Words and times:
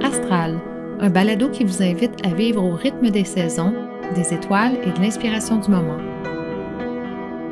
Astral, 0.00 0.60
un 1.00 1.10
balado 1.10 1.48
qui 1.48 1.64
vous 1.64 1.82
invite 1.82 2.24
à 2.24 2.28
vivre 2.28 2.62
au 2.62 2.74
rythme 2.74 3.10
des 3.10 3.24
saisons, 3.24 3.74
des 4.14 4.32
étoiles 4.32 4.76
et 4.84 4.92
de 4.92 5.00
l'inspiration 5.00 5.56
du 5.56 5.70
moment. 5.70 5.98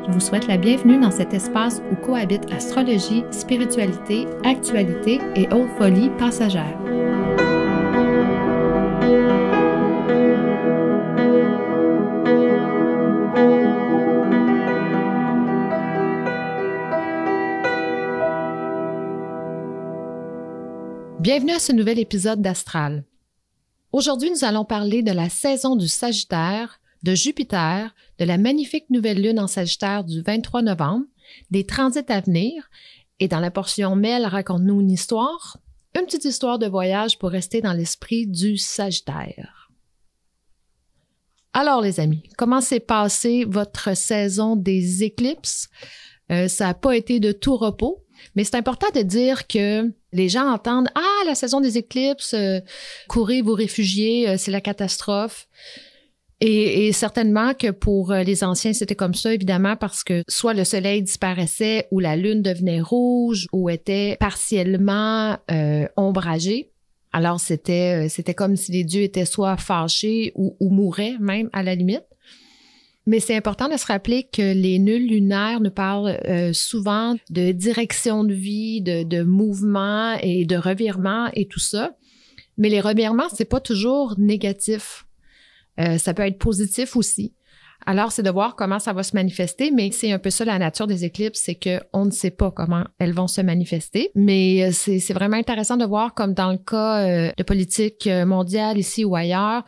Je 0.07 0.13
vous 0.13 0.21
souhaite 0.21 0.47
la 0.47 0.55
bienvenue 0.55 1.01
dans 1.01 1.11
cet 1.11 1.33
espace 1.33 1.81
où 1.91 1.95
cohabitent 1.95 2.49
astrologie, 2.53 3.25
spiritualité, 3.31 4.27
actualité 4.45 5.19
et 5.35 5.49
haute 5.51 5.67
folie 5.77 6.09
passagère. 6.17 6.77
Bienvenue 21.27 21.51
à 21.51 21.59
ce 21.59 21.73
nouvel 21.73 21.99
épisode 21.99 22.41
d'Astral. 22.41 23.03
Aujourd'hui, 23.91 24.31
nous 24.31 24.45
allons 24.45 24.63
parler 24.63 25.03
de 25.03 25.11
la 25.11 25.27
saison 25.27 25.75
du 25.75 25.89
Sagittaire, 25.89 26.79
de 27.03 27.15
Jupiter, 27.15 27.93
de 28.17 28.23
la 28.23 28.37
magnifique 28.37 28.89
nouvelle 28.89 29.21
lune 29.21 29.37
en 29.37 29.47
Sagittaire 29.47 30.05
du 30.05 30.21
23 30.21 30.61
novembre, 30.61 31.05
des 31.51 31.65
transits 31.65 32.05
à 32.07 32.21
venir, 32.21 32.69
et 33.19 33.27
dans 33.27 33.41
la 33.41 33.51
portion 33.51 33.93
Mel, 33.97 34.25
raconte-nous 34.25 34.79
une 34.79 34.91
histoire, 34.91 35.57
une 35.99 36.05
petite 36.05 36.23
histoire 36.23 36.59
de 36.59 36.67
voyage 36.67 37.19
pour 37.19 37.31
rester 37.31 37.59
dans 37.59 37.73
l'esprit 37.73 38.25
du 38.25 38.55
Sagittaire. 38.55 39.69
Alors, 41.51 41.81
les 41.81 41.99
amis, 41.99 42.23
comment 42.37 42.61
s'est 42.61 42.79
passée 42.79 43.43
votre 43.43 43.97
saison 43.97 44.55
des 44.55 45.03
éclipses? 45.03 45.67
Euh, 46.31 46.47
ça 46.47 46.67
n'a 46.67 46.73
pas 46.73 46.95
été 46.95 47.19
de 47.19 47.33
tout 47.33 47.57
repos, 47.57 48.06
mais 48.35 48.43
c'est 48.43 48.55
important 48.55 48.87
de 48.95 49.01
dire 49.01 49.47
que 49.47 49.91
les 50.13 50.29
gens 50.29 50.49
entendent 50.49 50.89
Ah, 50.95 51.23
la 51.25 51.35
saison 51.35 51.61
des 51.61 51.77
éclipses, 51.77 52.33
euh, 52.33 52.59
courez 53.07 53.41
vous 53.41 53.53
réfugier, 53.53 54.29
euh, 54.29 54.35
c'est 54.37 54.51
la 54.51 54.61
catastrophe. 54.61 55.47
Et, 56.39 56.91
certainement 56.93 57.55
que 57.55 57.71
pour 57.71 58.11
euh, 58.11 58.21
les 58.21 58.43
anciens, 58.43 58.71
c'était 58.71 58.95
comme 58.95 59.15
ça, 59.15 59.33
évidemment, 59.33 59.75
parce 59.75 60.03
que 60.03 60.21
soit 60.27 60.53
le 60.53 60.63
soleil 60.63 61.01
disparaissait 61.01 61.87
ou 61.89 61.99
la 61.99 62.15
lune 62.15 62.43
devenait 62.43 62.79
rouge 62.79 63.47
ou 63.51 63.69
était 63.69 64.17
partiellement 64.19 65.37
ombragée. 65.95 66.71
Alors, 67.11 67.39
c'était, 67.39 68.07
comme 68.35 68.55
si 68.55 68.71
les 68.71 68.83
dieux 68.83 69.01
étaient 69.01 69.25
soit 69.25 69.57
fâchés 69.57 70.31
ou 70.35 70.55
mouraient 70.69 71.15
même 71.19 71.49
à 71.53 71.63
la 71.63 71.73
limite. 71.73 72.05
Mais 73.07 73.21
c'est 73.21 73.35
important 73.35 73.69
de 73.69 73.77
se 73.77 73.85
rappeler 73.85 74.23
que 74.31 74.53
les 74.53 74.79
nuls 74.79 75.07
lunaires 75.07 75.61
nous 75.61 75.71
parlent 75.71 76.19
euh, 76.27 76.51
souvent 76.51 77.15
de 77.29 77.53
direction 77.53 78.25
de 78.25 78.33
vie, 78.33 78.81
de, 78.81 79.03
de 79.03 79.23
mouvement 79.23 80.17
et 80.21 80.43
de 80.43 80.57
revirement 80.57 81.29
et 81.33 81.47
tout 81.47 81.61
ça. 81.61 81.95
Mais 82.57 82.67
les 82.67 82.81
revirements, 82.81 83.29
c'est 83.33 83.45
pas 83.45 83.61
toujours 83.61 84.15
négatif. 84.17 85.05
Euh, 85.79 85.97
ça 85.97 86.13
peut 86.13 86.23
être 86.23 86.37
positif 86.37 86.97
aussi. 86.97 87.33
Alors, 87.89 88.11
c'est 88.11 88.21
de 88.21 88.29
voir 88.29 88.57
comment 88.57 88.79
ça 88.79 88.91
va 88.91 89.01
se 89.01 89.15
manifester, 89.15 89.71
mais 89.71 89.91
c'est 89.91 90.11
un 90.11 90.19
peu 90.19 90.29
ça 90.29 90.43
la 90.43 90.59
nature 90.59 90.87
des 90.87 91.05
éclipses, 91.05 91.41
c'est 91.45 91.55
qu'on 91.55 92.03
ne 92.03 92.11
sait 92.11 92.31
pas 92.31 92.51
comment 92.51 92.83
elles 92.99 93.13
vont 93.13 93.27
se 93.27 93.39
manifester. 93.39 94.11
Mais 94.13 94.65
euh, 94.65 94.71
c'est 94.73 95.13
vraiment 95.13 95.37
intéressant 95.37 95.77
de 95.77 95.85
voir 95.85 96.13
comme 96.13 96.33
dans 96.33 96.51
le 96.51 96.57
cas 96.57 97.07
euh, 97.07 97.31
de 97.37 97.43
politique 97.43 98.05
euh, 98.07 98.25
mondiale 98.25 98.77
ici 98.77 99.05
ou 99.05 99.15
ailleurs, 99.15 99.63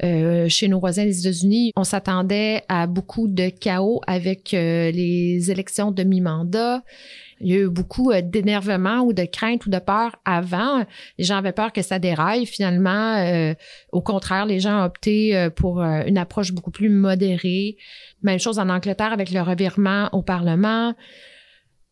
chez 0.00 0.68
nos 0.68 0.78
voisins 0.78 1.04
des 1.04 1.18
États-Unis, 1.18 1.72
on 1.74 1.82
s'attendait 1.82 2.62
à 2.68 2.86
beaucoup 2.86 3.26
de 3.26 3.48
chaos 3.48 4.00
avec 4.06 4.52
les 4.52 5.50
élections 5.50 5.90
de 5.90 6.04
mi-mandat. 6.04 6.82
Il 7.44 7.50
y 7.52 7.56
a 7.58 7.60
eu 7.60 7.68
beaucoup 7.68 8.10
euh, 8.10 8.22
d'énervement 8.22 9.00
ou 9.00 9.12
de 9.12 9.24
crainte 9.24 9.66
ou 9.66 9.70
de 9.70 9.78
peur 9.78 10.16
avant. 10.24 10.84
Les 11.18 11.24
gens 11.24 11.36
avaient 11.36 11.52
peur 11.52 11.72
que 11.74 11.82
ça 11.82 11.98
déraille. 11.98 12.46
Finalement, 12.46 13.18
euh, 13.18 13.54
au 13.92 14.00
contraire, 14.00 14.46
les 14.46 14.60
gens 14.60 14.80
ont 14.80 14.84
opté 14.86 15.36
euh, 15.36 15.50
pour 15.50 15.82
une 15.82 16.16
approche 16.16 16.52
beaucoup 16.52 16.70
plus 16.70 16.88
modérée. 16.88 17.76
Même 18.22 18.38
chose 18.38 18.58
en 18.58 18.70
Angleterre 18.70 19.12
avec 19.12 19.30
le 19.30 19.42
revirement 19.42 20.08
au 20.12 20.22
Parlement. 20.22 20.94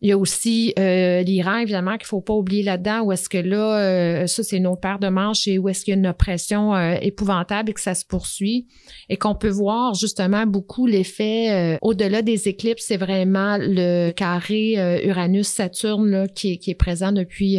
Il 0.03 0.09
y 0.09 0.13
a 0.13 0.19
aussi 0.19 0.75
euh, 0.81 1.23
l'Iran, 1.23 1.59
évidemment, 1.59 1.97
qu'il 1.97 2.09
faut 2.09 2.21
pas 2.21 2.35
oublier 2.35 2.65
là-dedans, 2.65 3.03
où 3.03 3.13
est-ce 3.13 3.29
que 3.29 3.39
là, 3.39 3.79
euh, 3.79 4.27
ça, 4.27 4.43
c'est 4.43 4.57
une 4.57 4.67
autre 4.67 4.99
de 4.99 5.09
manches 5.09 5.47
et 5.47 5.61
où 5.61 5.69
est-ce 5.69 5.85
qu'il 5.85 5.93
y 5.93 5.97
a 5.97 5.99
une 5.99 6.09
oppression 6.09 6.75
euh, 6.75 6.97
épouvantable 7.01 7.71
et 7.71 7.73
que 7.73 7.81
ça 7.81 7.95
se 7.95 8.05
poursuit. 8.05 8.67
Et 9.09 9.17
qu'on 9.17 9.37
peut 9.37 9.49
voir 9.49 9.95
justement 9.95 10.45
beaucoup 10.45 10.89
l'effet 10.89 11.79
au-delà 11.83 12.23
des 12.23 12.49
éclipses, 12.49 12.85
c'est 12.89 12.97
vraiment 12.97 13.59
le 13.61 14.11
carré 14.11 14.75
Uranus-Saturne 15.05 16.27
qui, 16.34 16.59
qui, 16.59 16.73
est 16.73 16.75
présent 16.75 17.13
depuis 17.13 17.59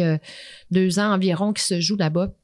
deux 0.70 0.98
ans 0.98 1.14
environ, 1.14 1.54
qui 1.54 1.62
se 1.62 1.80
joue 1.80 1.96
là-bas. 1.96 2.34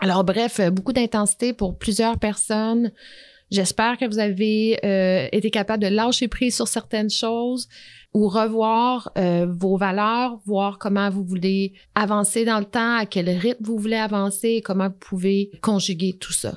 Alors 0.00 0.24
bref, 0.24 0.60
beaucoup 0.72 0.92
d'intensité 0.92 1.52
pour 1.52 1.78
plusieurs 1.78 2.18
personnes. 2.18 2.90
J'espère 3.52 3.96
que 3.96 4.06
vous 4.06 4.18
avez 4.18 4.78
été 5.32 5.50
capable 5.50 5.84
de 5.84 5.88
lâcher 5.88 6.26
prise 6.26 6.56
sur 6.56 6.66
certaines 6.66 7.10
choses 7.10 7.68
ou 8.12 8.28
revoir 8.28 9.12
euh, 9.16 9.46
vos 9.48 9.76
valeurs, 9.76 10.40
voir 10.44 10.78
comment 10.78 11.10
vous 11.10 11.24
voulez 11.24 11.74
avancer 11.94 12.44
dans 12.44 12.58
le 12.58 12.64
temps, 12.64 12.96
à 12.96 13.06
quel 13.06 13.28
rythme 13.28 13.64
vous 13.64 13.78
voulez 13.78 13.96
avancer 13.96 14.62
comment 14.64 14.88
vous 14.88 14.98
pouvez 14.98 15.50
conjuguer 15.62 16.16
tout 16.18 16.32
ça. 16.32 16.54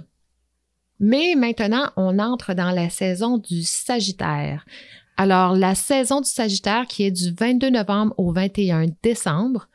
Mais 1.00 1.36
maintenant, 1.36 1.90
on 1.96 2.18
entre 2.20 2.54
dans 2.54 2.72
la 2.72 2.90
saison 2.90 3.38
du 3.38 3.64
Sagittaire. 3.64 4.66
Alors, 5.16 5.56
la 5.56 5.76
saison 5.76 6.22
du 6.22 6.30
Sagittaire 6.30 6.88
qui 6.88 7.04
est 7.04 7.12
du 7.12 7.34
22 7.34 7.70
novembre 7.70 8.16
au 8.18 8.32
21 8.32 8.86
décembre. 9.04 9.68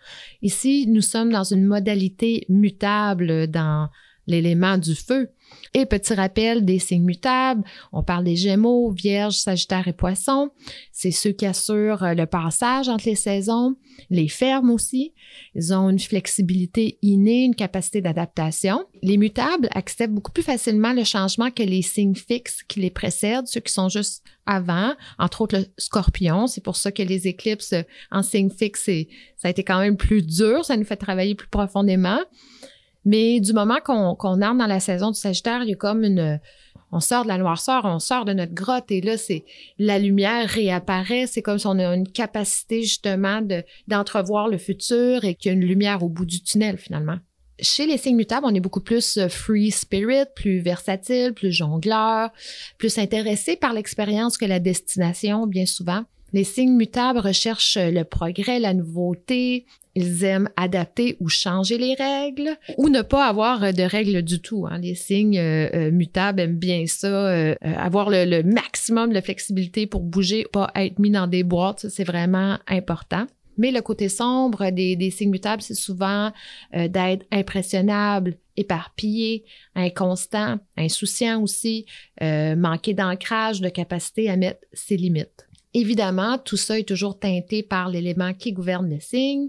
Ici, 0.42 0.86
nous 0.88 1.00
sommes 1.00 1.30
dans 1.30 1.44
une 1.44 1.64
modalité 1.64 2.44
mutable 2.48 3.46
dans 3.46 3.88
l'élément 4.28 4.78
du 4.78 4.94
feu. 4.94 5.30
Et 5.74 5.86
petit 5.86 6.14
rappel 6.14 6.64
des 6.64 6.78
signes 6.78 7.04
mutables, 7.04 7.62
on 7.92 8.02
parle 8.02 8.24
des 8.24 8.36
Gémeaux, 8.36 8.90
Vierge, 8.90 9.34
Sagittaire 9.34 9.88
et 9.88 9.92
Poisson. 9.92 10.50
C'est 10.92 11.10
ceux 11.10 11.32
qui 11.32 11.46
assurent 11.46 12.02
euh, 12.02 12.14
le 12.14 12.26
passage 12.26 12.88
entre 12.88 13.06
les 13.06 13.14
saisons, 13.14 13.76
les 14.10 14.28
fermes 14.28 14.70
aussi. 14.70 15.12
Ils 15.54 15.72
ont 15.74 15.88
une 15.90 15.98
flexibilité 15.98 16.98
innée, 17.02 17.44
une 17.44 17.54
capacité 17.54 18.00
d'adaptation. 18.00 18.84
Les 19.02 19.16
mutables 19.16 19.68
acceptent 19.72 20.14
beaucoup 20.14 20.32
plus 20.32 20.42
facilement 20.42 20.92
le 20.92 21.04
changement 21.04 21.50
que 21.50 21.62
les 21.62 21.82
signes 21.82 22.14
fixes 22.14 22.62
qui 22.62 22.80
les 22.80 22.90
précèdent, 22.90 23.46
ceux 23.46 23.60
qui 23.60 23.72
sont 23.72 23.88
juste 23.88 24.22
avant, 24.46 24.94
entre 25.18 25.42
autres 25.42 25.58
le 25.58 25.64
scorpion. 25.76 26.46
C'est 26.46 26.62
pour 26.62 26.76
ça 26.76 26.92
que 26.92 27.02
les 27.02 27.26
éclipses 27.26 27.74
en 28.10 28.22
signe 28.22 28.50
fixe, 28.50 28.90
ça 29.36 29.48
a 29.48 29.50
été 29.50 29.64
quand 29.64 29.80
même 29.80 29.96
plus 29.96 30.22
dur, 30.22 30.64
ça 30.64 30.76
nous 30.76 30.84
fait 30.84 30.96
travailler 30.96 31.34
plus 31.34 31.48
profondément. 31.48 32.18
Mais 33.04 33.40
du 33.40 33.52
moment 33.52 33.78
qu'on 33.84 33.94
entre 33.94 34.36
dans 34.36 34.66
la 34.66 34.80
saison 34.80 35.10
du 35.10 35.18
Sagittaire, 35.18 35.62
il 35.62 35.70
y 35.70 35.72
a 35.72 35.76
comme 35.76 36.04
une. 36.04 36.40
On 36.90 37.00
sort 37.00 37.24
de 37.24 37.28
la 37.28 37.36
noirceur, 37.36 37.84
on 37.84 37.98
sort 37.98 38.24
de 38.24 38.32
notre 38.32 38.54
grotte 38.54 38.90
et 38.90 39.02
là, 39.02 39.18
c'est 39.18 39.44
la 39.78 39.98
lumière 39.98 40.48
réapparaît. 40.48 41.26
C'est 41.26 41.42
comme 41.42 41.58
si 41.58 41.66
on 41.66 41.78
a 41.78 41.94
une 41.94 42.08
capacité 42.08 42.82
justement 42.82 43.42
d'entrevoir 43.86 44.48
le 44.48 44.56
futur 44.56 45.24
et 45.24 45.34
qu'il 45.34 45.50
y 45.50 45.54
a 45.54 45.58
une 45.58 45.66
lumière 45.66 46.02
au 46.02 46.08
bout 46.08 46.24
du 46.24 46.42
tunnel 46.42 46.78
finalement. 46.78 47.18
Chez 47.60 47.86
les 47.86 47.98
signes 47.98 48.16
mutables, 48.16 48.46
on 48.46 48.54
est 48.54 48.60
beaucoup 48.60 48.80
plus 48.80 49.18
euh, 49.18 49.28
free 49.28 49.72
spirit, 49.72 50.26
plus 50.36 50.60
versatile, 50.60 51.32
plus 51.34 51.50
jongleur, 51.50 52.30
plus 52.78 52.98
intéressé 52.98 53.56
par 53.56 53.72
l'expérience 53.72 54.38
que 54.38 54.44
la 54.44 54.60
destination, 54.60 55.46
bien 55.46 55.66
souvent. 55.66 56.04
Les 56.32 56.44
signes 56.44 56.76
mutables 56.76 57.18
recherchent 57.18 57.78
le 57.78 58.02
progrès, 58.04 58.58
la 58.58 58.74
nouveauté, 58.74 59.66
ils 59.98 60.22
aiment 60.24 60.48
adapter 60.56 61.16
ou 61.18 61.28
changer 61.28 61.76
les 61.76 61.94
règles 61.94 62.56
ou 62.76 62.88
ne 62.88 63.02
pas 63.02 63.26
avoir 63.26 63.72
de 63.72 63.82
règles 63.82 64.22
du 64.22 64.40
tout. 64.40 64.66
Hein. 64.70 64.78
Les 64.78 64.94
signes 64.94 65.38
euh, 65.38 65.68
euh, 65.74 65.90
mutables 65.90 66.40
aiment 66.40 66.58
bien 66.58 66.84
ça, 66.86 67.08
euh, 67.08 67.54
avoir 67.62 68.08
le, 68.10 68.42
maximum 68.42 69.12
de 69.12 69.20
flexibilité 69.20 69.86
pour 69.88 70.02
bouger, 70.02 70.46
pas 70.52 70.70
être 70.76 71.00
mis 71.00 71.10
dans 71.10 71.26
des 71.26 71.42
boîtes, 71.42 71.88
c'est 71.88 72.04
vraiment 72.04 72.58
important. 72.68 73.26
Mais 73.56 73.72
le 73.72 73.80
côté 73.80 74.08
sombre 74.08 74.70
des, 74.70 75.10
signes 75.10 75.30
mutables, 75.30 75.62
c'est 75.62 75.74
souvent 75.74 76.30
d'être 76.72 77.26
impressionnable, 77.32 78.36
éparpillé, 78.56 79.44
inconstant, 79.74 80.60
insouciant 80.76 81.42
aussi, 81.42 81.84
manquer 82.20 82.94
d'ancrage, 82.94 83.60
de 83.60 83.68
capacité 83.68 84.30
à 84.30 84.36
mettre 84.36 84.60
ses 84.72 84.96
limites. 84.96 85.47
Évidemment, 85.78 86.38
tout 86.38 86.56
ça 86.56 86.76
est 86.76 86.88
toujours 86.88 87.20
teinté 87.20 87.62
par 87.62 87.88
l'élément 87.88 88.34
qui 88.34 88.52
gouverne 88.52 88.92
le 88.92 88.98
signe, 88.98 89.48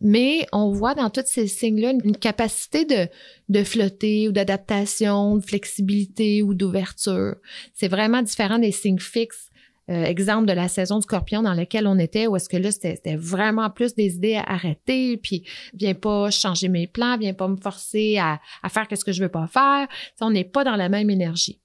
mais 0.00 0.44
on 0.50 0.72
voit 0.72 0.96
dans 0.96 1.10
tous 1.10 1.26
ces 1.26 1.46
signes-là 1.46 1.92
une 1.92 2.16
capacité 2.16 2.84
de, 2.84 3.62
flotter 3.62 4.28
ou 4.28 4.32
d'adaptation, 4.32 5.36
de 5.36 5.44
flexibilité 5.44 6.42
ou 6.42 6.54
d'ouverture. 6.54 7.36
C'est 7.72 7.86
vraiment 7.86 8.20
différent 8.20 8.58
des 8.58 8.72
signes 8.72 8.98
fixes. 8.98 9.46
Euh, 9.90 10.04
exemple 10.04 10.46
de 10.46 10.52
la 10.52 10.66
saison 10.66 10.96
du 10.96 11.02
scorpion 11.02 11.42
dans 11.42 11.54
laquelle 11.54 11.86
on 11.86 11.98
était, 12.00 12.26
où 12.26 12.34
est-ce 12.34 12.48
que 12.48 12.56
là, 12.56 12.72
c'était 12.72 13.14
vraiment 13.14 13.70
plus 13.70 13.94
des 13.94 14.16
idées 14.16 14.34
à 14.34 14.42
arrêter, 14.42 15.18
puis 15.18 15.44
viens 15.74 15.94
pas 15.94 16.30
changer 16.30 16.68
mes 16.68 16.88
plans, 16.88 17.16
viens 17.16 17.34
pas 17.34 17.46
me 17.46 17.56
forcer 17.56 18.18
à, 18.18 18.40
à 18.64 18.68
faire 18.70 18.88
ce 18.92 19.04
que 19.04 19.12
je 19.12 19.22
veux 19.22 19.28
pas 19.28 19.46
faire. 19.46 19.86
on 20.20 20.32
n'est 20.32 20.42
pas 20.42 20.64
dans 20.64 20.76
la 20.76 20.88
même 20.88 21.10
énergie. 21.10 21.60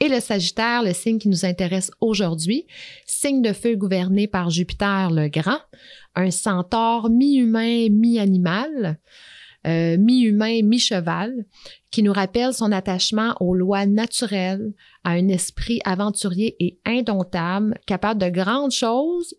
Et 0.00 0.08
le 0.08 0.20
Sagittaire, 0.20 0.82
le 0.82 0.92
signe 0.92 1.18
qui 1.18 1.28
nous 1.28 1.44
intéresse 1.44 1.90
aujourd'hui, 2.00 2.66
signe 3.06 3.42
de 3.42 3.52
feu 3.52 3.76
gouverné 3.76 4.26
par 4.26 4.50
Jupiter 4.50 5.10
le 5.10 5.28
Grand, 5.28 5.60
un 6.14 6.30
centaure 6.30 7.10
mi-humain, 7.10 7.88
mi-animal, 7.90 8.98
euh, 9.66 9.96
mi-humain, 9.96 10.62
mi-cheval, 10.62 11.46
qui 11.90 12.02
nous 12.02 12.12
rappelle 12.12 12.52
son 12.52 12.72
attachement 12.72 13.34
aux 13.40 13.54
lois 13.54 13.86
naturelles, 13.86 14.74
à 15.04 15.12
un 15.12 15.28
esprit 15.28 15.80
aventurier 15.84 16.56
et 16.58 16.78
indomptable, 16.84 17.78
capable 17.86 18.20
de 18.20 18.28
grandes 18.28 18.72
choses 18.72 19.34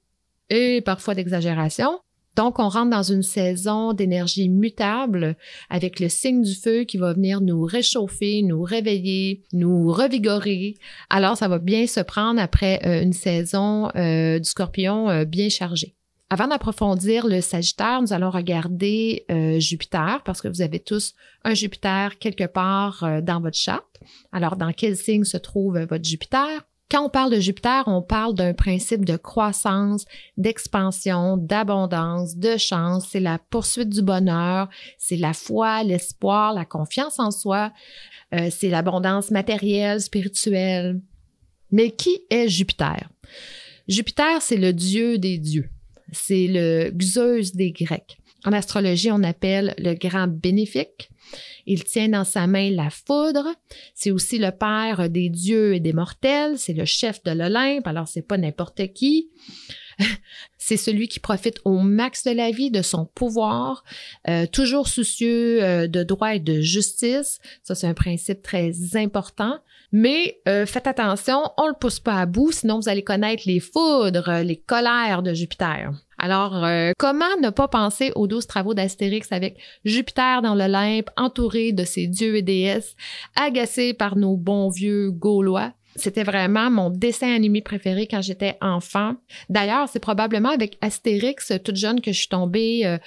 et 0.49 0.81
parfois 0.81 1.15
d'exagération, 1.15 1.99
donc, 2.35 2.59
on 2.59 2.67
rentre 2.67 2.89
dans 2.89 3.03
une 3.03 3.23
saison 3.23 3.93
d'énergie 3.93 4.49
mutable 4.49 5.37
avec 5.69 5.99
le 5.99 6.09
signe 6.09 6.41
du 6.41 6.53
feu 6.53 6.83
qui 6.83 6.97
va 6.97 7.13
venir 7.13 7.39
nous 7.39 7.63
réchauffer, 7.63 8.41
nous 8.41 8.61
réveiller, 8.61 9.43
nous 9.53 9.91
revigorer. 9.91 10.75
Alors, 11.09 11.37
ça 11.37 11.47
va 11.47 11.59
bien 11.59 11.87
se 11.87 12.01
prendre 12.01 12.41
après 12.41 12.81
euh, 12.85 13.01
une 13.01 13.13
saison 13.13 13.89
euh, 13.95 14.39
du 14.39 14.49
scorpion 14.49 15.09
euh, 15.09 15.23
bien 15.23 15.47
chargée. 15.47 15.95
Avant 16.29 16.47
d'approfondir 16.47 17.27
le 17.27 17.39
Sagittaire, 17.39 18.01
nous 18.01 18.11
allons 18.11 18.31
regarder 18.31 19.25
Jupiter 19.59 20.23
parce 20.25 20.41
que 20.41 20.47
vous 20.47 20.63
avez 20.63 20.79
tous 20.79 21.13
un 21.43 21.53
Jupiter 21.53 22.17
quelque 22.17 22.45
part 22.45 23.07
dans 23.21 23.39
votre 23.39 23.55
charte. 23.55 23.99
Alors, 24.31 24.55
dans 24.55 24.73
quel 24.73 24.97
signe 24.97 25.23
se 25.23 25.37
trouve 25.37 25.77
votre 25.77 26.03
Jupiter? 26.03 26.65
Quand 26.91 27.03
on 27.03 27.09
parle 27.09 27.31
de 27.31 27.39
Jupiter, 27.39 27.83
on 27.87 28.03
parle 28.03 28.35
d'un 28.35 28.53
principe 28.53 29.05
de 29.05 29.17
croissance, 29.17 30.05
d'expansion, 30.37 31.35
d'abondance, 31.35 32.37
de 32.37 32.57
chance. 32.57 33.07
C'est 33.09 33.19
la 33.19 33.39
poursuite 33.39 33.89
du 33.89 34.03
bonheur, 34.03 34.69
c'est 34.99 35.17
la 35.17 35.33
foi, 35.33 35.83
l'espoir, 35.83 36.53
la 36.53 36.63
confiance 36.65 37.19
en 37.19 37.31
soi, 37.31 37.73
euh, 38.33 38.49
c'est 38.51 38.69
l'abondance 38.69 39.31
matérielle, 39.31 39.99
spirituelle. 39.99 41.01
Mais 41.71 41.89
qui 41.91 42.19
est 42.29 42.47
Jupiter? 42.47 43.09
Jupiter, 43.87 44.41
c'est 44.41 44.57
le 44.57 44.71
dieu 44.71 45.17
des 45.17 45.39
dieux. 45.39 45.69
C'est 46.11 46.47
le 46.47 46.91
Zeus 47.01 47.53
des 47.55 47.71
Grecs. 47.71 48.17
En 48.45 48.53
astrologie, 48.53 49.11
on 49.11 49.23
appelle 49.23 49.73
le 49.77 49.95
grand 49.95 50.27
bénéfique. 50.27 51.09
Il 51.65 51.83
tient 51.83 52.09
dans 52.09 52.23
sa 52.23 52.45
main 52.45 52.69
la 52.69 52.89
foudre. 52.91 53.47
C'est 53.95 54.11
aussi 54.11 54.37
le 54.37 54.51
père 54.51 55.09
des 55.09 55.29
dieux 55.29 55.73
et 55.73 55.79
des 55.79 55.93
mortels. 55.93 56.59
C'est 56.59 56.73
le 56.73 56.85
chef 56.85 57.23
de 57.23 57.31
l'Olympe. 57.31 57.87
Alors, 57.87 58.07
c'est 58.07 58.21
pas 58.21 58.37
n'importe 58.37 58.93
qui. 58.93 59.29
c'est 60.57 60.77
celui 60.77 61.07
qui 61.07 61.19
profite 61.19 61.59
au 61.65 61.79
max 61.79 62.23
de 62.23 62.31
la 62.31 62.51
vie, 62.51 62.69
de 62.69 62.81
son 62.81 63.05
pouvoir, 63.05 63.83
euh, 64.27 64.45
toujours 64.45 64.87
soucieux 64.87 65.63
euh, 65.63 65.87
de 65.87 66.03
droit 66.03 66.35
et 66.35 66.39
de 66.39 66.61
justice. 66.61 67.39
Ça, 67.63 67.75
c'est 67.75 67.87
un 67.87 67.93
principe 67.93 68.41
très 68.41 68.71
important. 68.95 69.59
Mais 69.91 70.41
euh, 70.47 70.65
faites 70.65 70.87
attention, 70.87 71.41
on 71.57 71.67
le 71.67 71.75
pousse 71.79 71.99
pas 71.99 72.19
à 72.19 72.25
bout, 72.25 72.51
sinon 72.51 72.79
vous 72.79 72.89
allez 72.89 73.03
connaître 73.03 73.43
les 73.45 73.59
foudres, 73.59 74.41
les 74.43 74.57
colères 74.57 75.23
de 75.23 75.33
Jupiter. 75.33 75.91
Alors, 76.17 76.65
comment 76.97 77.25
ne 77.41 77.49
pas 77.49 77.67
penser 77.67 78.11
aux 78.15 78.27
douze 78.27 78.47
travaux 78.47 78.73
d'Astérix 78.73 79.31
avec 79.31 79.57
Jupiter 79.83 80.41
dans 80.41 80.55
l'Olympe, 80.55 81.09
entouré 81.17 81.71
de 81.71 81.83
ses 81.83 82.07
dieux 82.07 82.37
et 82.37 82.41
déesses, 82.41 82.95
agacé 83.35 83.93
par 83.93 84.15
nos 84.15 84.37
bons 84.37 84.69
vieux 84.69 85.11
Gaulois? 85.11 85.73
C'était 85.95 86.23
vraiment 86.23 86.69
mon 86.69 86.89
dessin 86.89 87.33
animé 87.33 87.61
préféré 87.61 88.05
quand 88.05 88.21
j'étais 88.21 88.57
enfant. 88.59 89.15
D'ailleurs, 89.49 89.87
c'est 89.87 89.99
probablement 89.99 90.49
avec 90.49 90.77
Astérix, 90.81 91.53
toute 91.63 91.77
jeune, 91.77 92.01
que 92.01 92.11
je 92.11 92.19
suis 92.19 92.27
tombée 92.27 92.81
euh, 92.85 92.97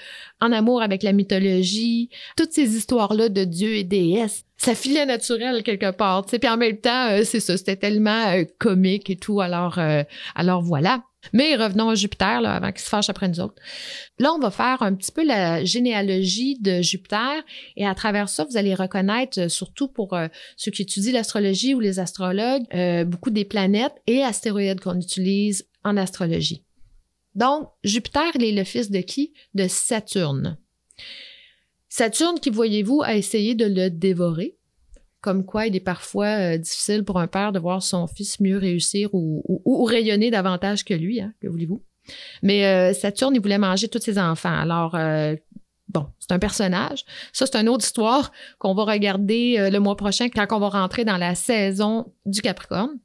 en 0.41 0.53
amour 0.53 0.81
avec 0.81 1.03
la 1.03 1.13
mythologie, 1.13 2.09
toutes 2.37 2.53
ces 2.53 2.77
histoires-là 2.77 3.29
de 3.29 3.45
dieux 3.45 3.75
et 3.75 3.85
déesses. 3.85 4.45
Ça 4.57 4.75
filait 4.75 5.05
naturel 5.05 5.63
quelque 5.63 5.91
part, 5.91 6.25
tu 6.25 6.31
sais. 6.31 6.39
Puis 6.39 6.49
en 6.49 6.57
même 6.57 6.79
temps, 6.79 7.11
euh, 7.11 7.25
c'est 7.25 7.41
ça, 7.41 7.59
c'était 7.59 7.77
tellement 7.77 8.29
euh, 8.29 8.45
comique 8.59 9.11
et 9.11 9.17
tout. 9.17 9.43
Alors, 9.43 9.79
alors 10.35 10.63
voilà. 10.63 11.03
Mais 11.33 11.57
revenons 11.57 11.89
à 11.91 11.95
Jupiter, 11.95 12.45
avant 12.45 12.73
qu'il 12.73 12.81
se 12.81 12.89
fâche 12.89 13.09
après 13.09 13.29
nous 13.29 13.41
autres. 13.41 13.61
Là, 14.19 14.33
on 14.33 14.39
va 14.39 14.51
faire 14.51 14.83
un 14.83 14.95
petit 14.95 15.13
peu 15.13 15.25
la 15.25 15.65
généalogie 15.65 16.59
de 16.61 16.83
Jupiter 16.83 17.43
et 17.77 17.87
à 17.87 17.95
travers 17.95 18.29
ça, 18.29 18.45
vous 18.45 18.57
allez 18.57 18.75
reconnaître, 18.75 19.41
euh, 19.41 19.49
surtout 19.49 19.89
pour 19.89 20.15
euh, 20.15 20.29
ceux 20.57 20.71
qui 20.71 20.83
étudient 20.83 21.13
l'astrologie 21.13 21.75
ou 21.75 21.81
les 21.81 21.99
astrologues, 21.99 22.65
euh, 22.75 23.05
beaucoup 23.05 23.31
des 23.31 23.45
planètes 23.45 23.95
et 24.07 24.23
astéroïdes 24.23 24.81
qu'on 24.81 24.99
utilise 24.99 25.67
en 25.85 25.97
astrologie. 25.97 26.65
Donc, 27.35 27.69
Jupiter, 27.85 28.31
il 28.35 28.45
est 28.45 28.53
le 28.53 28.65
fils 28.65 28.91
de 28.91 29.01
qui? 29.01 29.33
De 29.55 29.69
Saturne. 29.69 30.59
Saturne, 31.89 32.41
qui 32.41 32.51
voyez-vous, 32.51 33.03
a 33.03 33.15
essayé 33.15 33.55
de 33.55 33.65
le 33.65 33.91
dévorer 33.91 34.58
comme 35.21 35.45
quoi 35.45 35.67
il 35.67 35.75
est 35.75 35.81
parfois 35.81 36.27
euh, 36.27 36.59
difficile 36.59 37.05
pour 37.05 37.19
un 37.19 37.27
père 37.27 37.53
de 37.53 37.59
voir 37.59 37.83
son 37.83 38.07
fils 38.07 38.41
mieux 38.41 38.59
réussir 38.59 39.11
ou, 39.13 39.85
rayonner 39.85 40.31
davantage 40.31 40.85
que 40.85 40.95
lui, 40.95 41.21
hein, 41.21 41.33
que 41.41 41.49
voulez-vous. 41.49 41.83
Mais 42.43 42.67
euh, 42.67 42.95
Saturne, 42.95 43.35
il 43.35 43.41
voulait 43.41 43.59
manger 43.59 43.89
tous 43.89 44.01
ses 44.01 44.19
enfants. 44.19 44.57
Alors, 44.57 44.95
euh, 44.95 45.35
bon, 45.89 46.07
c'est 46.21 46.33
un 46.33 46.39
personnage. 46.39 47.05
Ça, 47.33 47.47
c'est 47.47 47.57
une 47.57 47.69
autre 47.69 47.85
histoire 47.85 48.33
qu'on 48.59 48.75
va 48.75 48.85
regarder 48.85 49.69
le 49.71 49.79
mois 49.79 49.97
prochain 49.97 50.29
quand 50.29 50.47
on 50.53 50.61
va 50.61 50.69
rentrer 50.69 51.05
dans 51.05 51.17
la 51.17 51.35
saison 51.35 52.13
du 52.25 52.41
Capricorne. 52.41 52.99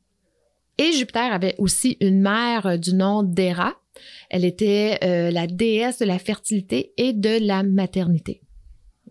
Et 0.78 0.92
Jupiter 0.94 1.34
avait 1.34 1.56
aussi 1.58 1.98
une 2.00 2.22
mère 2.22 2.80
du 2.80 2.94
nom 2.94 3.24
d'Héra. 3.24 3.74
Elle 4.30 4.46
était 4.46 4.98
la 5.32 5.48
déesse 5.48 6.00
de 6.00 6.06
la 6.06 6.18
fertilité 6.18 6.94
et 6.98 7.14
de 7.14 7.46
la 7.46 7.64
maternité. 7.64 8.42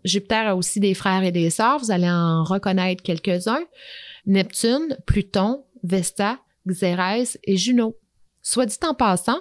Jupiter 0.04 0.48
a 0.48 0.56
aussi 0.56 0.80
des 0.80 0.94
frères 0.94 1.22
et 1.22 1.32
des 1.32 1.50
sœurs. 1.50 1.78
Vous 1.78 1.90
allez 1.90 2.08
en 2.08 2.44
reconnaître 2.44 3.02
quelques-uns. 3.02 3.64
Neptune, 4.26 4.96
Pluton, 5.06 5.64
Vesta, 5.82 6.38
Xérès 6.66 7.38
et 7.44 7.56
Juno. 7.56 7.96
Soit 8.44 8.66
dit 8.66 8.76
en 8.82 8.94
passant, 8.94 9.38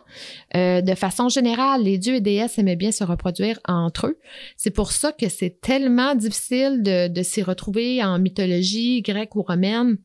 euh, 0.55 0.81
de 0.81 0.93
façon 0.93 1.27
générale, 1.27 1.83
les 1.83 1.97
dieux 1.97 2.15
et 2.15 2.21
déesses 2.21 2.59
aimaient 2.59 2.75
bien 2.75 2.91
se 2.91 3.03
reproduire 3.03 3.59
entre 3.67 4.07
eux. 4.07 4.19
C'est 4.57 4.69
pour 4.69 4.91
ça 4.91 5.11
que 5.11 5.27
c'est 5.27 5.59
tellement 5.59 6.13
difficile 6.13 6.83
de, 6.83 7.23
s'y 7.23 7.41
retrouver 7.41 8.03
en 8.03 8.19
mythologie 8.19 9.01
grecque 9.01 9.35
ou 9.35 9.41
romaine 9.41 9.97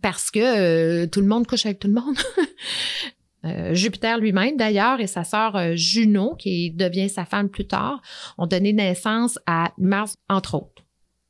parce 0.00 0.30
que 0.30 0.40
euh, 0.40 1.06
tout 1.06 1.20
le 1.20 1.26
monde 1.26 1.46
couche 1.46 1.66
avec 1.66 1.78
tout 1.78 1.88
le 1.88 1.94
monde. 1.94 2.16
Euh, 3.46 3.74
Jupiter 3.74 4.18
lui-même, 4.18 4.56
d'ailleurs, 4.56 5.00
et 5.00 5.06
sa 5.06 5.24
sœur 5.24 5.56
euh, 5.56 5.72
Juno, 5.74 6.34
qui 6.36 6.70
devient 6.70 7.08
sa 7.08 7.24
femme 7.24 7.48
plus 7.48 7.66
tard, 7.66 8.02
ont 8.38 8.46
donné 8.46 8.72
naissance 8.72 9.38
à 9.46 9.72
Mars, 9.78 10.16
entre 10.28 10.54
autres. 10.54 10.84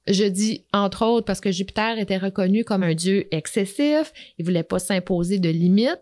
Je 0.08 0.24
dis 0.24 0.64
entre 0.72 1.04
autres 1.04 1.26
parce 1.26 1.40
que 1.40 1.50
Jupiter 1.50 1.98
était 1.98 2.16
reconnu 2.16 2.62
comme 2.62 2.84
un 2.84 2.94
dieu 2.94 3.26
excessif, 3.32 4.12
il 4.38 4.44
voulait 4.44 4.62
pas 4.62 4.78
s'imposer 4.78 5.40
de 5.40 5.48
limites, 5.48 6.00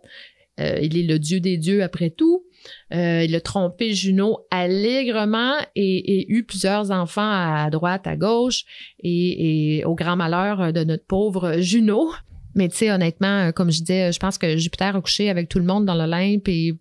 euh, 0.60 0.78
il 0.82 0.98
est 0.98 1.06
le 1.06 1.18
dieu 1.18 1.40
des 1.40 1.56
dieux 1.56 1.82
après 1.82 2.10
tout. 2.10 2.44
il 2.90 3.34
a 3.34 3.40
trompé 3.40 3.94
Juno 3.94 4.40
allègrement 4.50 5.54
et, 5.74 6.30
eu 6.30 6.44
plusieurs 6.44 6.90
enfants 6.90 7.22
à 7.22 7.70
droite, 7.70 8.06
à 8.06 8.16
gauche, 8.16 8.64
et 9.02 9.82
au 9.86 9.94
grand 9.94 10.16
malheur 10.16 10.72
de 10.74 10.84
notre 10.84 11.06
pauvre 11.06 11.56
Juno. 11.60 12.10
Mais 12.54 12.68
tu 12.68 12.76
sais, 12.76 12.90
honnêtement, 12.90 13.48
euh, 13.48 13.52
comme 13.52 13.70
je 13.70 13.80
disais, 13.80 14.12
je 14.12 14.18
pense 14.18 14.38
que 14.38 14.56
Jupiter 14.56 14.96
a 14.96 15.00
couché 15.00 15.30
avec 15.30 15.48
tout 15.48 15.58
le 15.58 15.64
monde 15.64 15.84
dans 15.84 15.94
l'Olympe 15.94 16.48
et 16.48 16.76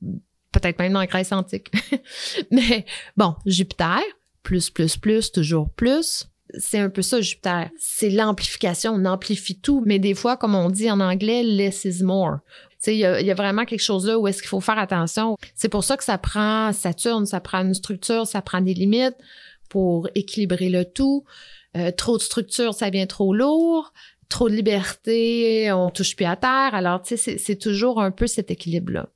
peut-être 0.52 0.80
même 0.80 0.94
dans 0.94 1.00
la 1.00 1.08
Grèce 1.08 1.32
antique. 1.32 1.72
Mais 2.52 2.86
bon, 3.18 3.36
Jupiter, 3.46 4.02
plus, 4.44 4.70
plus, 4.70 4.98
plus, 4.98 5.32
toujours 5.32 5.70
plus. 5.72 6.28
C'est 6.60 6.78
un 6.78 6.90
peu 6.90 7.02
ça, 7.02 7.20
Jupiter. 7.20 7.70
C'est 7.78 8.10
l'amplification. 8.10 8.94
On 8.94 9.06
amplifie 9.06 9.60
tout. 9.60 9.84
Mais 9.86 9.98
des 9.98 10.14
fois, 10.14 10.38
comme 10.38 10.54
on 10.54 10.70
dit 10.70 10.92
en 10.92 11.00
anglais, 11.00 11.42
less 11.44 11.86
is 11.86 12.04
more. 12.04 12.38
Il 12.86 12.96
y, 12.96 13.06
a, 13.06 13.22
y 13.22 13.32
a 13.32 13.34
vraiment 13.34 13.64
quelque 13.64 13.82
chose 13.82 14.06
là 14.06 14.20
où 14.20 14.28
est-ce 14.28 14.42
qu'il 14.42 14.50
faut 14.50 14.60
faire 14.60 14.78
attention. 14.78 15.38
C'est 15.56 15.70
pour 15.70 15.86
ça 15.86 15.96
que 15.96 16.04
ça 16.04 16.18
prend 16.18 16.74
Saturne, 16.74 17.26
ça 17.26 17.40
prend 17.40 17.60
une 17.60 17.74
structure, 17.74 18.28
ça 18.28 18.42
prend 18.42 18.60
des 18.60 18.74
limites 18.74 19.16
pour 19.70 20.10
équilibrer 20.16 20.70
le 20.70 20.84
tout. 20.84 21.24
Euh, 21.76 21.92
trop 21.92 22.18
de 22.18 22.22
structure, 22.22 22.74
ça 22.74 22.90
vient 22.90 23.08
trop 23.08 23.34
lourd 23.34 23.94
trop 24.34 24.50
de 24.50 24.56
liberté, 24.56 25.72
on 25.72 25.92
touche 25.92 26.16
plus 26.16 26.26
à 26.26 26.36
terre. 26.36 26.74
Alors, 26.74 27.04
tu 27.04 27.18
sais, 27.18 27.38
c'est 27.38 27.56
toujours 27.56 28.02
un 28.02 28.10
peu 28.10 28.26
cet 28.26 28.50
équilibre-là. 28.50 29.08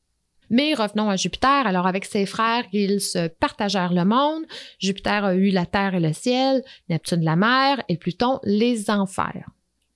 Mais 0.52 0.76
revenons 0.76 1.10
à 1.10 1.16
Jupiter. 1.16 1.66
Alors, 1.66 1.88
avec 1.88 2.06
ses 2.06 2.28
frères, 2.28 2.66
ils 2.72 3.02
se 3.02 3.28
partagèrent 3.28 3.94
le 3.94 4.06
monde. 4.06 4.44
Jupiter 4.78 5.26
a 5.26 5.34
eu 5.34 5.50
la 5.50 5.66
terre 5.66 5.96
et 5.96 6.00
le 6.00 6.14
ciel, 6.14 6.64
Neptune 6.88 7.24
la 7.24 7.36
mer 7.36 7.84
et 7.90 7.98
Pluton 7.98 8.40
les 8.44 8.92
enfers. 8.92 9.50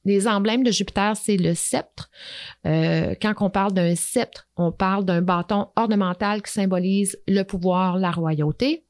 Les 0.06 0.28
emblèmes 0.28 0.64
de 0.64 0.72
Jupiter, 0.72 1.16
c'est 1.16 1.38
le 1.38 1.54
sceptre. 1.54 2.10
Euh, 2.66 3.14
quand 3.22 3.36
on 3.42 3.52
parle 3.52 3.74
d'un 3.74 3.94
sceptre, 3.94 4.50
on 4.58 4.72
parle 4.72 5.06
d'un 5.06 5.22
bâton 5.22 5.68
ornemental 5.76 6.42
qui 6.42 6.52
symbolise 6.52 7.20
le 7.28 7.44
pouvoir, 7.44 8.00
la 8.00 8.10
royauté. 8.10 8.86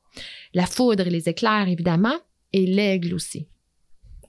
La 0.53 0.65
foudre 0.65 1.07
et 1.07 1.09
les 1.09 1.27
éclairs, 1.27 1.67
évidemment, 1.67 2.17
et 2.53 2.65
l'aigle 2.65 3.13
aussi. 3.13 3.50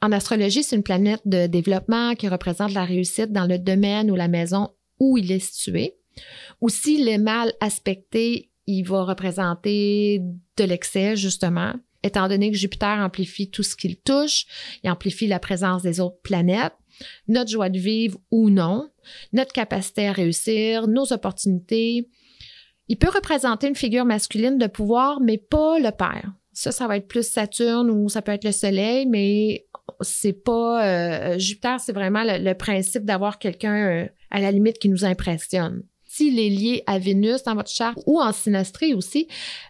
En 0.03 0.11
astrologie, 0.11 0.65
c'est 0.65 0.75
une 0.75 0.83
planète 0.83 1.23
de 1.25 1.47
développement 1.47 2.17
qui 2.17 2.27
représente 2.27 2.75
la 2.75 2.85
réussite 2.85 3.31
dans 3.31 3.47
le 3.47 3.59
domaine 3.59 4.11
ou 4.11 4.17
la 4.17 4.27
maison 4.27 4.71
où 4.99 5.17
il 5.17 5.31
est 5.31 5.39
situé. 5.39 5.95
Aussi, 6.61 7.05
le 7.05 7.19
mal 7.19 7.53
aspecté, 7.61 8.51
il 8.67 8.83
va 8.83 9.05
représenter 9.05 10.21
de 10.57 10.65
l'excès, 10.65 11.17
justement, 11.17 11.75
étant 12.03 12.27
donné 12.27 12.51
que 12.51 12.57
Jupiter 12.57 12.99
amplifie 12.99 13.49
tout 13.49 13.63
ce 13.63 13.77
qu'il 13.77 13.97
touche, 13.97 14.45
il 14.83 14.91
amplifie 14.91 15.29
la 15.29 15.39
présence 15.39 15.83
des 15.83 16.01
autres 16.01 16.21
planètes. 16.23 16.75
notre 17.27 17.51
joie 17.51 17.71
de 17.71 17.79
vivre 17.79 18.19
ou 18.31 18.51
non, 18.51 18.91
notre 19.33 19.53
capacité 19.53 20.09
à 20.09 20.13
réussir, 20.13 20.89
nos 20.89 21.13
opportunités. 21.13 22.09
Il 22.89 22.99
peut 22.99 23.09
représenter 23.09 23.67
une 23.69 23.75
figure 23.75 24.05
masculine 24.05 24.59
de 24.59 24.67
pouvoir, 24.67 25.21
mais 25.21 25.39
pas 25.39 25.79
le 25.79 25.91
père. 25.91 26.33
Ça, 26.53 26.71
ça 26.71 26.87
va 26.87 26.99
être 26.99 27.09
plus 27.09 27.27
Saturne 27.27 27.91
ou 27.91 28.09
ça 28.09 28.21
peut 28.21 28.33
être 28.33 28.45
le 28.45 28.53
Soleil, 28.53 29.07
mais 29.07 29.67
c'est 30.01 30.45
pas 30.45 30.87
euh, 30.87 31.39
Jupiter, 31.39 31.81
c'est 31.81 31.93
vraiment 31.93 32.23
le, 32.25 32.53
principe 32.55 33.05
d'avoir 33.05 33.39
quelqu'un 33.39 33.75
euh, 33.75 34.07
à 34.31 34.41
la 34.41 34.51
limite 34.51 34.79
qui 34.79 34.89
nous 34.89 35.05
impressionne. 35.05 35.83
S'il 36.05 36.39
est 36.39 36.51
lié 36.51 36.83
à 36.87 36.99
Vénus 36.99 37.43
dans 37.45 37.55
votre 37.55 37.71
charte 37.71 37.99
ou 38.07 38.21
en 38.21 38.33
synastrie 38.33 38.95
aussi, 38.95 39.29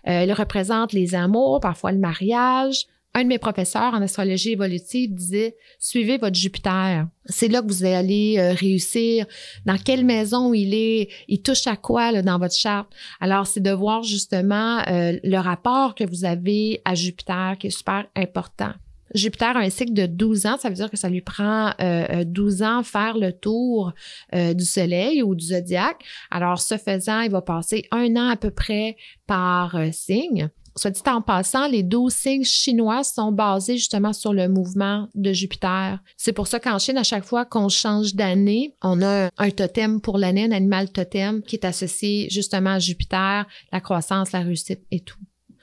euh, 0.08 0.24
il 0.24 0.32
représente 0.32 0.92
les 0.92 1.14
amours, 1.14 1.60
parfois 1.60 1.92
le 1.92 1.98
mariage, 1.98 2.86
un 3.14 3.24
de 3.24 3.28
mes 3.28 3.38
professeurs 3.38 3.92
en 3.92 4.00
astrologie 4.00 4.52
évolutive 4.52 5.14
disait 5.14 5.56
suivez 5.78 6.16
votre 6.16 6.34
Jupiter. 6.34 7.06
C'est 7.26 7.48
là 7.48 7.60
que 7.60 7.66
vous 7.66 7.84
allez 7.84 8.36
euh, 8.38 8.54
réussir. 8.54 9.26
Dans 9.66 9.76
quelle 9.76 10.04
maison 10.04 10.54
il 10.54 10.74
est, 10.74 11.10
il 11.28 11.42
touche 11.42 11.66
à 11.66 11.76
quoi 11.76 12.10
là, 12.10 12.22
dans 12.22 12.38
votre 12.38 12.54
charte. 12.54 12.90
Alors 13.20 13.46
c'est 13.46 13.60
de 13.60 13.70
voir 13.70 14.02
justement 14.02 14.78
euh, 14.88 15.18
le 15.22 15.36
rapport 15.36 15.94
que 15.94 16.04
vous 16.04 16.24
avez 16.24 16.80
à 16.84 16.94
Jupiter 16.94 17.56
qui 17.58 17.66
est 17.66 17.70
super 17.70 18.06
important. 18.16 18.72
Jupiter 19.14 19.56
a 19.56 19.60
un 19.60 19.70
cycle 19.70 19.92
de 19.92 20.06
12 20.06 20.46
ans, 20.46 20.56
ça 20.58 20.68
veut 20.68 20.74
dire 20.74 20.90
que 20.90 20.96
ça 20.96 21.08
lui 21.08 21.20
prend 21.20 21.72
euh, 21.80 22.24
12 22.24 22.62
ans 22.62 22.82
faire 22.82 23.18
le 23.18 23.32
tour 23.32 23.92
euh, 24.34 24.54
du 24.54 24.64
Soleil 24.64 25.22
ou 25.22 25.34
du 25.34 25.46
zodiaque. 25.46 26.04
Alors, 26.30 26.60
ce 26.60 26.76
faisant, 26.76 27.20
il 27.20 27.30
va 27.30 27.42
passer 27.42 27.86
un 27.90 28.16
an 28.16 28.28
à 28.28 28.36
peu 28.36 28.50
près 28.50 28.96
par 29.26 29.76
signe. 29.92 30.50
Soit 30.74 30.90
dit 30.90 31.02
en 31.06 31.20
passant, 31.20 31.68
les 31.68 31.82
12 31.82 32.12
signes 32.12 32.44
chinois 32.44 33.04
sont 33.04 33.30
basés 33.30 33.76
justement 33.76 34.14
sur 34.14 34.32
le 34.32 34.48
mouvement 34.48 35.08
de 35.14 35.32
Jupiter. 35.32 35.98
C'est 36.16 36.32
pour 36.32 36.46
ça 36.46 36.60
qu'en 36.60 36.78
Chine, 36.78 36.96
à 36.96 37.02
chaque 37.02 37.24
fois 37.24 37.44
qu'on 37.44 37.68
change 37.68 38.14
d'année, 38.14 38.74
on 38.82 39.02
a 39.02 39.28
un 39.36 39.50
totem 39.50 40.00
pour 40.00 40.16
l'année, 40.16 40.44
un 40.44 40.52
animal 40.52 40.90
totem 40.90 41.42
qui 41.42 41.56
est 41.56 41.66
associé 41.66 42.28
justement 42.30 42.70
à 42.70 42.78
Jupiter, 42.78 43.46
la 43.70 43.80
croissance, 43.80 44.32
la 44.32 44.40
réussite 44.40 44.80
et 44.90 45.00
tout. 45.00 45.18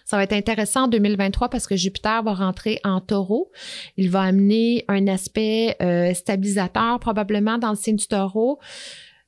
Ça 0.10 0.18
va 0.18 0.24
être 0.24 0.34
intéressant 0.34 0.86
en 0.86 0.88
2023 0.88 1.50
parce 1.50 1.68
que 1.68 1.76
Jupiter 1.76 2.24
va 2.24 2.34
rentrer 2.34 2.80
en 2.84 3.00
taureau. 3.00 3.52
Il 3.96 4.10
va 4.10 4.22
amener 4.22 4.84
un 4.88 5.06
aspect 5.06 5.76
euh, 5.84 6.16
stabilisateur 6.16 7.00
probablement 7.00 7.60
dans 7.60 7.70
le 7.70 7.76
signe 7.76 7.98
du 7.98 8.08
taureau. 8.08 8.58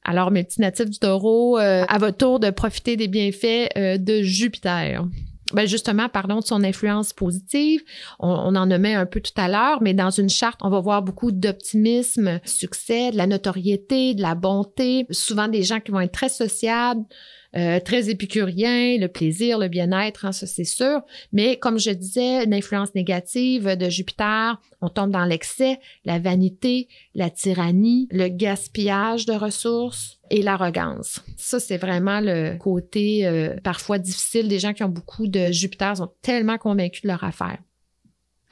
Alors, 0.03 0.31
mes 0.31 0.43
petits 0.43 0.59
natifs 0.59 0.89
du 0.89 0.97
taureau, 0.97 1.59
euh, 1.59 1.85
à 1.87 1.99
votre 1.99 2.17
tour 2.17 2.39
de 2.39 2.49
profiter 2.49 2.97
des 2.97 3.07
bienfaits 3.07 3.69
euh, 3.77 3.99
de 3.99 4.23
Jupiter 4.23 5.05
ben 5.53 5.67
justement, 5.67 6.07
pardon, 6.07 6.39
de 6.39 6.45
son 6.45 6.63
influence 6.63 7.11
positive. 7.11 7.81
On, 8.19 8.29
on, 8.29 8.55
en 8.55 8.67
nommait 8.67 8.93
un 8.93 9.05
peu 9.05 9.19
tout 9.19 9.33
à 9.35 9.49
l'heure, 9.49 9.81
mais 9.81 9.93
dans 9.93 10.09
une 10.09 10.29
charte, 10.29 10.61
on 10.63 10.69
va 10.69 10.79
voir 10.79 11.01
beaucoup 11.01 11.33
d'optimisme, 11.33 12.39
succès, 12.45 13.11
de 13.11 13.17
la 13.17 13.27
notoriété, 13.27 14.13
de 14.13 14.21
la 14.21 14.33
bonté, 14.33 15.05
souvent 15.11 15.49
des 15.49 15.63
gens 15.63 15.81
qui 15.81 15.91
vont 15.91 15.99
être 15.99 16.13
très 16.13 16.29
sociables, 16.29 17.03
euh, 17.55 17.79
très 17.79 18.09
épicurien, 18.09 18.97
le 18.97 19.07
plaisir, 19.07 19.57
le 19.57 19.67
bien-être, 19.67 20.25
hein, 20.25 20.31
ça 20.31 20.47
c'est 20.47 20.63
sûr. 20.63 21.01
Mais 21.33 21.57
comme 21.57 21.79
je 21.79 21.91
disais, 21.91 22.43
une 22.43 22.53
influence 22.53 22.95
négative 22.95 23.75
de 23.75 23.89
Jupiter, 23.89 24.59
on 24.81 24.89
tombe 24.89 25.11
dans 25.11 25.25
l'excès, 25.25 25.79
la 26.05 26.19
vanité, 26.19 26.87
la 27.13 27.29
tyrannie, 27.29 28.07
le 28.11 28.29
gaspillage 28.29 29.25
de 29.25 29.33
ressources 29.33 30.19
et 30.29 30.41
l'arrogance. 30.41 31.21
Ça, 31.37 31.59
c'est 31.59 31.77
vraiment 31.77 32.21
le 32.21 32.57
côté 32.57 33.27
euh, 33.27 33.55
parfois 33.63 33.99
difficile 33.99 34.47
des 34.47 34.59
gens 34.59 34.73
qui 34.73 34.83
ont 34.83 34.89
beaucoup 34.89 35.27
de 35.27 35.51
Jupiter, 35.51 35.97
sont 35.97 36.11
tellement 36.21 36.57
convaincus 36.57 37.01
de 37.03 37.09
leur 37.09 37.23
affaire. 37.23 37.57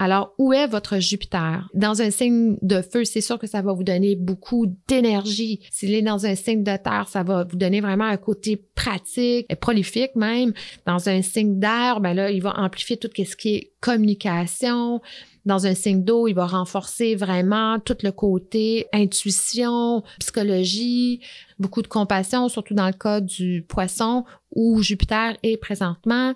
Alors, 0.01 0.33
où 0.37 0.53
est 0.53 0.65
votre 0.65 0.99
Jupiter? 0.99 1.67
Dans 1.73 2.01
un 2.01 2.09
signe 2.09 2.55
de 2.61 2.81
feu, 2.81 3.03
c'est 3.03 3.19
sûr 3.19 3.37
que 3.37 3.47
ça 3.47 3.61
va 3.61 3.73
vous 3.73 3.83
donner 3.83 4.15
beaucoup 4.15 4.65
d'énergie. 4.87 5.59
S'il 5.69 5.93
est 5.93 6.01
dans 6.01 6.25
un 6.25 6.35
signe 6.35 6.63
de 6.63 6.77
terre, 6.77 7.07
ça 7.09 7.21
va 7.21 7.43
vous 7.43 7.57
donner 7.57 7.81
vraiment 7.81 8.05
un 8.05 8.15
côté 8.15 8.55
pratique 8.55 9.45
et 9.49 9.55
prolifique 9.57 10.15
même. 10.15 10.53
Dans 10.85 11.09
un 11.09 11.21
signe 11.21 11.59
d'air, 11.59 11.99
ben 11.99 12.13
là, 12.13 12.31
il 12.31 12.41
va 12.41 12.57
amplifier 12.57 12.95
tout 12.95 13.09
ce 13.13 13.35
qui 13.35 13.55
est 13.55 13.73
communication. 13.81 15.01
Dans 15.45 15.67
un 15.67 15.75
signe 15.75 16.05
d'eau, 16.05 16.29
il 16.29 16.33
va 16.33 16.47
renforcer 16.47 17.15
vraiment 17.15 17.77
tout 17.79 17.97
le 18.01 18.13
côté 18.13 18.87
intuition, 18.93 20.03
psychologie, 20.19 21.19
beaucoup 21.59 21.81
de 21.81 21.87
compassion, 21.87 22.47
surtout 22.47 22.73
dans 22.73 22.87
le 22.87 22.93
cas 22.93 23.19
du 23.19 23.65
poisson 23.67 24.23
où 24.55 24.81
Jupiter 24.81 25.35
est 25.43 25.57
présentement. 25.57 26.35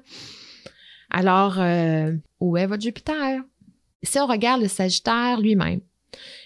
Alors, 1.14 1.62
euh, 1.62 2.12
où 2.42 2.58
est 2.58 2.66
votre 2.66 2.82
Jupiter? 2.82 3.42
Si 4.04 4.20
on 4.20 4.28
regarde 4.28 4.62
le 4.62 4.68
Sagittaire 4.68 5.40
lui-même, 5.40 5.82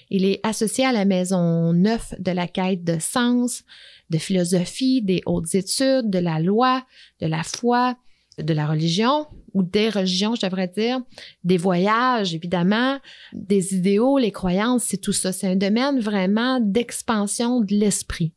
il 0.10 0.26
est 0.26 0.40
associé 0.44 0.86
à 0.86 0.92
la 0.92 1.06
maison 1.06 1.74
9 1.74 2.16
de 2.20 2.32
la 2.32 2.48
quête 2.48 2.84
de 2.84 2.98
sens, 3.00 3.64
de 4.10 4.18
philosophie, 4.18 5.02
des 5.02 5.22
hautes 5.26 5.54
études, 5.54 6.10
de 6.10 6.20
la 6.20 6.40
loi, 6.40 6.86
de 7.20 7.28
la 7.28 7.44
foi, 7.44 7.98
de 8.38 8.54
la 8.54 8.68
religion, 8.68 9.28
ou 9.54 9.64
des 9.64 9.90
religions, 9.90 10.36
je 10.36 10.46
devrais 10.46 10.68
dire, 10.68 11.02
des 11.44 11.58
voyages, 11.58 12.36
évidemment, 12.36 13.00
des 13.34 13.74
idéaux, 13.74 14.18
les 14.18 14.32
croyances, 14.32 14.84
c'est 14.84 15.02
tout 15.02 15.14
ça. 15.14 15.34
C'est 15.34 15.48
un 15.48 15.56
domaine 15.56 16.00
vraiment 16.00 16.60
d'expansion 16.60 17.62
de 17.62 17.74
l'esprit. 17.74 18.34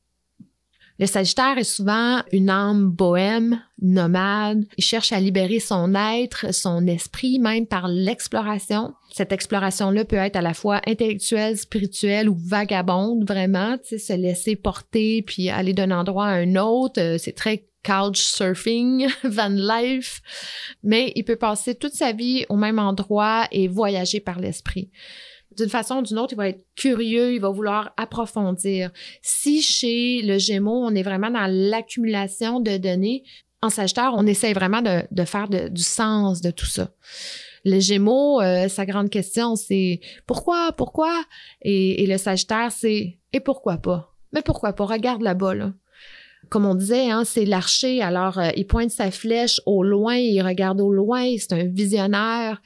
Le 1.01 1.07
Sagittaire 1.07 1.57
est 1.57 1.65
souvent 1.65 2.23
une 2.31 2.51
âme 2.51 2.91
bohème, 2.91 3.63
nomade. 3.81 4.67
Il 4.77 4.85
cherche 4.85 5.13
à 5.13 5.19
libérer 5.19 5.59
son 5.59 5.95
être, 5.95 6.53
son 6.53 6.87
esprit, 6.87 7.39
même 7.39 7.67
par 7.67 7.89
l'exploration. 7.89 8.93
Cette 9.11 9.33
exploration-là 9.33 10.05
peut 10.05 10.17
être 10.17 10.37
à 10.37 10.43
la 10.43 10.53
fois 10.53 10.83
intellectuelle, 10.87 11.57
spirituelle 11.57 12.29
ou 12.29 12.37
vagabonde, 12.37 13.27
vraiment, 13.27 13.79
tu 13.79 13.89
sais, 13.89 13.99
se 13.99 14.13
laisser 14.13 14.57
porter 14.57 15.23
puis 15.23 15.49
aller 15.49 15.73
d'un 15.73 15.91
endroit 15.91 16.27
à 16.27 16.35
un 16.35 16.55
autre. 16.57 17.01
Euh, 17.01 17.17
c'est 17.17 17.33
très 17.33 17.67
couch 17.83 18.21
surfing, 18.21 19.09
van 19.25 19.49
life, 19.49 20.21
mais 20.83 21.13
il 21.17 21.25
peut 21.25 21.37
passer 21.37 21.77
toute 21.77 21.95
sa 21.95 22.13
vie 22.13 22.45
au 22.51 22.57
même 22.57 22.79
endroit 22.79 23.49
et 23.53 23.69
voyager 23.69 24.21
par 24.21 24.39
l'esprit 24.39 24.91
d'une 25.57 25.69
façon 25.69 25.97
ou 25.97 26.03
d'une 26.03 26.19
autre, 26.19 26.33
il 26.33 26.37
va 26.37 26.49
être 26.49 26.65
curieux, 26.77 27.35
il 27.35 27.41
va 27.41 27.51
vouloir 27.51 27.93
approfondir. 27.97 28.91
Si 29.23 29.63
chez 29.63 30.23
le 30.23 30.39
Gémeaux, 30.39 30.85
on 30.85 30.95
est 30.95 31.03
vraiment 31.03 31.31
dans 31.31 31.47
l'accumulation 31.49 32.61
de 32.61 32.77
données, 32.77 33.25
en 33.63 33.69
Sagittaire, 33.69 34.13
on 34.17 34.27
essaie 34.27 34.53
vraiment 34.53 34.83
de, 34.83 35.25
faire 35.25 35.49
du 35.49 35.83
sens 35.83 36.41
de 36.41 36.51
tout 36.51 36.67
ça. 36.67 36.91
Le 37.65 37.79
Gémeaux, 37.79 38.41
euh, 38.41 38.69
sa 38.69 38.87
grande 38.87 39.11
question, 39.11 39.55
c'est 39.55 40.01
pourquoi, 40.27 40.73
pourquoi? 40.73 41.25
Et, 41.61 42.07
le 42.07 42.17
Sagittaire, 42.17 42.73
c'est 42.73 43.19
et 43.33 43.41
pourquoi 43.41 43.77
pas? 43.77 44.15
Mais 44.33 44.41
pourquoi 44.43 44.73
pas? 44.73 44.87
Regarde 44.87 45.21
là-bas, 45.21 45.55
là. 45.55 45.73
Comme 46.49 46.65
on 46.65 46.75
disait, 46.75 47.11
hein, 47.11 47.25
c'est 47.25 47.45
l'archer, 47.45 48.01
alors 48.01 48.39
euh, 48.39 48.49
il 48.57 48.67
pointe 48.67 48.91
sa 48.91 49.11
flèche 49.11 49.61
au 49.67 49.83
loin, 49.83 50.17
il 50.17 50.41
regarde 50.41 50.81
au 50.81 50.91
loin, 50.91 51.37
c'est 51.39 51.53
un 51.53 51.65
visionnaire 51.65 52.63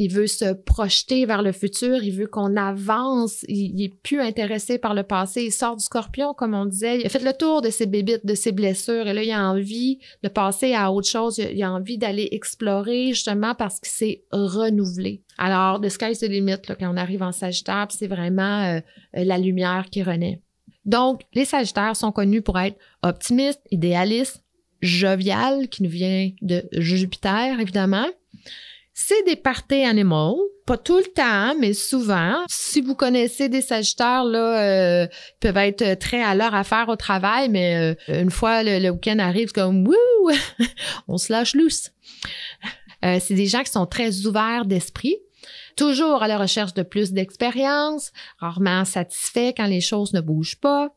il 0.00 0.10
veut 0.10 0.26
se 0.26 0.54
projeter 0.54 1.26
vers 1.26 1.42
le 1.42 1.52
futur, 1.52 2.02
il 2.02 2.12
veut 2.12 2.26
qu'on 2.26 2.56
avance, 2.56 3.44
il, 3.48 3.74
n'est 3.74 3.84
est 3.84 4.02
plus 4.02 4.18
intéressé 4.18 4.78
par 4.78 4.94
le 4.94 5.02
passé, 5.02 5.42
il 5.42 5.52
sort 5.52 5.76
du 5.76 5.84
scorpion, 5.84 6.32
comme 6.32 6.54
on 6.54 6.64
disait, 6.64 7.00
il 7.00 7.06
a 7.06 7.10
fait 7.10 7.22
le 7.22 7.34
tour 7.34 7.60
de 7.60 7.68
ses 7.68 7.84
bébites, 7.84 8.24
de 8.24 8.34
ses 8.34 8.52
blessures, 8.52 9.06
et 9.06 9.12
là, 9.12 9.22
il 9.22 9.30
a 9.30 9.50
envie 9.50 9.98
de 10.22 10.30
passer 10.30 10.72
à 10.72 10.90
autre 10.90 11.06
chose, 11.06 11.36
il 11.36 11.62
a, 11.62 11.70
envie 11.70 11.98
d'aller 11.98 12.30
explorer, 12.32 13.08
justement, 13.08 13.54
parce 13.54 13.78
qu'il 13.78 13.92
s'est 13.92 14.24
renouvelé. 14.32 15.22
Alors, 15.36 15.82
the 15.82 15.90
sky's 15.90 16.20
the 16.20 16.28
limit, 16.28 16.66
là, 16.66 16.76
quand 16.76 16.90
on 16.90 16.96
arrive 16.96 17.22
en 17.22 17.32
Sagittaire, 17.32 17.88
c'est 17.90 18.06
vraiment 18.06 18.62
euh, 18.62 18.80
la 19.12 19.36
lumière 19.36 19.84
qui 19.90 20.02
renaît. 20.02 20.40
Donc, 20.86 21.24
les 21.34 21.44
Sagittaires 21.44 21.94
sont 21.94 22.10
connus 22.10 22.40
pour 22.40 22.58
être 22.58 22.78
optimistes, 23.02 23.60
idéalistes, 23.70 24.42
jovial, 24.80 25.68
qui 25.68 25.82
nous 25.82 25.90
vient 25.90 26.30
de 26.40 26.64
Jupiter, 26.72 27.60
évidemment. 27.60 28.06
C'est 29.02 29.24
des 29.24 29.36
parties 29.36 29.82
animaux, 29.84 30.38
pas 30.66 30.76
tout 30.76 30.98
le 30.98 31.04
temps, 31.04 31.54
mais 31.58 31.72
souvent. 31.72 32.44
Si 32.50 32.82
vous 32.82 32.94
connaissez 32.94 33.48
des 33.48 33.62
Sagittaires, 33.62 34.24
là, 34.24 34.62
euh, 34.62 35.06
peuvent 35.40 35.56
être 35.56 35.98
très 35.98 36.22
à 36.22 36.34
leur 36.34 36.54
affaire 36.54 36.90
au 36.90 36.96
travail, 36.96 37.48
mais 37.48 37.96
euh, 38.10 38.20
une 38.20 38.30
fois 38.30 38.62
le, 38.62 38.90
week-end 38.90 39.18
arrive, 39.18 39.52
comme 39.52 39.88
wouh, 39.88 40.30
on 41.08 41.16
se 41.16 41.32
lâche 41.32 41.54
loose. 41.54 41.88
Euh, 43.02 43.16
c'est 43.20 43.34
des 43.34 43.46
gens 43.46 43.62
qui 43.62 43.72
sont 43.72 43.86
très 43.86 44.26
ouverts 44.26 44.66
d'esprit 44.66 45.16
toujours 45.80 46.22
à 46.22 46.28
la 46.28 46.36
recherche 46.36 46.74
de 46.74 46.82
plus 46.82 47.12
d'expérience, 47.12 48.12
rarement 48.36 48.84
satisfaits 48.84 49.54
quand 49.56 49.64
les 49.64 49.80
choses 49.80 50.12
ne 50.12 50.20
bougent 50.20 50.60
pas. 50.60 50.94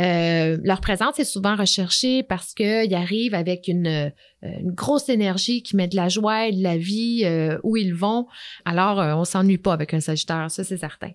Euh, 0.00 0.56
leur 0.64 0.80
présence 0.80 1.18
est 1.18 1.26
souvent 1.26 1.56
recherchée 1.56 2.22
parce 2.22 2.54
qu'ils 2.54 2.94
arrivent 2.94 3.34
avec 3.34 3.68
une, 3.68 3.86
euh, 3.86 4.10
une, 4.42 4.70
grosse 4.70 5.10
énergie 5.10 5.62
qui 5.62 5.76
met 5.76 5.88
de 5.88 5.96
la 5.96 6.08
joie 6.08 6.48
et 6.48 6.52
de 6.52 6.62
la 6.62 6.78
vie 6.78 7.20
euh, 7.26 7.58
où 7.64 7.76
ils 7.76 7.94
vont. 7.94 8.26
Alors, 8.64 8.98
euh, 8.98 9.14
on 9.14 9.26
s'ennuie 9.26 9.58
pas 9.58 9.74
avec 9.74 9.92
un 9.92 10.00
Sagittaire, 10.00 10.50
ça 10.50 10.64
c'est 10.64 10.78
certain. 10.78 11.10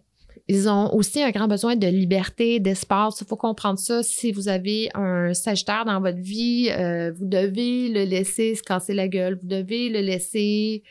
Ils 0.48 0.70
ont 0.70 0.94
aussi 0.94 1.24
un 1.24 1.32
grand 1.32 1.48
besoin 1.48 1.76
de 1.76 1.88
liberté, 1.88 2.60
d'espace. 2.60 3.22
Il 3.22 3.28
faut 3.28 3.38
comprendre 3.38 3.80
ça. 3.80 4.04
Si 4.04 4.32
vous 4.32 4.50
avez 4.50 4.92
un 4.94 5.34
Sagittaire 5.34 5.86
dans 5.86 6.00
votre 6.00 6.20
vie, 6.20 6.70
vous 7.18 7.26
devez 7.26 7.90
le 7.90 8.04
laisser 8.04 8.56
se 8.56 8.64
casser 8.64 8.96
la 8.96 9.08
gueule. 9.08 9.38
Vous 9.42 9.48
devez 9.48 9.90
le 9.90 10.00
laisser 10.00 10.82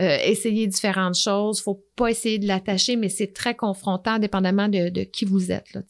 euh, 0.00 0.18
essayer 0.24 0.66
différentes 0.66 1.16
choses. 1.16 1.60
Faut 1.60 1.84
pas 1.96 2.10
essayer 2.10 2.38
de 2.38 2.46
l'attacher, 2.46 2.96
mais 2.96 3.08
c'est 3.08 3.32
très 3.32 3.54
confrontant 3.54 4.18
dépendamment 4.18 4.68
de, 4.68 5.04
qui 5.04 5.24
vous 5.24 5.52
êtes, 5.52 5.72
là. 5.74 5.82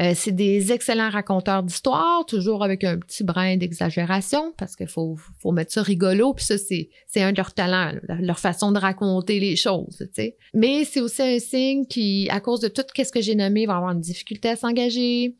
Euh, 0.00 0.12
c'est 0.14 0.32
des 0.32 0.70
excellents 0.70 1.10
raconteurs 1.10 1.64
d'histoires, 1.64 2.24
toujours 2.24 2.62
avec 2.62 2.84
un 2.84 2.98
petit 2.98 3.24
brin 3.24 3.56
d'exagération, 3.56 4.52
parce 4.56 4.76
qu'il 4.76 4.86
faut, 4.86 5.16
mettre 5.50 5.72
ça 5.72 5.82
rigolo, 5.82 6.34
puis 6.34 6.44
ça, 6.44 6.56
c'est, 6.56 6.88
c'est 7.08 7.22
un 7.22 7.32
de 7.32 7.36
leurs 7.36 7.52
talents, 7.52 7.92
leur 8.20 8.38
façon 8.38 8.70
de 8.70 8.78
raconter 8.78 9.40
les 9.40 9.56
choses, 9.56 10.06
sais. 10.14 10.36
Mais 10.54 10.84
c'est 10.84 11.00
aussi 11.00 11.22
un 11.22 11.40
signe 11.40 11.84
qui, 11.86 12.28
à 12.30 12.38
cause 12.38 12.60
de 12.60 12.68
tout 12.68 12.84
ce 12.96 13.10
que 13.10 13.20
j'ai 13.20 13.34
nommé, 13.34 13.66
va 13.66 13.76
avoir 13.76 13.90
une 13.90 14.00
difficulté 14.00 14.50
à 14.50 14.56
s'engager, 14.56 15.34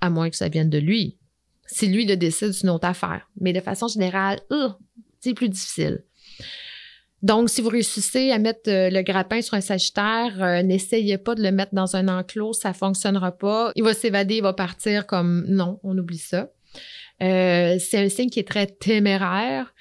à 0.00 0.10
moins 0.10 0.30
que 0.30 0.36
ça 0.36 0.48
vienne 0.48 0.70
de 0.70 0.78
lui. 0.78 1.16
Si 1.66 1.86
lui 1.86 2.04
le 2.04 2.16
décide, 2.16 2.52
c'est 2.52 2.64
une 2.64 2.70
autre 2.70 2.88
affaire. 2.88 3.30
Mais 3.40 3.52
de 3.52 3.60
façon 3.60 3.86
générale, 3.86 4.40
euh, 4.50 4.68
c'est 5.20 5.32
plus 5.32 5.48
difficile. 5.48 6.02
Donc, 7.22 7.50
si 7.50 7.60
vous 7.60 7.68
réussissez 7.68 8.32
à 8.32 8.38
mettre 8.38 8.68
euh, 8.68 8.90
le 8.90 9.02
grappin 9.02 9.40
sur 9.42 9.54
un 9.54 9.60
sagittaire, 9.60 10.42
euh, 10.42 10.62
n'essayez 10.62 11.18
pas 11.18 11.36
de 11.36 11.42
le 11.42 11.52
mettre 11.52 11.72
dans 11.72 11.94
un 11.94 12.08
enclos, 12.08 12.52
ça 12.52 12.72
fonctionnera 12.72 13.30
pas. 13.30 13.70
Il 13.76 13.84
va 13.84 13.94
s'évader, 13.94 14.36
il 14.36 14.42
va 14.42 14.52
partir 14.52 15.06
comme 15.06 15.44
non, 15.48 15.78
on 15.84 15.96
oublie 15.96 16.18
ça. 16.18 16.50
Euh, 17.22 17.76
c'est 17.78 17.98
un 17.98 18.08
signe 18.08 18.30
qui 18.30 18.40
est 18.40 18.48
très 18.48 18.66
téméraire, 18.66 19.72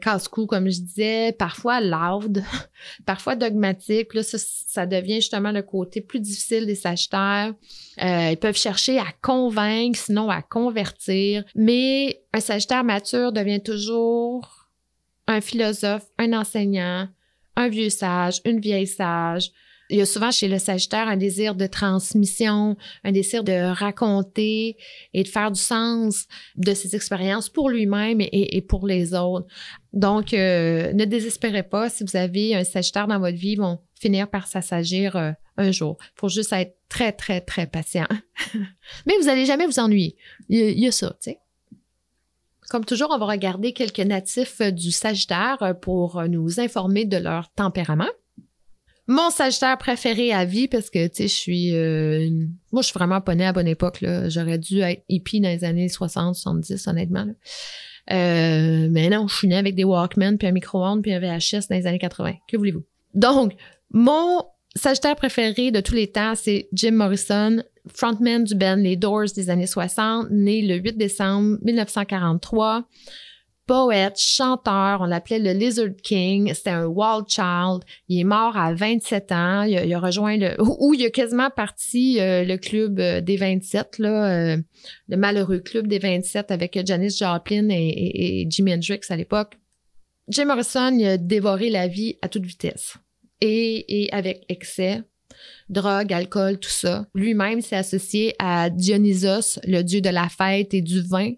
casse-cou, 0.00 0.46
comme 0.46 0.70
je 0.70 0.80
disais, 0.80 1.32
parfois 1.32 1.82
loud, 1.82 2.42
parfois 3.06 3.36
dogmatique. 3.36 4.14
Là, 4.14 4.22
ça, 4.22 4.38
ça, 4.38 4.86
devient 4.86 5.16
justement 5.16 5.52
le 5.52 5.60
côté 5.60 6.00
plus 6.00 6.20
difficile 6.20 6.64
des 6.64 6.74
Sagittaires. 6.74 7.52
ils 7.98 8.38
peuvent 8.40 8.56
chercher 8.56 8.98
à 8.98 9.08
convaincre, 9.20 9.98
sinon 9.98 10.30
à 10.30 10.40
convertir. 10.40 11.44
Mais 11.54 12.22
un 12.32 12.40
Sagittaire 12.40 12.84
mature 12.84 13.30
devient 13.32 13.62
toujours 13.62 14.55
un 15.26 15.40
philosophe, 15.40 16.06
un 16.18 16.32
enseignant, 16.32 17.08
un 17.56 17.68
vieux 17.68 17.90
sage, 17.90 18.40
une 18.44 18.60
vieille 18.60 18.86
sage. 18.86 19.50
Il 19.88 19.98
y 19.98 20.00
a 20.00 20.06
souvent 20.06 20.32
chez 20.32 20.48
le 20.48 20.58
Sagittaire 20.58 21.06
un 21.06 21.16
désir 21.16 21.54
de 21.54 21.66
transmission, 21.66 22.76
un 23.04 23.12
désir 23.12 23.44
de 23.44 23.72
raconter 23.72 24.76
et 25.14 25.22
de 25.22 25.28
faire 25.28 25.52
du 25.52 25.60
sens 25.60 26.26
de 26.56 26.74
ses 26.74 26.96
expériences 26.96 27.48
pour 27.48 27.70
lui-même 27.70 28.18
et, 28.20 28.62
pour 28.62 28.86
les 28.86 29.14
autres. 29.14 29.46
Donc, 29.92 30.34
euh, 30.34 30.92
ne 30.92 31.04
désespérez 31.04 31.62
pas 31.62 31.88
si 31.88 32.02
vous 32.02 32.16
avez 32.16 32.56
un 32.56 32.64
Sagittaire 32.64 33.06
dans 33.06 33.20
votre 33.20 33.38
vie, 33.38 33.52
ils 33.52 33.60
vont 33.60 33.78
finir 33.94 34.28
par 34.28 34.48
s'assagir 34.48 35.14
euh, 35.14 35.30
un 35.56 35.70
jour. 35.70 35.96
Il 36.00 36.20
faut 36.20 36.28
juste 36.28 36.52
être 36.52 36.76
très, 36.88 37.12
très, 37.12 37.40
très 37.40 37.68
patient. 37.68 38.08
Mais 39.06 39.14
vous 39.20 39.26
n'allez 39.26 39.46
jamais 39.46 39.66
vous 39.66 39.78
ennuyer. 39.78 40.16
Il 40.48 40.58
il 40.58 40.80
y 40.80 40.88
a 40.88 40.92
ça, 40.92 41.10
tu 41.20 41.30
sais. 41.30 41.38
Comme 42.68 42.84
toujours, 42.84 43.10
on 43.12 43.18
va 43.18 43.26
regarder 43.26 43.72
quelques 43.72 44.00
natifs 44.00 44.60
euh, 44.60 44.70
du 44.70 44.90
Sagittaire 44.90 45.58
euh, 45.62 45.74
pour 45.74 46.18
euh, 46.18 46.26
nous 46.26 46.58
informer 46.60 47.04
de 47.04 47.16
leur 47.16 47.50
tempérament. 47.52 48.08
Mon 49.06 49.30
Sagittaire 49.30 49.78
préféré 49.78 50.32
à 50.32 50.44
vie, 50.44 50.66
parce 50.66 50.90
que, 50.90 51.06
tu 51.06 51.14
sais, 51.14 51.28
je 51.28 51.34
suis... 51.34 51.72
moi, 52.72 52.82
je 52.82 52.88
suis 52.88 52.94
vraiment 52.94 53.20
pas 53.20 53.36
née 53.36 53.46
à 53.46 53.52
bonne 53.52 53.68
époque. 53.68 54.04
J'aurais 54.26 54.58
dû 54.58 54.80
être 54.80 55.04
hippie 55.08 55.40
dans 55.40 55.48
les 55.48 55.62
années 55.62 55.88
60, 55.88 56.34
70, 56.34 56.88
honnêtement, 56.88 57.24
mais 58.10 59.08
non, 59.08 59.28
je 59.28 59.36
suis 59.36 59.46
née 59.46 59.58
avec 59.58 59.76
des 59.76 59.84
Walkman, 59.84 60.38
puis 60.38 60.48
un 60.48 60.52
micro-ondes, 60.52 61.02
puis 61.02 61.12
un 61.12 61.20
VHS 61.20 61.68
dans 61.70 61.76
les 61.76 61.86
années 61.86 62.00
80. 62.00 62.32
Que 62.48 62.56
voulez-vous? 62.56 62.82
Donc, 63.14 63.54
mon 63.92 64.42
Sagittaire 64.76 65.16
préféré 65.16 65.70
de 65.70 65.80
tous 65.80 65.94
les 65.94 66.06
temps, 66.06 66.34
c'est 66.34 66.68
Jim 66.74 66.92
Morrison, 66.92 67.62
frontman 67.88 68.44
du 68.44 68.54
band 68.54 68.76
Les 68.76 68.96
Doors 68.96 69.32
des 69.34 69.48
années 69.48 69.66
60, 69.66 70.28
né 70.30 70.60
le 70.60 70.76
8 70.76 70.98
décembre 70.98 71.56
1943. 71.62 72.84
Poète, 73.66 74.20
chanteur, 74.20 75.00
on 75.00 75.06
l'appelait 75.06 75.38
le 75.38 75.52
Lizard 75.52 75.96
King, 76.02 76.52
c'était 76.54 76.70
un 76.70 76.84
wild 76.84 77.24
child. 77.26 77.84
Il 78.08 78.20
est 78.20 78.24
mort 78.24 78.56
à 78.56 78.74
27 78.74 79.32
ans, 79.32 79.62
il 79.62 79.94
a, 79.94 79.98
rejoint 79.98 80.36
le... 80.36 80.54
Où 80.60 80.92
il 80.92 81.06
a 81.06 81.10
quasiment 81.10 81.48
parti 81.48 82.20
euh, 82.20 82.44
le 82.44 82.58
club 82.58 83.00
euh, 83.00 83.22
des 83.22 83.38
27, 83.38 83.98
là, 83.98 84.30
euh, 84.30 84.56
le 85.08 85.16
malheureux 85.16 85.60
club 85.60 85.86
des 85.86 85.98
27 85.98 86.50
avec 86.50 86.78
Janis 86.86 87.16
Joplin 87.18 87.70
et, 87.70 88.42
et 88.42 88.46
Jimi 88.48 88.74
Hendrix 88.74 89.00
à 89.08 89.16
l'époque. 89.16 89.54
Jim 90.28 90.44
Morrison 90.44 90.92
il 90.92 91.06
a 91.06 91.16
dévoré 91.16 91.70
la 91.70 91.88
vie 91.88 92.18
à 92.20 92.28
toute 92.28 92.44
vitesse 92.44 92.98
et, 93.40 94.02
et 94.04 94.12
avec 94.12 94.44
excès 94.48 95.02
drogue, 95.68 96.12
alcool, 96.12 96.58
tout 96.58 96.70
ça. 96.70 97.06
Lui-même 97.14 97.60
s'est 97.60 97.76
associé 97.76 98.34
à 98.38 98.70
Dionysos, 98.70 99.58
le 99.64 99.82
dieu 99.82 100.00
de 100.00 100.08
la 100.08 100.28
fête 100.28 100.74
et 100.74 100.82
du 100.82 101.02
vin. 101.02 101.32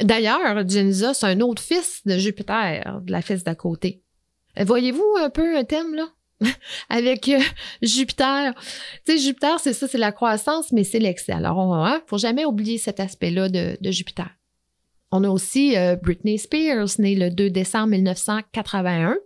D'ailleurs, 0.00 0.64
Dionysos, 0.64 1.24
un 1.24 1.40
autre 1.40 1.62
fils 1.62 2.02
de 2.06 2.18
Jupiter, 2.18 3.00
de 3.02 3.12
la 3.12 3.22
fesse 3.22 3.44
d'à 3.44 3.54
côté. 3.54 4.02
Voyez-vous 4.58 5.16
un 5.20 5.30
peu 5.30 5.56
un 5.56 5.64
thème, 5.64 5.94
là? 5.94 6.08
avec 6.90 7.28
euh, 7.28 7.40
Jupiter. 7.80 8.54
Tu 9.06 9.12
sais, 9.12 9.18
Jupiter, 9.18 9.58
c'est 9.58 9.72
ça, 9.72 9.88
c'est 9.88 9.96
la 9.96 10.12
croissance, 10.12 10.70
mais 10.70 10.84
c'est 10.84 10.98
l'excès. 10.98 11.32
Alors, 11.32 11.56
on 11.56 11.74
hein, 11.74 12.02
faut 12.06 12.18
jamais 12.18 12.44
oublier 12.44 12.76
cet 12.76 13.00
aspect-là 13.00 13.48
de, 13.48 13.76
Jupiter. 13.90 14.28
On 15.12 15.24
a 15.24 15.30
aussi 15.30 15.76
euh, 15.76 15.96
Britney 15.96 16.38
Spears, 16.38 16.88
née 16.98 17.14
le 17.14 17.30
2 17.30 17.48
décembre 17.48 17.88
1981. 17.88 19.16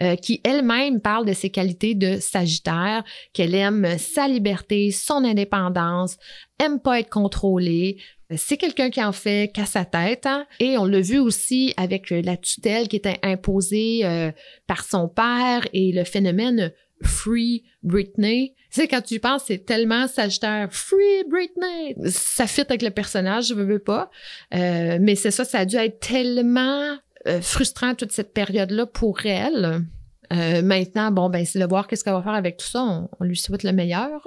Euh, 0.00 0.16
qui 0.16 0.40
elle-même 0.44 1.00
parle 1.00 1.26
de 1.26 1.32
ses 1.32 1.50
qualités 1.50 1.94
de 1.94 2.18
Sagittaire, 2.18 3.04
qu'elle 3.32 3.54
aime 3.54 3.98
sa 3.98 4.28
liberté, 4.28 4.90
son 4.90 5.24
indépendance, 5.24 6.16
aime 6.58 6.80
pas 6.80 7.00
être 7.00 7.10
contrôlée. 7.10 7.98
C'est 8.36 8.58
quelqu'un 8.58 8.90
qui 8.90 9.02
en 9.02 9.12
fait 9.12 9.50
qu'à 9.52 9.64
sa 9.64 9.84
tête. 9.84 10.26
Hein. 10.26 10.46
Et 10.60 10.76
on 10.76 10.84
l'a 10.84 11.00
vu 11.00 11.18
aussi 11.18 11.72
avec 11.76 12.10
la 12.10 12.36
tutelle 12.36 12.88
qui 12.88 12.96
était 12.96 13.18
imposée 13.22 14.04
euh, 14.04 14.30
par 14.66 14.84
son 14.84 15.08
père 15.08 15.66
et 15.72 15.92
le 15.92 16.04
phénomène 16.04 16.72
Free 17.02 17.64
Britney. 17.82 18.54
Tu 18.70 18.82
sais, 18.82 18.88
quand 18.88 19.00
tu 19.00 19.18
penses, 19.18 19.44
c'est 19.46 19.64
tellement 19.64 20.06
Sagittaire. 20.08 20.68
Free 20.70 21.24
Britney! 21.28 21.94
Ça 22.10 22.46
fit 22.46 22.62
avec 22.62 22.82
le 22.82 22.90
personnage, 22.90 23.48
je 23.48 23.54
veux 23.54 23.78
pas. 23.78 24.10
Euh, 24.54 24.98
mais 25.00 25.14
c'est 25.14 25.30
ça, 25.30 25.44
ça 25.44 25.60
a 25.60 25.64
dû 25.64 25.76
être 25.76 26.00
tellement 26.00 26.82
euh, 26.92 26.96
frustrant 27.42 27.94
toute 27.94 28.12
cette 28.12 28.32
période-là 28.32 28.86
pour 28.86 29.26
elle. 29.26 29.84
Euh, 30.32 30.62
maintenant, 30.62 31.10
bon, 31.10 31.30
ben, 31.30 31.44
c'est 31.44 31.58
de 31.58 31.66
voir 31.66 31.86
qu'est-ce 31.86 32.04
qu'elle 32.04 32.12
va 32.12 32.22
faire 32.22 32.34
avec 32.34 32.58
tout 32.58 32.66
ça. 32.66 33.08
On, 33.18 33.24
lui 33.24 33.36
souhaite 33.36 33.62
le 33.62 33.72
meilleur. 33.72 34.22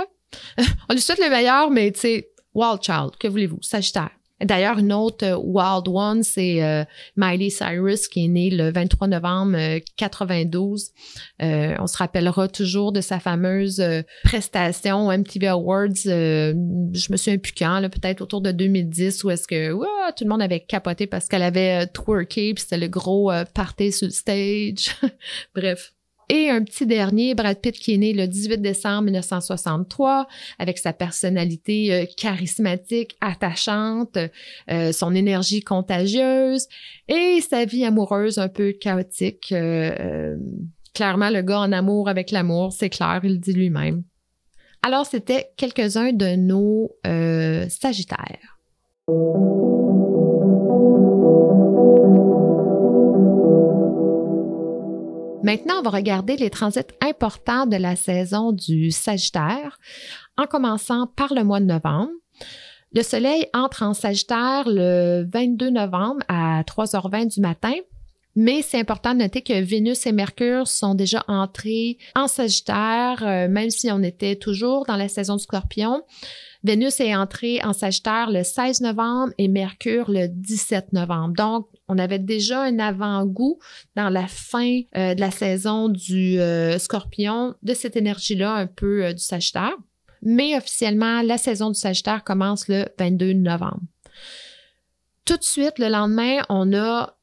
on 0.90 0.94
lui 0.94 1.02
souhaite 1.02 1.20
le 1.20 1.30
meilleur, 1.30 1.70
mais 1.70 1.92
tu 1.92 2.00
sais, 2.00 2.30
Wild 2.54 2.82
Child, 2.82 3.12
que 3.20 3.28
voulez-vous? 3.28 3.60
Sagittaire. 3.62 4.10
D'ailleurs, 4.44 4.80
une 4.80 4.94
autre 4.94 5.26
euh, 5.26 5.38
Wild 5.38 5.88
One, 5.88 6.24
c'est 6.24 6.64
euh, 6.64 6.84
Miley 7.16 7.50
Cyrus 7.50 8.08
qui 8.08 8.26
est 8.26 8.28
née 8.28 8.50
le 8.50 8.72
23 8.72 9.08
novembre 9.08 9.80
92. 9.98 10.92
Euh, 11.42 11.76
on 11.80 11.88
se 11.88 11.98
rappellera 11.98 12.48
toujours 12.48 12.92
de 12.92 13.02
sa 13.02 13.20
fameuse 13.20 13.84
prestation 14.24 15.08
au 15.08 15.12
MTV 15.12 15.48
Awards. 15.48 15.90
je 16.04 17.12
me 17.12 17.18
suis 17.18 17.38
plus 17.38 17.54
quand, 17.54 17.82
peut-être 17.90 18.22
autour 18.22 18.42
de 18.42 18.52
2010, 18.52 19.24
où 19.24 19.30
est-ce 19.30 19.48
que 19.48 19.72
tout 20.12 20.24
le 20.24 20.30
monde 20.30 20.42
avait 20.42 20.62
capoté 20.62 21.08
parce 21.08 21.28
qu'elle 21.28 21.44
avait 21.44 21.88
twerké, 21.88 22.54
puis 22.54 22.64
c'était 22.64 22.78
le 22.78 22.88
gros 22.88 23.32
party 23.54 23.92
sur 23.92 24.08
le 24.08 24.12
stage. 24.12 24.96
Bref. 25.56 25.94
Et 26.34 26.50
un 26.50 26.64
petit 26.64 26.86
dernier, 26.86 27.36
Brad 27.36 27.60
Pitt, 27.60 27.78
qui 27.78 27.94
est 27.94 27.98
né 27.98 28.14
le 28.14 28.26
18 28.26 28.62
décembre 28.62 29.02
1963, 29.02 30.30
avec 30.60 30.78
sa 30.78 30.94
personnalité 30.94 31.94
euh, 31.94 32.06
charismatique, 32.16 33.18
attachante, 33.20 34.18
euh, 34.72 34.94
son 34.94 35.14
énergie 35.14 35.60
contagieuse 35.60 36.70
et 37.10 37.42
sa 37.42 37.66
vie 37.66 37.84
amoureuse 37.84 38.38
un 38.38 38.48
peu 38.48 38.72
chaotique. 38.72 39.52
Euh, 39.52 40.38
clairement, 40.94 41.30
le 41.30 41.42
gars 41.42 41.60
en 41.60 41.74
amour 41.74 42.08
avec 42.08 42.32
l'amour, 42.32 42.72
c'est 42.72 42.90
clair, 42.90 43.20
il 43.24 43.34
le 43.34 43.38
dit 43.38 43.52
lui-même. 43.52 44.04
Alors, 44.84 45.06
c'était 45.06 45.50
quelques-uns 45.58 46.14
de 46.14 46.38
nos 46.38 46.92
Sagittaires. 47.68 48.58
Maintenant, 55.44 55.80
on 55.80 55.82
va 55.82 55.90
regarder 55.90 56.38
les 56.38 56.52
transits 56.52 56.80
importants 57.02 57.66
de 57.66 57.76
la 57.76 57.96
saison 57.96 58.52
du 58.52 58.92
Sagittaire, 58.92 59.80
en 60.38 60.46
commençant 60.46 61.08
par 61.08 61.34
le 61.34 61.44
mois 61.44 61.60
de 61.60 61.66
novembre. 61.66 62.12
Le 62.94 63.02
Soleil 63.02 63.48
entre 63.54 63.82
en 63.84 63.96
Sagittaire 63.96 64.66
le 64.68 65.28
22 65.34 65.72
novembre 65.72 66.22
à 66.28 66.62
3h20 66.62 67.34
du 67.34 67.42
matin, 67.42 67.74
mais 68.36 68.62
c'est 68.62 68.80
important 68.80 69.14
de 69.14 69.20
noter 69.20 69.42
que 69.42 69.60
Vénus 69.62 70.06
et 70.06 70.12
Mercure 70.12 70.68
sont 70.68 70.94
déjà 70.94 71.24
entrés 71.28 71.98
en 72.16 72.28
Sagittaire, 72.28 73.24
euh, 73.24 73.48
même 73.50 73.72
si 73.72 73.92
on 73.92 74.04
était 74.04 74.36
toujours 74.36 74.86
dans 74.86 74.96
la 74.96 75.08
saison 75.08 75.38
du 75.38 75.44
Scorpion. 75.44 76.04
Vénus 76.64 77.00
est 77.00 77.16
entrée 77.16 77.60
en 77.64 77.74
Sagittaire 77.74 78.30
le 78.30 78.44
16 78.44 78.82
novembre 78.82 79.34
et 79.38 79.48
Mercure 79.48 80.12
le 80.12 80.28
17 80.28 80.94
novembre. 80.94 81.34
Donc, 81.36 81.68
on 81.92 81.98
avait 81.98 82.20
déjà 82.20 82.62
un 82.62 82.80
avant-goût 82.80 83.60
dans 83.98 84.08
la 84.08 84.26
fin 84.26 84.80
euh, 84.96 85.14
de 85.14 85.20
la 85.20 85.30
saison 85.30 85.90
du 85.90 86.40
euh, 86.40 86.80
Scorpion 86.80 87.54
de 87.64 87.74
cette 87.74 87.98
énergie-là 87.98 88.54
un 88.54 88.68
peu 88.68 89.04
euh, 89.04 89.14
du 89.14 89.22
Sagittaire. 89.22 89.76
Mais 90.22 90.56
officiellement, 90.56 91.22
la 91.22 91.38
saison 91.38 91.70
du 91.70 91.78
Sagittaire 91.78 92.24
commence 92.24 92.70
le 92.70 92.86
22 92.98 93.34
novembre. 93.34 93.82
Tout 95.26 95.36
de 95.36 95.44
suite, 95.44 95.80
le 95.80 95.90
lendemain, 95.90 96.38
on 96.48 96.74
a 96.74 97.18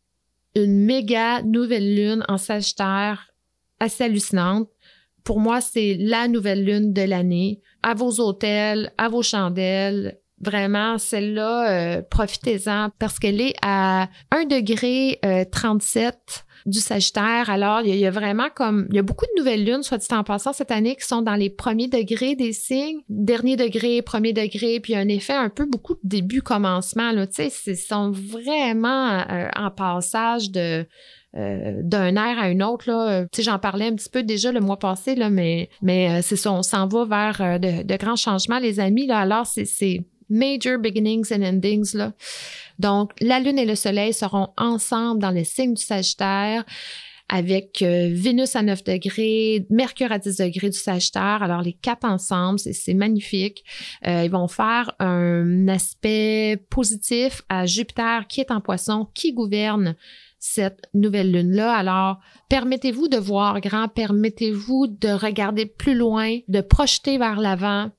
une 0.54 0.85
méga 0.85 1.40
nouvelle 1.42 1.94
lune 1.94 2.24
en 2.28 2.37
Sagittaire 2.37 3.33
assez 3.81 4.04
hallucinante. 4.04 4.68
Pour 5.24 5.40
moi, 5.40 5.62
c'est 5.62 5.96
la 5.98 6.28
nouvelle 6.28 6.64
lune 6.64 6.92
de 6.92 7.02
l'année. 7.02 7.62
À 7.83 7.94
vos 7.94 8.20
hôtels, 8.20 8.92
à 8.98 9.09
vos 9.09 9.22
chandelles, 9.22 10.18
Vraiment, 10.40 10.98
celle-là, 10.98 11.70
euh, 11.98 12.03
profitez-en 12.09 12.90
parce 13.01 13.18
qu'elle 13.18 13.40
est 13.40 13.55
à 13.61 14.09
1 14.31 14.44
degré 14.44 15.18
37 15.51 16.07
euh, 16.07 16.70
du 16.70 16.79
Sagittaire. 16.79 17.51
Alors, 17.51 17.81
il 17.81 17.96
y, 17.96 18.07
a 18.07 18.11
vraiment 18.11 18.48
comme, 18.55 18.87
il 18.90 18.96
y 18.96 18.98
a 19.01 19.03
beaucoup 19.03 19.24
de 19.24 19.40
nouvelles 19.40 19.64
lunes, 19.64 19.83
soit 19.83 19.98
dit 19.98 20.07
en 20.11 20.22
passant, 20.22 20.53
cette 20.53 20.70
année, 20.70 20.94
qui 20.94 21.07
sont 21.07 21.22
dans 21.22 21.35
les 21.35 21.51
premiers 21.51 21.88
degrés 21.88 22.37
des 22.37 22.53
signes. 22.53 23.01
Dernier 23.09 23.57
degré, 23.57 24.01
premier 24.01 24.33
degré, 24.33 24.79
puis 24.79 24.94
un 24.94 25.09
effet 25.09 25.33
un 25.33 25.48
peu 25.48 25.66
beaucoup 25.66 25.94
de 25.94 26.01
début, 26.05 26.40
commencement, 26.40 27.11
là, 27.11 27.27
tu 27.27 27.51
sais, 27.51 27.72
ils 27.72 27.77
sont 27.77 28.12
vraiment 28.12 29.18
euh, 29.29 29.48
en 29.57 29.70
passage 29.70 30.53
de, 30.53 30.87
d'un 31.35 32.16
air 32.16 32.38
à 32.38 32.44
un 32.44 32.61
autre. 32.61 32.88
Là. 32.88 33.24
Tu 33.24 33.29
sais, 33.37 33.42
j'en 33.42 33.59
parlais 33.59 33.88
un 33.88 33.94
petit 33.94 34.09
peu 34.09 34.22
déjà 34.22 34.53
le 34.53 34.61
mois 34.61 34.79
passé, 34.79 35.16
là, 35.16 35.31
mais, 35.31 35.68
mais 35.83 36.22
c'est 36.22 36.37
ça, 36.37 36.53
on 36.53 36.62
s'en 36.62 36.87
va 36.87 37.05
vers 37.05 37.59
de, 37.59 37.83
de, 37.83 37.96
grands 37.96 38.16
changements, 38.16 38.61
les 38.61 38.79
amis. 38.79 39.07
Là. 39.07 39.18
Alors, 39.18 39.46
c'est, 39.46 39.64
major 40.28 40.78
beginnings 40.78 41.32
and 41.32 41.42
endings. 41.42 41.94
Là. 41.94 42.12
Donc, 42.78 43.12
la 43.20 43.40
Lune 43.40 43.58
et 43.58 43.66
le 43.66 43.74
Soleil 43.74 44.12
seront 44.12 44.48
ensemble 44.56 45.20
dans 45.20 45.30
les 45.30 45.44
signes 45.44 45.74
du 45.74 45.82
Sagittaire 45.82 46.64
avec 47.28 47.82
euh, 47.82 48.08
Vénus 48.10 48.56
à 48.56 48.62
9 48.62 48.84
degrés, 48.84 49.66
Mercure 49.68 50.12
à 50.12 50.18
10 50.18 50.36
degrés 50.36 50.70
du 50.70 50.78
Sagittaire. 50.78 51.42
Alors, 51.42 51.60
les 51.60 51.74
quatre 51.74 52.04
ensemble, 52.04 52.58
c'est 52.58 52.94
magnifique. 52.94 53.64
Euh, 54.06 54.22
ils 54.24 54.30
vont 54.30 54.48
faire 54.48 54.92
un 54.98 55.68
aspect 55.68 56.58
positif 56.70 57.42
à 57.48 57.66
Jupiter 57.66 58.26
qui 58.28 58.40
est 58.40 58.50
en 58.50 58.60
poisson, 58.60 59.08
qui 59.14 59.34
gouverne 59.34 59.94
cette 60.38 60.88
nouvelle 60.94 61.32
lune-là. 61.32 61.74
Alors, 61.74 62.18
permettez-vous 62.48 63.08
de 63.08 63.18
voir 63.18 63.60
grand, 63.60 63.88
permettez-vous 63.88 64.86
de 64.86 65.08
regarder 65.08 65.66
plus 65.66 65.94
loin, 65.94 66.38
de 66.48 66.60
projeter 66.60 67.18
vers 67.18 67.40
l'avant, 67.40 67.90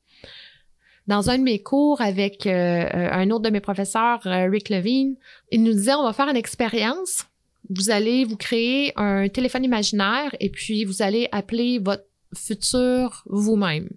dans 1.09 1.31
un 1.31 1.39
de 1.39 1.43
mes 1.43 1.59
cours 1.63 2.01
avec 2.01 2.45
euh, 2.45 2.51
euh, 2.51 3.09
un 3.11 3.31
autre 3.31 3.41
de 3.41 3.49
mes 3.49 3.61
professeurs, 3.61 4.19
euh, 4.27 4.47
Rick 4.47 4.69
Levine, 4.69 5.15
il 5.51 5.63
nous 5.63 5.73
disait 5.73 5.95
on 5.95 6.03
va 6.03 6.13
faire 6.13 6.29
une 6.29 6.35
expérience. 6.35 7.25
Vous 7.67 7.89
allez 7.89 8.25
vous 8.25 8.37
créer 8.37 8.93
un 8.95 9.27
téléphone 9.27 9.63
imaginaire 9.63 10.35
et 10.39 10.51
puis 10.51 10.85
vous 10.85 11.01
allez 11.01 11.27
appeler 11.31 11.79
votre 11.79 12.05
futur 12.35 13.23
vous-même. 13.25 13.89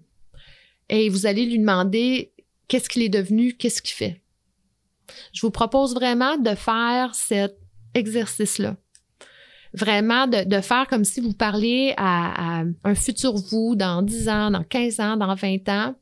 Et 0.89 1.09
vous 1.09 1.27
allez 1.27 1.45
lui 1.45 1.59
demander 1.59 2.33
qu'est-ce 2.67 2.89
qu'il 2.89 3.03
est 3.03 3.09
devenu, 3.09 3.53
qu'est-ce 3.53 3.83
qu'il 3.83 3.95
fait. 3.95 4.19
Je 5.33 5.41
vous 5.41 5.51
propose 5.51 5.93
vraiment 5.93 6.37
de 6.37 6.55
faire 6.55 7.13
cet 7.13 7.55
exercice-là 7.93 8.75
vraiment 9.75 10.27
de, 10.27 10.61
faire 10.61 10.85
comme 10.87 11.03
si 11.03 11.19
vous 11.19 11.33
parliez 11.33 11.95
à, 11.97 12.59
à, 12.59 12.63
un 12.83 12.93
futur 12.93 13.33
vous 13.33 13.75
dans 13.75 14.03
10 14.03 14.29
ans, 14.29 14.51
dans 14.51 14.63
15 14.63 14.99
ans, 14.99 15.17
dans 15.17 15.33
20 15.33 15.67
ans, 15.69 15.95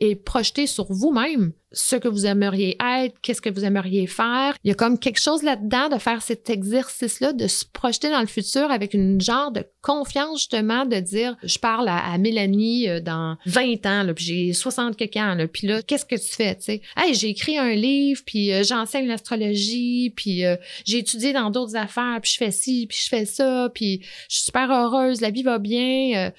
et 0.00 0.16
projeter 0.16 0.66
sur 0.66 0.90
vous-même 0.90 1.52
ce 1.72 1.94
que 1.94 2.08
vous 2.08 2.26
aimeriez 2.26 2.76
être, 2.82 3.14
qu'est-ce 3.22 3.40
que 3.40 3.50
vous 3.50 3.64
aimeriez 3.64 4.06
faire. 4.06 4.56
Il 4.64 4.68
y 4.68 4.70
a 4.72 4.74
comme 4.74 4.98
quelque 4.98 5.20
chose 5.20 5.42
là-dedans 5.42 5.88
de 5.88 5.98
faire 5.98 6.20
cet 6.20 6.50
exercice-là, 6.50 7.32
de 7.32 7.46
se 7.46 7.64
projeter 7.64 8.10
dans 8.10 8.20
le 8.20 8.26
futur 8.26 8.70
avec 8.70 8.92
une 8.92 9.20
genre 9.20 9.52
de 9.52 9.64
confiance 9.80 10.40
justement, 10.40 10.84
de 10.84 10.98
dire, 10.98 11.36
je 11.44 11.58
parle 11.58 11.88
à, 11.88 12.18
Mélanie 12.18 12.88
euh, 12.88 13.00
dans 13.00 13.36
20 13.46 13.86
ans, 13.86 14.12
puis 14.14 14.24
j'ai 14.24 14.52
60 14.52 14.96
quelques 14.96 15.16
ans, 15.16 15.36
puis 15.52 15.68
là, 15.68 15.82
qu'est-ce 15.82 16.04
que 16.04 16.16
tu 16.16 16.34
fais, 16.34 16.56
tu 16.56 16.62
sais? 16.62 16.82
Hey, 16.96 17.14
j'ai 17.14 17.28
écrit 17.28 17.56
un 17.56 17.74
livre, 17.74 18.22
puis 18.26 18.52
euh, 18.52 18.64
j'enseigne 18.64 19.06
l'astrologie, 19.06 20.12
puis 20.16 20.44
euh, 20.44 20.56
j'ai 20.84 20.98
étudié 20.98 21.32
dans 21.32 21.50
d'autres 21.50 21.76
affaires, 21.76 22.18
puis 22.20 22.32
je 22.32 22.36
fais 22.36 22.50
ci, 22.50 22.86
puis 22.88 22.98
je 23.00 23.08
fais 23.08 23.26
ça, 23.26 23.70
puis 23.72 24.00
je 24.28 24.36
suis 24.36 24.44
super 24.46 24.70
heureuse, 24.70 25.20
la 25.20 25.30
vie 25.30 25.42
va 25.42 25.58
bien. 25.58 26.32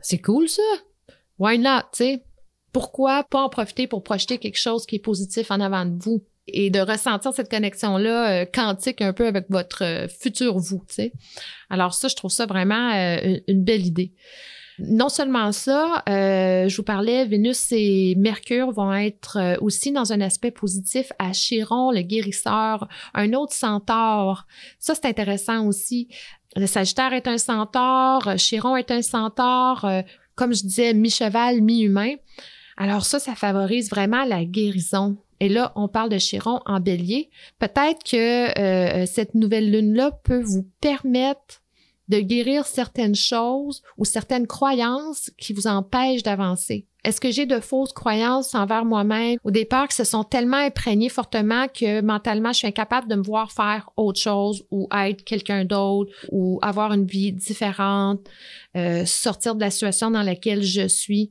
c'est 0.00 0.18
cool, 0.18 0.48
ça. 0.48 0.62
Why 1.38 1.58
not, 1.58 1.82
tu 1.92 2.04
sais? 2.04 2.22
Pourquoi 2.72 3.24
pas 3.24 3.42
en 3.42 3.48
profiter 3.48 3.86
pour 3.86 4.02
projeter 4.02 4.38
quelque 4.38 4.58
chose 4.58 4.86
qui 4.86 4.96
est 4.96 5.00
positif 5.00 5.50
en 5.50 5.60
avant 5.60 5.84
de 5.84 6.02
vous 6.02 6.22
et 6.52 6.70
de 6.70 6.80
ressentir 6.80 7.32
cette 7.32 7.50
connexion-là 7.50 8.42
euh, 8.42 8.46
quantique 8.52 9.02
un 9.02 9.12
peu 9.12 9.26
avec 9.26 9.46
votre 9.48 9.84
euh, 9.84 10.08
futur 10.08 10.58
vous, 10.58 10.82
tu 10.88 10.94
sais. 10.94 11.12
Alors 11.68 11.94
ça, 11.94 12.08
je 12.08 12.16
trouve 12.16 12.30
ça 12.30 12.46
vraiment 12.46 12.92
euh, 12.92 13.38
une 13.46 13.64
belle 13.64 13.86
idée. 13.86 14.12
Non 14.78 15.10
seulement 15.10 15.52
ça, 15.52 16.02
je 16.06 16.74
vous 16.74 16.82
parlais, 16.82 17.26
Vénus 17.26 17.70
et 17.70 18.14
Mercure 18.16 18.70
vont 18.70 18.94
être 18.94 19.58
aussi 19.60 19.92
dans 19.92 20.14
un 20.14 20.22
aspect 20.22 20.50
positif 20.50 21.12
à 21.18 21.32
Chiron, 21.32 21.90
le 21.90 22.00
guérisseur, 22.00 22.88
un 23.12 23.34
autre 23.34 23.52
centaure. 23.52 24.46
Ça, 24.78 24.94
c'est 24.94 25.04
intéressant 25.04 25.66
aussi. 25.66 26.08
Le 26.56 26.66
Sagittaire 26.66 27.12
est 27.12 27.28
un 27.28 27.36
centaure, 27.36 28.36
Chiron 28.38 28.74
est 28.74 28.90
un 28.90 29.02
centaure, 29.02 29.86
comme 30.34 30.54
je 30.54 30.62
disais, 30.62 30.94
mi-cheval, 30.94 31.60
mi-humain. 31.60 32.14
Alors 32.80 33.04
ça, 33.04 33.18
ça 33.18 33.34
favorise 33.34 33.90
vraiment 33.90 34.24
la 34.24 34.46
guérison. 34.46 35.18
Et 35.38 35.50
là, 35.50 35.70
on 35.76 35.86
parle 35.86 36.08
de 36.08 36.16
Chiron 36.16 36.60
en 36.64 36.80
bélier. 36.80 37.28
Peut-être 37.58 38.02
que 38.02 38.58
euh, 38.58 39.04
cette 39.04 39.34
nouvelle 39.34 39.70
lune-là 39.70 40.12
peut 40.24 40.40
vous 40.40 40.66
permettre 40.80 41.60
de 42.08 42.20
guérir 42.20 42.64
certaines 42.64 43.14
choses 43.14 43.82
ou 43.98 44.06
certaines 44.06 44.46
croyances 44.46 45.30
qui 45.36 45.52
vous 45.52 45.66
empêchent 45.66 46.22
d'avancer. 46.22 46.86
Est-ce 47.04 47.20
que 47.20 47.30
j'ai 47.30 47.44
de 47.44 47.60
fausses 47.60 47.92
croyances 47.92 48.54
envers 48.54 48.86
moi-même 48.86 49.36
au 49.44 49.50
départ 49.50 49.86
qui 49.88 49.96
se 49.96 50.04
sont 50.04 50.24
tellement 50.24 50.56
imprégnées 50.56 51.10
fortement 51.10 51.68
que 51.68 52.00
mentalement 52.00 52.52
je 52.52 52.58
suis 52.58 52.66
incapable 52.66 53.08
de 53.08 53.14
me 53.14 53.22
voir 53.22 53.52
faire 53.52 53.90
autre 53.98 54.18
chose 54.18 54.64
ou 54.70 54.88
être 54.94 55.22
quelqu'un 55.22 55.66
d'autre 55.66 56.12
ou 56.32 56.58
avoir 56.62 56.94
une 56.94 57.06
vie 57.06 57.32
différente, 57.32 58.26
euh, 58.74 59.04
sortir 59.04 59.54
de 59.54 59.60
la 59.60 59.70
situation 59.70 60.10
dans 60.10 60.22
laquelle 60.22 60.62
je 60.62 60.88
suis? 60.88 61.30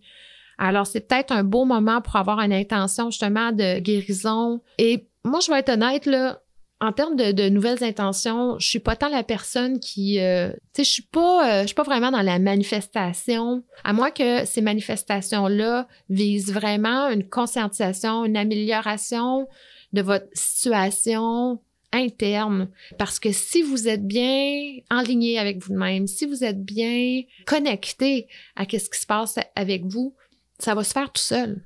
Alors, 0.59 0.85
c'est 0.85 1.07
peut-être 1.07 1.31
un 1.31 1.43
beau 1.43 1.63
moment 1.63 2.01
pour 2.01 2.17
avoir 2.17 2.39
une 2.41 2.53
intention 2.53 3.09
justement 3.09 3.53
de 3.53 3.79
guérison. 3.79 4.61
Et 4.77 5.07
moi, 5.23 5.39
je 5.39 5.49
vais 5.49 5.59
être 5.59 5.69
honnête, 5.69 6.05
là, 6.05 6.41
en 6.81 6.91
termes 6.91 7.15
de, 7.15 7.49
nouvelles 7.49 7.83
intentions, 7.83 8.57
je 8.59 8.67
suis 8.67 8.79
pas 8.79 8.95
tant 8.95 9.09
la 9.09 9.23
personne 9.23 9.79
qui, 9.79 10.19
euh, 10.19 10.51
tu 10.73 10.77
sais, 10.77 10.83
je 10.83 10.91
suis 10.91 11.03
pas, 11.03 11.49
euh, 11.49 11.61
je 11.61 11.67
suis 11.67 11.75
pas 11.75 11.83
vraiment 11.83 12.11
dans 12.11 12.21
la 12.21 12.39
manifestation. 12.39 13.63
À 13.83 13.93
moins 13.93 14.11
que 14.11 14.45
ces 14.45 14.61
manifestations-là 14.61 15.87
visent 16.09 16.53
vraiment 16.53 17.09
une 17.09 17.27
conscientisation, 17.27 18.25
une 18.25 18.37
amélioration 18.37 19.47
de 19.91 20.01
votre 20.01 20.27
situation 20.33 21.59
interne. 21.91 22.69
Parce 22.97 23.19
que 23.19 23.31
si 23.31 23.61
vous 23.61 23.87
êtes 23.87 24.05
bien 24.05 24.77
en 24.91 25.01
ligne 25.01 25.37
avec 25.37 25.61
vous-même, 25.61 26.07
si 26.07 26.25
vous 26.25 26.43
êtes 26.43 26.63
bien 26.63 27.23
connecté 27.45 28.27
à 28.55 28.63
ce 28.63 28.89
qui 28.89 28.99
se 28.99 29.07
passe 29.07 29.35
avec 29.55 29.85
vous, 29.85 30.15
ça 30.59 30.75
va 30.75 30.83
se 30.83 30.93
faire 30.93 31.11
tout 31.11 31.21
seul. 31.21 31.63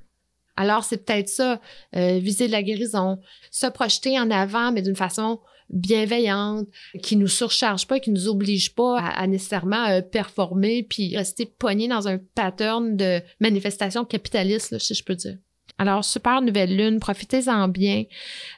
Alors, 0.56 0.84
c'est 0.84 1.04
peut-être 1.04 1.28
ça, 1.28 1.60
euh, 1.96 2.18
viser 2.18 2.46
la 2.48 2.62
guérison, 2.62 3.18
se 3.50 3.66
projeter 3.66 4.18
en 4.18 4.30
avant, 4.30 4.70
mais 4.72 4.82
d'une 4.82 4.96
façon 4.96 5.40
bienveillante, 5.70 6.68
qui 7.02 7.16
nous 7.16 7.26
surcharge 7.26 7.86
pas, 7.86 7.98
qui 7.98 8.10
nous 8.10 8.28
oblige 8.28 8.74
pas 8.74 9.00
à, 9.00 9.26
nécessairement 9.26 9.86
euh, 9.86 10.02
performer 10.02 10.82
puis 10.82 11.16
rester 11.16 11.46
pogné 11.46 11.88
dans 11.88 12.06
un 12.06 12.18
pattern 12.18 12.96
de 12.96 13.20
manifestation 13.40 14.04
capitaliste, 14.04 14.78
si 14.78 14.94
je 14.94 15.02
peux 15.02 15.16
dire. 15.16 15.38
Alors, 15.76 16.04
super 16.04 16.40
nouvelle 16.40 16.76
lune, 16.76 17.00
profitez-en 17.00 17.66
bien. 17.66 18.04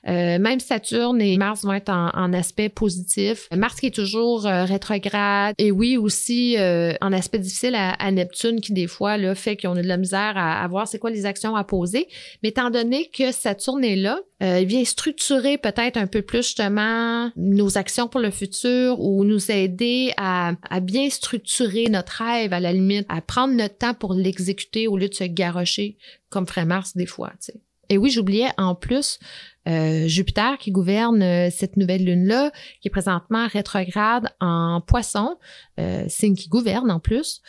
Euh, 0.07 0.39
même 0.39 0.61
Saturne 0.61 1.23
et 1.23 1.39
Mars 1.39 1.65
vont 1.65 1.73
être 1.73 1.91
en, 1.91 2.33
aspect 2.35 2.69
positif. 2.69 3.49
Mars 3.57 3.81
qui 3.81 3.87
est 3.87 3.95
toujours 3.95 4.47
euh, 4.47 4.65
rétrograde. 4.65 5.55
Et 5.57 5.71
oui, 5.71 5.97
aussi 5.97 6.59
euh, 6.59 6.93
en 7.01 7.15
aspect 7.15 7.39
difficile 7.39 7.75
à, 7.75 8.11
Neptune 8.11 8.61
qui, 8.61 8.75
des 8.75 8.87
fois, 8.87 9.17
là, 9.17 9.35
fait 9.35 9.57
qu'on 9.57 9.77
a 9.77 9.83
de 9.83 9.89
la 9.89 9.97
misère 9.97 10.35
à, 10.37 10.63
à 10.63 10.69
voir 10.69 10.87
c'est 10.87 10.99
quoi 10.99 11.11
les 11.11 11.25
actions 11.25 11.57
à 11.57 11.65
poser. 11.65 12.07
Mais 12.43 12.51
étant 12.51 12.69
donné 12.69 13.09
que 13.09 13.33
Saturne 13.33 13.85
est 13.85 13.97
là, 13.97 14.19
euh, 14.43 14.61
il 14.61 14.67
vient 14.67 14.85
structurer 14.85 15.57
peut-être 15.57 15.97
un 15.97 16.07
peu 16.07 16.21
plus 16.21 16.43
justement 16.43 17.31
nos 17.37 17.79
actions 17.79 18.07
pour 18.07 18.21
le 18.21 18.31
futur 18.31 19.01
ou 19.01 19.25
nous 19.25 19.51
aider 19.51 20.13
à, 20.19 20.53
à, 20.69 20.81
bien 20.81 21.09
structurer 21.09 21.87
notre 21.89 22.23
rêve 22.23 22.53
à 22.53 22.61
la 22.61 22.73
limite, 22.75 23.07
à 23.09 23.23
prendre 23.23 23.55
notre 23.55 23.79
temps 23.79 23.95
pour 23.95 24.13
l'exécuter 24.13 24.89
au 24.89 24.99
lieu 24.99 25.09
de 25.09 25.15
se 25.15 25.25
garrocher 25.25 25.97
comme 26.29 26.47
ferait 26.47 26.67
Mars 26.67 26.97
des 26.97 27.07
fois. 27.07 27.31
Tu 27.41 27.53
sais. 27.53 27.61
Et 27.89 27.99
oui, 27.99 28.11
j'oubliais 28.11 28.51
en 28.59 28.75
plus 28.75 29.19
euh, 29.69 30.07
Jupiter 30.07 30.59
qui 30.59 30.71
gouverne 30.71 31.23
euh, 31.23 31.49
cette 31.51 31.77
nouvelle 31.77 32.05
lune-là, 32.05 32.53
qui 32.81 32.89
est 32.89 32.91
présentement 32.91 33.47
rétrograde 33.49 34.29
en 34.41 34.81
poisson, 34.81 35.37
euh, 35.81 36.05
signe 36.09 36.37
qui 36.37 36.49
gouverne 36.49 36.91
en 36.91 37.01
plus, 37.01 37.43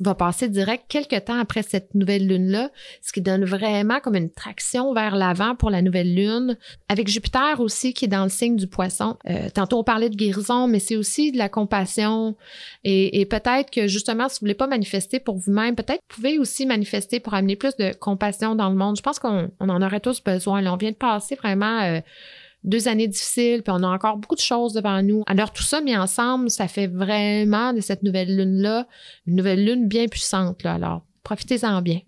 va 0.00 0.14
passer 0.14 0.48
direct 0.48 0.84
quelques 0.88 1.24
temps 1.26 1.38
après 1.38 1.62
cette 1.62 1.94
nouvelle 1.94 2.26
lune-là, 2.26 2.70
ce 3.02 3.12
qui 3.12 3.20
donne 3.20 3.44
vraiment 3.44 4.00
comme 4.00 4.16
une 4.16 4.30
traction 4.30 4.92
vers 4.94 5.14
l'avant 5.14 5.54
pour 5.54 5.70
la 5.70 5.82
nouvelle 5.82 6.14
lune. 6.14 6.56
Avec 6.88 7.08
Jupiter 7.08 7.60
aussi 7.60 7.92
qui 7.92 8.06
est 8.06 8.08
dans 8.08 8.24
le 8.24 8.30
signe 8.30 8.56
du 8.56 8.66
poisson. 8.66 9.16
tantôt 9.54 9.78
on 9.78 9.84
parlait 9.84 10.08
de 10.08 10.16
guérison, 10.16 10.66
mais 10.66 10.78
c'est 10.78 10.96
aussi 10.96 11.30
de 11.32 11.38
la 11.38 11.48
compassion. 11.48 12.36
Et, 12.82 13.26
peut-être 13.26 13.70
que 13.70 13.86
justement, 13.86 14.28
si 14.28 14.36
vous 14.36 14.46
voulez 14.46 14.54
pas 14.54 14.66
manifester 14.66 15.20
pour 15.20 15.36
vous-même, 15.36 15.76
peut-être 15.76 16.00
vous 16.08 16.16
pouvez 16.16 16.38
aussi 16.38 16.64
manifester 16.64 17.20
pour 17.20 17.34
amener 17.34 17.56
plus 17.56 17.76
de 17.76 17.92
compassion 17.92 18.54
dans 18.54 18.70
le 18.70 18.76
monde. 18.76 18.96
Je 18.96 19.02
pense 19.02 19.18
qu'on 19.18 19.50
on 19.60 19.68
en 19.68 19.82
aurait 19.82 20.00
tous 20.00 20.22
besoin. 20.22 20.66
On 20.66 20.76
vient 20.76 20.92
de 20.92 20.96
passer 20.96 21.34
vraiment 21.34 21.59
euh, 21.66 22.00
deux 22.64 22.88
années 22.88 23.08
difficiles, 23.08 23.62
puis 23.62 23.72
on 23.76 23.82
a 23.82 23.88
encore 23.88 24.18
beaucoup 24.18 24.34
de 24.34 24.40
choses 24.40 24.74
devant 24.74 25.02
nous. 25.02 25.22
Alors 25.26 25.52
tout 25.52 25.62
ça 25.62 25.80
mis 25.80 25.96
ensemble, 25.96 26.50
ça 26.50 26.68
fait 26.68 26.86
vraiment 26.86 27.72
de 27.72 27.80
cette 27.80 28.02
nouvelle 28.02 28.36
lune-là 28.36 28.86
une 29.26 29.36
nouvelle 29.36 29.64
lune 29.64 29.88
bien 29.88 30.06
puissante. 30.06 30.64
Alors 30.66 31.02
profitez-en 31.22 31.80
bien. 31.82 32.00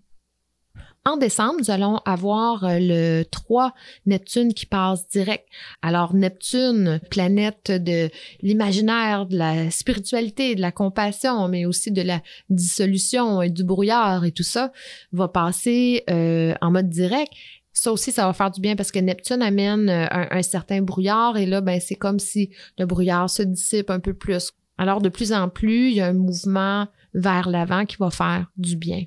En 1.05 1.17
décembre, 1.17 1.55
nous 1.59 1.69
allons 1.69 1.97
avoir 2.05 2.63
euh, 2.63 2.77
le 2.79 3.23
3 3.23 3.73
Neptune 4.05 4.53
qui 4.53 4.65
passe 4.65 5.05
direct. 5.09 5.45
Alors 5.81 6.13
Neptune, 6.13 7.01
planète 7.09 7.71
de 7.71 8.09
l'imaginaire, 8.41 9.25
de 9.25 9.37
la 9.37 9.69
spiritualité, 9.69 10.55
de 10.55 10.61
la 10.61 10.71
compassion, 10.71 11.49
mais 11.49 11.65
aussi 11.65 11.91
de 11.91 12.01
la 12.01 12.21
dissolution 12.49 13.41
et 13.41 13.49
du 13.49 13.65
brouillard 13.65 14.23
et 14.23 14.31
tout 14.31 14.43
ça, 14.43 14.71
va 15.11 15.27
passer 15.27 16.05
euh, 16.09 16.53
en 16.61 16.71
mode 16.71 16.87
direct. 16.87 17.33
Ça 17.73 17.91
aussi, 17.91 18.11
ça 18.11 18.25
va 18.27 18.33
faire 18.33 18.51
du 18.51 18.61
bien 18.61 18.75
parce 18.75 18.91
que 18.91 18.99
Neptune 18.99 19.41
amène 19.41 19.89
euh, 19.89 20.05
un, 20.11 20.27
un 20.31 20.41
certain 20.43 20.81
brouillard 20.81 21.37
et 21.37 21.45
là, 21.45 21.61
ben, 21.61 21.79
c'est 21.79 21.95
comme 21.95 22.19
si 22.19 22.51
le 22.77 22.85
brouillard 22.85 23.29
se 23.29 23.43
dissipe 23.43 23.89
un 23.89 23.99
peu 23.99 24.13
plus. 24.13 24.51
Alors, 24.77 25.01
de 25.01 25.09
plus 25.09 25.33
en 25.33 25.49
plus, 25.49 25.89
il 25.89 25.95
y 25.95 26.01
a 26.01 26.07
un 26.07 26.13
mouvement 26.13 26.87
vers 27.13 27.49
l'avant 27.49 27.85
qui 27.85 27.97
va 27.97 28.09
faire 28.09 28.47
du 28.57 28.75
bien. 28.75 29.03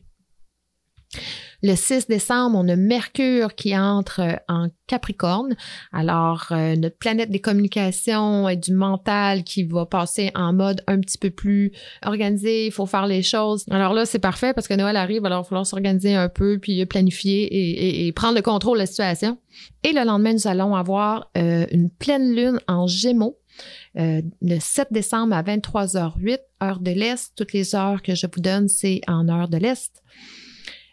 Le 1.63 1.75
6 1.75 2.07
décembre, 2.07 2.59
on 2.59 2.69
a 2.69 2.77
Mercure 2.77 3.55
qui 3.55 3.77
entre 3.77 4.21
euh, 4.21 4.37
en 4.49 4.69
Capricorne. 4.87 5.57
Alors, 5.93 6.47
euh, 6.51 6.77
notre 6.77 6.99
planète 6.99 7.31
des 7.31 7.41
communications 7.41 8.49
et 8.49 8.57
du 8.57 8.73
mental 8.73 9.43
qui 9.43 9.65
va 9.65 9.87
passer 9.87 10.31
en 10.35 10.53
mode 10.53 10.83
un 10.87 11.01
petit 11.01 11.19
peu 11.19 11.31
plus 11.31 11.73
organisé, 12.05 12.67
il 12.67 12.73
faut 12.73 12.87
faire 12.87 13.07
les 13.07 13.23
choses. 13.23 13.65
Alors 13.71 13.95
là, 13.95 14.05
c'est 14.05 14.19
parfait 14.19 14.53
parce 14.53 14.69
que 14.69 14.75
Noël 14.75 14.97
arrive, 14.97 15.25
alors 15.25 15.41
il 15.41 15.43
va 15.43 15.49
falloir 15.49 15.67
s'organiser 15.67 16.15
un 16.15 16.29
peu, 16.29 16.59
puis 16.59 16.85
planifier 16.87 18.07
et, 18.07 18.13
prendre 18.13 18.37
le 18.37 18.43
contrôle 18.43 18.77
de 18.77 18.83
la 18.83 18.87
situation. 18.87 19.39
Et 19.83 19.93
le 19.93 20.05
lendemain, 20.05 20.35
nous 20.35 20.47
allons 20.47 20.75
avoir 20.75 21.31
euh, 21.37 21.67
une 21.71 21.91
pleine 21.91 22.35
lune 22.35 22.61
en 22.69 22.87
Gémeaux. 22.87 23.39
le 23.95 24.59
7 24.61 24.89
décembre 24.91 25.35
à 25.35 25.43
23h08, 25.43 26.39
heure 26.63 26.81
de 26.81 26.91
l'Est. 26.91 27.33
Toutes 27.35 27.53
les 27.53 27.75
heures 27.75 28.03
que 28.03 28.15
je 28.15 28.27
vous 28.33 28.41
donne, 28.41 28.69
c'est 28.69 29.01
en 29.09 29.29
heure 29.29 29.49
de 29.49 29.57
l'Est. 29.57 30.03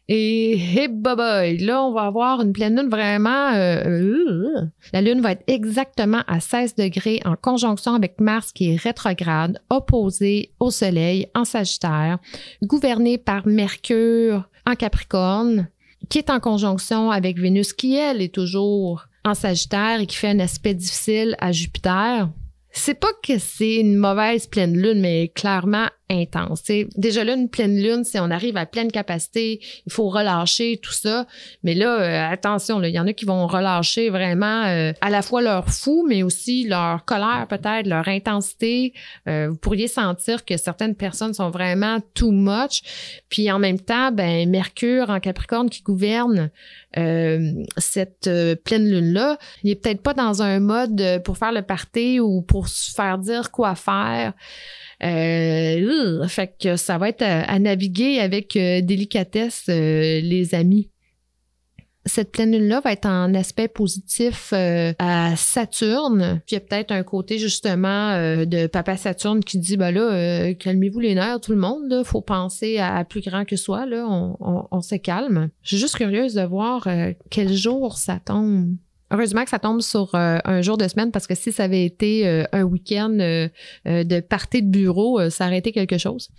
Et 0.10 0.58
hey, 0.76 0.88
boy, 0.88 1.58
là, 1.58 1.84
on 1.84 1.94
va 1.94 2.04
avoir 2.04 2.42
une 2.42 2.54
pleine 2.54 2.78
lune 2.78 2.90
vraiment. 2.90 3.54
Euh, 3.54 4.62
la 4.92 5.02
lune 5.02 5.22
va 5.22 5.32
être 5.32 5.44
exactement 5.48 6.24
à 6.28 6.40
16 6.40 6.76
degrés 6.76 7.20
en 7.26 7.36
conjonction 7.36 7.94
avec 7.96 8.20
Mars 8.20 8.52
qui 8.52 8.72
est 8.72 8.82
rétrograde, 8.82 9.62
opposé 9.70 10.52
au 10.60 10.72
Soleil 10.72 11.28
en 11.36 11.46
Sagittaire, 11.46 12.20
gouverné 12.62 13.18
par 13.18 13.48
Mercure 13.48 14.50
en 14.66 14.76
Capricorne, 14.76 15.68
qui 16.10 16.18
est 16.18 16.30
en 16.30 16.40
conjonction 16.40 17.12
avec 17.12 17.40
Vénus 17.40 17.74
qui, 17.74 17.96
elle, 17.96 18.22
est 18.22 18.34
toujours 18.34 19.06
en 19.26 19.34
Sagittaire 19.34 20.02
et 20.02 20.06
qui 20.06 20.18
fait 20.18 20.30
un 20.30 20.40
aspect 20.40 20.74
difficile 20.74 21.36
à 21.40 21.52
Jupiter. 21.52 22.30
C'est 22.76 23.00
pas 23.00 23.14
que 23.22 23.38
c'est 23.38 23.76
une 23.76 23.96
mauvaise 23.96 24.48
pleine 24.48 24.76
lune, 24.76 25.00
mais 25.00 25.30
clairement 25.30 25.88
intense. 26.10 26.64
déjà 26.96 27.24
là, 27.24 27.34
une 27.34 27.50
pleine 27.50 27.82
lune, 27.82 28.04
si 28.04 28.20
on 28.20 28.30
arrive 28.30 28.58
à 28.58 28.66
pleine 28.66 28.92
capacité, 28.92 29.60
il 29.86 29.92
faut 29.92 30.10
relâcher 30.10 30.80
tout 30.82 30.92
ça. 30.92 31.26
Mais 31.64 31.74
là, 31.74 32.02
euh, 32.02 32.32
attention, 32.32 32.82
il 32.84 32.90
y 32.90 33.00
en 33.00 33.08
a 33.08 33.14
qui 33.14 33.26
vont 33.26 33.48
relâcher 33.48 34.10
vraiment 34.10 34.66
euh, 34.66 34.92
à 35.02 35.10
la 35.10 35.22
fois 35.22 35.42
leur 35.42 35.70
fou, 35.70 36.06
mais 36.08 36.24
aussi 36.24 36.68
leur 36.68 37.06
colère 37.06 37.48
peut-être, 37.50 37.88
leur 37.88 38.08
intensité. 38.08 38.94
Euh, 39.28 39.50
vous 39.50 39.58
pourriez 39.58 39.88
sentir 39.88 40.46
que 40.46 40.58
certaines 40.58 40.96
personnes 40.96 41.34
sont 41.34 41.50
vraiment 41.50 42.00
too 42.14 42.32
much. 42.32 42.82
Puis 43.30 43.52
en 43.52 43.60
même 43.60 43.80
temps, 43.80 44.12
ben 44.12 44.50
Mercure 44.50 45.10
en 45.10 45.20
Capricorne 45.20 45.70
qui 45.70 45.82
gouverne 45.82 46.52
cette 47.78 48.30
pleine 48.64 48.88
lune-là, 48.88 49.40
il 49.64 49.72
est 49.72 49.76
peut-être 49.76 50.04
pas 50.04 50.14
dans 50.14 50.44
un 50.44 50.60
mode 50.60 51.24
pour 51.24 51.40
faire 51.40 51.52
le 51.52 51.64
party 51.64 52.20
ou 52.20 52.44
pour 52.44 52.68
se 52.68 52.92
faire 52.92 53.18
dire 53.18 53.50
quoi 53.50 53.74
faire. 53.74 54.34
Euh, 55.04 56.28
fait 56.28 56.56
que 56.60 56.76
ça 56.76 56.98
va 56.98 57.10
être 57.10 57.24
à, 57.24 57.60
naviguer 57.60 58.20
avec 58.20 58.56
euh, 58.56 58.82
délicatesse, 58.82 59.66
euh, 59.70 60.22
les 60.22 60.56
amis. 60.56 60.90
Cette 62.06 62.34
pleine 62.34 62.52
lune-là 62.52 62.82
va 62.82 62.92
être 62.92 63.06
en 63.06 63.34
aspect 63.34 63.70
positif 63.70 64.52
à 64.52 65.36
Saturne. 65.38 66.42
Puis 66.46 66.52
il 66.52 66.56
y 66.56 66.58
a 66.58 66.60
peut-être 66.60 66.92
un 66.92 67.04
côté 67.04 67.38
justement 67.38 68.18
de 68.46 68.68
papa 68.68 68.98
Saturne 68.98 69.42
qui 69.42 69.58
dit 69.58 69.78
ben 69.78 69.92
là, 69.92 70.54
calmez-vous 70.56 71.00
les 71.00 71.16
nerfs, 71.16 71.40
tout 71.40 71.54
le 71.54 71.58
monde. 71.58 71.86
Il 71.90 72.04
faut 72.04 72.20
penser 72.20 72.78
à, 72.78 73.06
plus 73.06 73.22
grand 73.22 73.46
que 73.46 73.56
soi. 73.56 73.86
Là, 73.86 74.06
on, 74.06 74.36
on, 74.42 74.68
on 74.70 74.82
se 74.82 74.96
calme. 74.96 75.48
Je 75.62 75.70
suis 75.70 75.78
juste 75.78 75.96
curieuse 75.96 76.34
de 76.34 76.44
voir 76.44 76.90
quel 77.30 77.54
jour 77.54 77.98
ça 77.98 78.20
tombe. 78.20 78.76
Heureusement 79.14 79.44
que 79.44 79.52
ça 79.52 79.60
tombe 79.60 79.82
sur 79.82 80.16
euh, 80.16 80.40
un 80.44 80.64
jour 80.64 80.76
de 80.76 80.88
semaine 80.88 81.12
parce 81.12 81.28
que 81.28 81.36
si 81.36 81.52
ça 81.52 81.66
avait 81.66 81.86
été 81.86 82.28
euh, 82.28 82.46
un 82.52 82.64
week-end 82.64 83.16
euh, 83.20 83.48
de 83.86 84.20
partie 84.22 84.64
de 84.64 84.68
bureau, 84.68 85.30
ça 85.30 85.46
aurait 85.46 85.60
été 85.60 85.72
quelque 85.72 86.00
chose. 86.00 86.30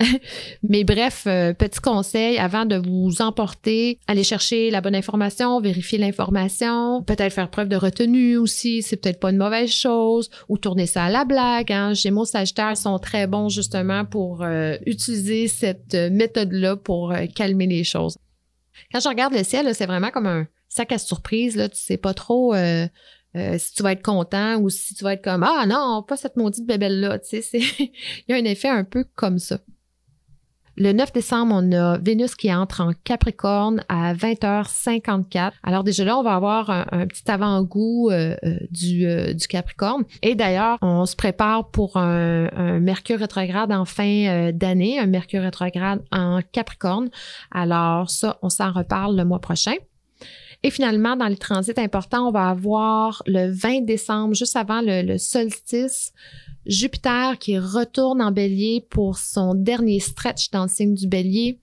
Mais 0.62 0.82
bref, 0.82 1.24
petit 1.24 1.80
conseil, 1.80 2.38
avant 2.38 2.64
de 2.64 2.76
vous 2.76 3.20
emporter, 3.20 3.98
allez 4.06 4.24
chercher 4.24 4.70
la 4.70 4.80
bonne 4.80 4.94
information, 4.94 5.60
vérifier 5.60 5.98
l'information, 5.98 7.02
peut-être 7.02 7.34
faire 7.34 7.50
preuve 7.50 7.68
de 7.68 7.76
retenue 7.76 8.38
aussi, 8.38 8.80
c'est 8.80 8.96
peut-être 8.96 9.20
pas 9.20 9.30
une 9.30 9.36
mauvaise 9.36 9.70
chose, 9.70 10.30
ou 10.48 10.56
tourner 10.56 10.86
ça 10.86 11.04
à 11.04 11.10
la 11.10 11.26
blague. 11.26 11.70
Hein. 11.70 11.92
Gémeaux 11.92 12.24
Sagittaires 12.24 12.78
sont 12.78 12.98
très 12.98 13.26
bons 13.26 13.50
justement 13.50 14.06
pour 14.06 14.44
utiliser 14.86 15.48
cette 15.48 15.94
méthode-là 15.94 16.76
pour 16.76 17.12
calmer 17.34 17.66
les 17.66 17.84
choses. 17.84 18.16
Quand 18.90 19.00
je 19.00 19.08
regarde 19.08 19.34
le 19.34 19.44
ciel, 19.44 19.74
c'est 19.74 19.86
vraiment 19.86 20.10
comme 20.10 20.26
un 20.26 20.46
sac 20.72 20.92
à 20.92 20.98
surprise, 20.98 21.56
là, 21.56 21.68
tu 21.68 21.78
sais 21.78 21.98
pas 21.98 22.14
trop 22.14 22.54
euh, 22.54 22.86
euh, 23.36 23.56
si 23.58 23.74
tu 23.74 23.82
vas 23.82 23.92
être 23.92 24.02
content 24.02 24.56
ou 24.56 24.70
si 24.70 24.94
tu 24.94 25.04
vas 25.04 25.12
être 25.12 25.22
comme 25.22 25.42
Ah 25.42 25.66
non, 25.66 26.02
pas 26.02 26.16
cette 26.16 26.36
maudite 26.36 26.66
bébelle-là. 26.66 27.18
Tu 27.18 27.42
sais, 27.42 27.58
il 27.78 27.90
y 28.28 28.32
a 28.32 28.36
un 28.36 28.44
effet 28.44 28.68
un 28.68 28.84
peu 28.84 29.04
comme 29.14 29.38
ça. 29.38 29.58
Le 30.78 30.94
9 30.94 31.12
décembre, 31.12 31.54
on 31.54 31.72
a 31.72 31.98
Vénus 31.98 32.34
qui 32.34 32.52
entre 32.54 32.80
en 32.80 32.92
Capricorne 33.04 33.84
à 33.90 34.14
20h54. 34.14 35.52
Alors 35.62 35.84
déjà 35.84 36.06
là, 36.06 36.16
on 36.16 36.22
va 36.22 36.34
avoir 36.34 36.70
un, 36.70 37.06
petit 37.06 37.30
avant-goût 37.30 38.08
euh, 38.10 38.34
du, 38.70 39.06
du, 39.34 39.46
Capricorne. 39.48 40.04
Et 40.22 40.34
d'ailleurs, 40.34 40.78
on 40.80 41.04
se 41.04 41.14
prépare 41.14 41.68
pour 41.68 41.98
un, 41.98 42.48
un 42.56 42.80
Mercure 42.80 43.18
rétrograde 43.18 43.70
en 43.70 43.84
fin 43.84 44.50
d'année, 44.54 44.98
un 44.98 45.06
Mercure 45.06 45.42
rétrograde 45.42 46.02
en 46.10 46.40
Capricorne. 46.52 47.10
Alors 47.50 48.08
ça, 48.08 48.38
on 48.40 48.48
s'en 48.48 48.72
reparle 48.72 49.14
le 49.14 49.26
mois 49.26 49.40
prochain. 49.40 49.74
Et 50.62 50.70
finalement, 50.70 51.16
dans 51.16 51.26
les 51.26 51.36
transits 51.36 51.72
importants, 51.76 52.28
on 52.28 52.30
va 52.30 52.48
avoir 52.48 53.22
le 53.26 53.50
20 53.50 53.84
décembre, 53.84 54.34
juste 54.34 54.56
avant 54.56 54.80
le, 54.82 55.18
solstice, 55.18 56.12
Jupiter 56.64 57.38
qui 57.38 57.58
retourne 57.58 58.22
en 58.22 58.30
bélier 58.30 58.86
pour 58.88 59.18
son 59.18 59.54
dernier 59.54 59.98
stretch 59.98 60.50
dans 60.50 60.62
le 60.62 60.68
signe 60.68 60.94
du 60.94 61.08
bélier. 61.08 61.58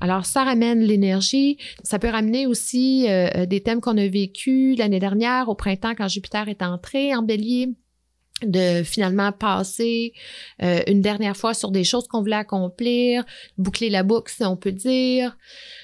Alors, 0.00 0.26
ça 0.26 0.44
ramène 0.44 0.80
l'énergie. 0.80 1.58
Ça 1.82 1.98
peut 1.98 2.08
ramener 2.08 2.46
aussi 2.46 3.08
euh, 3.08 3.28
euh, 3.34 3.46
des 3.46 3.60
thèmes 3.60 3.80
qu'on 3.80 3.98
a 3.98 4.06
vécus 4.06 4.78
l'année 4.78 5.00
dernière 5.00 5.48
au 5.48 5.56
printemps 5.56 5.94
quand 5.96 6.06
Jupiter 6.06 6.48
est 6.48 6.62
entré 6.62 7.16
en 7.16 7.22
bélier 7.22 7.74
de 8.42 8.82
finalement 8.82 9.32
passer 9.32 10.12
euh, 10.62 10.82
une 10.86 11.00
dernière 11.00 11.36
fois 11.36 11.54
sur 11.54 11.70
des 11.70 11.84
choses 11.84 12.08
qu'on 12.08 12.20
voulait 12.20 12.36
accomplir, 12.36 13.24
boucler 13.58 13.90
la 13.90 14.02
boucle 14.02 14.32
si 14.32 14.44
on 14.44 14.56
peut 14.56 14.72
dire. 14.72 15.36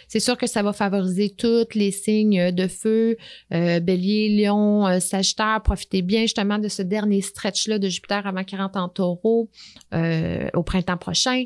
C'est 0.08 0.20
sûr 0.20 0.36
que 0.36 0.48
ça 0.48 0.62
va 0.62 0.72
favoriser 0.72 1.30
tous 1.30 1.74
les 1.74 1.92
signes 1.92 2.50
de 2.50 2.66
feu, 2.66 3.16
euh, 3.54 3.78
bélier, 3.78 4.44
lion, 4.44 4.86
euh, 4.86 4.98
sagittaire. 4.98 5.60
Profitez 5.62 6.02
bien 6.02 6.22
justement 6.22 6.58
de 6.58 6.68
ce 6.68 6.82
dernier 6.82 7.20
stretch-là 7.20 7.78
de 7.78 7.88
Jupiter 7.88 8.26
avant 8.26 8.42
40 8.42 8.76
en 8.76 8.88
taureau 8.88 9.48
au 9.92 10.62
printemps 10.62 10.96
prochain. 10.96 11.44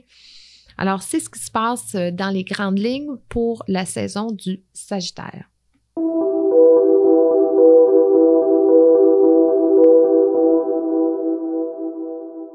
Alors, 0.77 1.03
c'est 1.03 1.21
ce 1.21 1.29
qui 1.29 1.39
se 1.39 1.51
passe 1.51 1.95
dans 1.95 2.31
les 2.31 2.43
grandes 2.43 2.79
lignes 2.79 3.17
pour 3.29 3.63
la 3.69 3.85
saison 3.85 4.33
du 4.33 4.63
Sagittaire. 4.73 5.49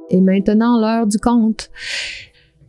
Et 0.10 0.22
maintenant, 0.22 0.80
l'heure 0.80 1.08
du 1.08 1.17
compte. 1.17 1.69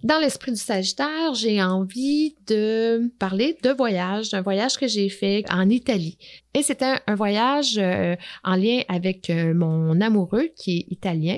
Dans 0.03 0.19
l'esprit 0.19 0.53
du 0.53 0.59
Sagittaire, 0.59 1.35
j'ai 1.35 1.63
envie 1.63 2.35
de 2.47 3.13
parler 3.19 3.59
de 3.63 3.71
voyage, 3.71 4.31
d'un 4.31 4.41
voyage 4.41 4.79
que 4.79 4.89
j'ai 4.89 5.11
fait 5.11 5.45
en 5.51 5.69
Italie. 5.69 6.17
Et 6.55 6.63
c'était 6.63 6.97
un 7.07 7.15
voyage 7.15 7.77
euh, 7.77 8.17
en 8.43 8.57
lien 8.57 8.81
avec 8.89 9.29
euh, 9.29 9.53
mon 9.53 10.01
amoureux 10.01 10.49
qui 10.57 10.79
est 10.79 10.93
italien. 10.93 11.37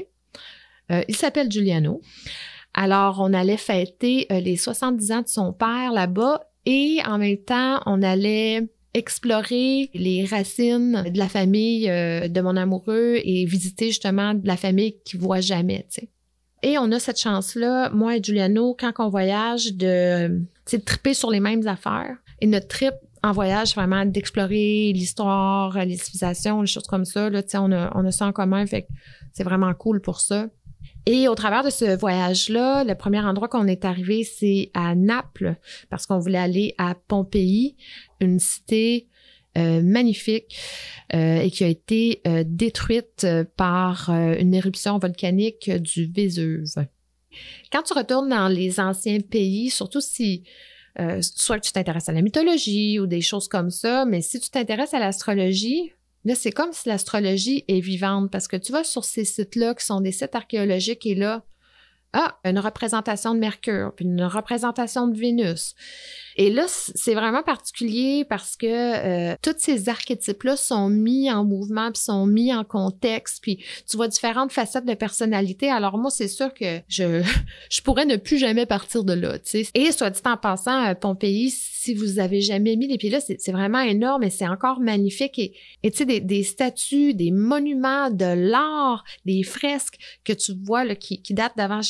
Euh, 0.92 1.02
il 1.08 1.16
s'appelle 1.16 1.50
Giuliano. 1.50 2.00
Alors, 2.72 3.18
on 3.20 3.34
allait 3.34 3.56
fêter 3.56 4.26
les 4.30 4.56
70 4.56 5.12
ans 5.12 5.22
de 5.22 5.28
son 5.28 5.52
père 5.52 5.92
là-bas 5.92 6.46
et 6.64 7.00
en 7.04 7.18
même 7.18 7.38
temps, 7.38 7.80
on 7.86 8.00
allait 8.02 8.68
explorer 8.94 9.90
les 9.94 10.24
racines 10.24 11.04
de 11.10 11.18
la 11.18 11.28
famille 11.28 11.88
euh, 11.88 12.28
de 12.28 12.40
mon 12.40 12.56
amoureux 12.56 13.16
et 13.22 13.44
visiter 13.46 13.86
justement 13.86 14.34
de 14.34 14.46
la 14.46 14.56
famille 14.56 14.96
qui 15.04 15.16
voit 15.16 15.40
jamais, 15.40 15.86
tu 15.90 16.02
sais. 16.02 16.08
Et 16.64 16.78
on 16.78 16.92
a 16.92 17.00
cette 17.00 17.18
chance-là, 17.18 17.90
moi 17.90 18.16
et 18.16 18.22
Giuliano, 18.22 18.76
quand 18.78 18.92
on 18.98 19.08
voyage, 19.08 19.74
de, 19.74 20.28
de 20.28 20.76
triper 20.78 21.12
sur 21.12 21.30
les 21.30 21.40
mêmes 21.40 21.66
affaires. 21.66 22.16
Et 22.40 22.46
notre 22.46 22.68
trip 22.68 22.94
en 23.24 23.32
voyage, 23.32 23.74
vraiment 23.74 24.04
d'explorer 24.04 24.92
l'histoire, 24.92 25.84
les 25.84 25.96
civilisations, 25.96 26.60
les 26.60 26.66
choses 26.66 26.86
comme 26.86 27.04
ça. 27.04 27.30
Là, 27.30 27.42
on, 27.54 27.72
a, 27.72 27.90
on 27.96 28.04
a 28.04 28.10
ça 28.12 28.26
en 28.26 28.32
commun, 28.32 28.66
fait 28.66 28.86
c'est 29.32 29.44
vraiment 29.44 29.72
cool 29.74 30.00
pour 30.00 30.20
ça. 30.20 30.48
Et 31.06 31.26
au 31.26 31.34
travers 31.34 31.64
de 31.64 31.70
ce 31.70 31.96
voyage-là, 31.96 32.84
le 32.84 32.94
premier 32.94 33.20
endroit 33.20 33.48
qu'on 33.48 33.66
est 33.66 33.84
arrivé, 33.84 34.22
c'est 34.22 34.70
à 34.72 34.94
Naples, 34.94 35.56
parce 35.90 36.06
qu'on 36.06 36.18
voulait 36.18 36.38
aller 36.38 36.74
à 36.78 36.94
Pompéi, 36.94 37.76
une 38.20 38.38
cité 38.38 39.08
euh, 39.58 39.82
magnifique 39.82 40.56
euh, 41.12 41.40
et 41.40 41.50
qui 41.50 41.64
a 41.64 41.66
été 41.66 42.22
euh, 42.26 42.44
détruite 42.46 43.26
par 43.56 44.08
une 44.10 44.54
éruption 44.54 44.98
volcanique 44.98 45.70
du 45.70 46.06
Vésuve. 46.06 46.86
Quand 47.72 47.82
tu 47.82 47.92
retournes 47.94 48.28
dans 48.28 48.48
les 48.48 48.78
anciens 48.78 49.20
pays, 49.20 49.70
surtout 49.70 50.00
si 50.00 50.44
soit 51.20 51.58
que 51.58 51.66
tu 51.66 51.72
t'intéresses 51.72 52.10
à 52.10 52.12
la 52.12 52.20
mythologie 52.20 53.00
ou 53.00 53.06
des 53.06 53.22
choses 53.22 53.48
comme 53.48 53.70
ça, 53.70 54.04
mais 54.04 54.20
si 54.20 54.38
tu 54.38 54.50
t'intéresses 54.50 54.92
à 54.92 54.98
l'astrologie, 54.98 55.92
Là, 56.24 56.34
c'est 56.34 56.52
comme 56.52 56.72
si 56.72 56.88
l'astrologie 56.88 57.64
est 57.66 57.80
vivante 57.80 58.30
parce 58.30 58.46
que 58.46 58.56
tu 58.56 58.70
vas 58.72 58.84
sur 58.84 59.04
ces 59.04 59.24
sites-là 59.24 59.74
qui 59.74 59.84
sont 59.84 60.00
des 60.00 60.12
sites 60.12 60.34
archéologiques 60.34 61.06
et 61.06 61.14
là, 61.14 61.44
ah, 62.12 62.38
une 62.44 62.58
représentation 62.58 63.34
de 63.34 63.40
Mercure, 63.40 63.92
puis 63.96 64.04
une 64.04 64.24
représentation 64.24 65.08
de 65.08 65.16
Vénus. 65.16 65.74
Et 66.36 66.50
là, 66.50 66.64
c'est 66.66 67.14
vraiment 67.14 67.42
particulier 67.42 68.24
parce 68.28 68.56
que 68.56 68.66
euh, 68.66 69.36
tous 69.42 69.54
ces 69.58 69.88
archétypes-là 69.88 70.56
sont 70.56 70.88
mis 70.88 71.30
en 71.30 71.44
mouvement, 71.44 71.90
puis 71.92 72.02
sont 72.02 72.26
mis 72.26 72.54
en 72.54 72.64
contexte, 72.64 73.42
puis 73.42 73.62
tu 73.88 73.96
vois 73.96 74.08
différentes 74.08 74.52
facettes 74.52 74.86
de 74.86 74.94
personnalité. 74.94 75.70
Alors 75.70 75.98
moi, 75.98 76.10
c'est 76.10 76.28
sûr 76.28 76.52
que 76.54 76.80
je, 76.88 77.22
je 77.70 77.82
pourrais 77.82 78.06
ne 78.06 78.16
plus 78.16 78.38
jamais 78.38 78.66
partir 78.66 79.04
de 79.04 79.12
là. 79.12 79.38
Et 79.74 79.92
soit 79.92 80.10
dit 80.10 80.20
en 80.24 80.36
passant, 80.36 80.86
euh, 80.86 80.94
Pompéi, 80.94 81.50
si 81.50 81.94
vous 81.94 82.20
avez 82.20 82.40
jamais 82.40 82.76
mis 82.76 82.86
les 82.86 82.96
pieds 82.96 83.10
là, 83.10 83.20
c'est 83.20 83.50
vraiment 83.50 83.80
énorme 83.80 84.22
et 84.22 84.30
c'est 84.30 84.46
encore 84.46 84.80
magnifique. 84.80 85.38
Et 85.82 85.90
tu 85.90 86.04
sais, 86.04 86.20
des, 86.20 86.42
statues, 86.44 87.12
des 87.12 87.32
monuments, 87.32 88.10
de 88.10 88.24
l'art, 88.24 89.04
des 89.24 89.42
fresques 89.42 89.98
que 90.24 90.32
tu 90.32 90.52
vois 90.62 90.84
là, 90.84 90.94
qui, 90.94 91.20
qui 91.20 91.34
datent 91.34 91.56
d'avant 91.56 91.82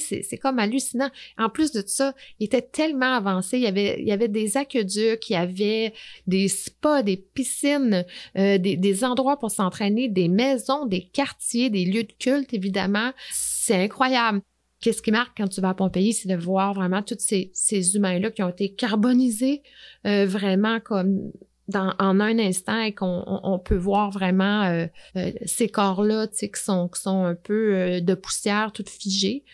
C'est 0.00 0.38
comme 0.38 0.58
hallucinant. 0.58 1.10
En 1.38 1.48
plus 1.48 1.72
de 1.72 1.82
ça, 1.86 2.14
il 2.40 2.46
était 2.46 2.62
tellement 2.62 3.14
avancé. 3.14 3.58
Il 3.58 3.62
y 3.62 3.66
avait, 3.66 4.00
il 4.00 4.06
y 4.06 4.12
avait 4.12 4.28
des 4.28 4.56
aqueducs, 4.56 5.30
il 5.30 5.32
y 5.32 5.92
des 6.26 6.48
spas, 6.48 7.02
des 7.02 7.16
piscines, 7.16 8.04
euh, 8.36 8.58
des, 8.58 8.76
des 8.76 9.04
endroits 9.04 9.38
pour 9.38 9.50
s'entraîner, 9.50 10.08
des 10.08 10.28
maisons, 10.28 10.86
des 10.86 11.02
quartiers, 11.02 11.70
des 11.70 11.84
lieux 11.84 12.04
de 12.04 12.12
culte, 12.18 12.52
évidemment. 12.54 13.12
C'est 13.30 13.76
incroyable 13.76 14.40
qu'est-ce 14.82 15.00
qui 15.00 15.12
marque 15.12 15.36
quand 15.38 15.48
tu 15.48 15.60
vas 15.60 15.70
à 15.70 15.74
Pompéi, 15.74 16.12
c'est 16.12 16.28
de 16.28 16.34
voir 16.34 16.74
vraiment 16.74 17.02
tous 17.02 17.16
ces, 17.18 17.50
ces 17.54 17.96
humains-là 17.96 18.30
qui 18.30 18.42
ont 18.42 18.48
été 18.48 18.74
carbonisés 18.74 19.62
euh, 20.06 20.26
vraiment 20.26 20.80
comme 20.80 21.30
en 21.76 22.20
un 22.20 22.38
instant 22.38 22.80
et 22.80 22.92
qu'on 22.92 23.24
on, 23.26 23.58
peut 23.58 23.76
voir 23.76 24.10
vraiment 24.10 24.62
euh, 24.62 24.86
euh, 25.16 25.32
ces 25.44 25.68
corps-là 25.68 26.26
qui 26.26 26.48
sont, 26.54 26.88
qui 26.88 27.00
sont 27.00 27.24
un 27.24 27.34
peu 27.34 28.00
de 28.00 28.14
poussière, 28.14 28.72
toutes 28.72 28.88
figées. 28.90 29.44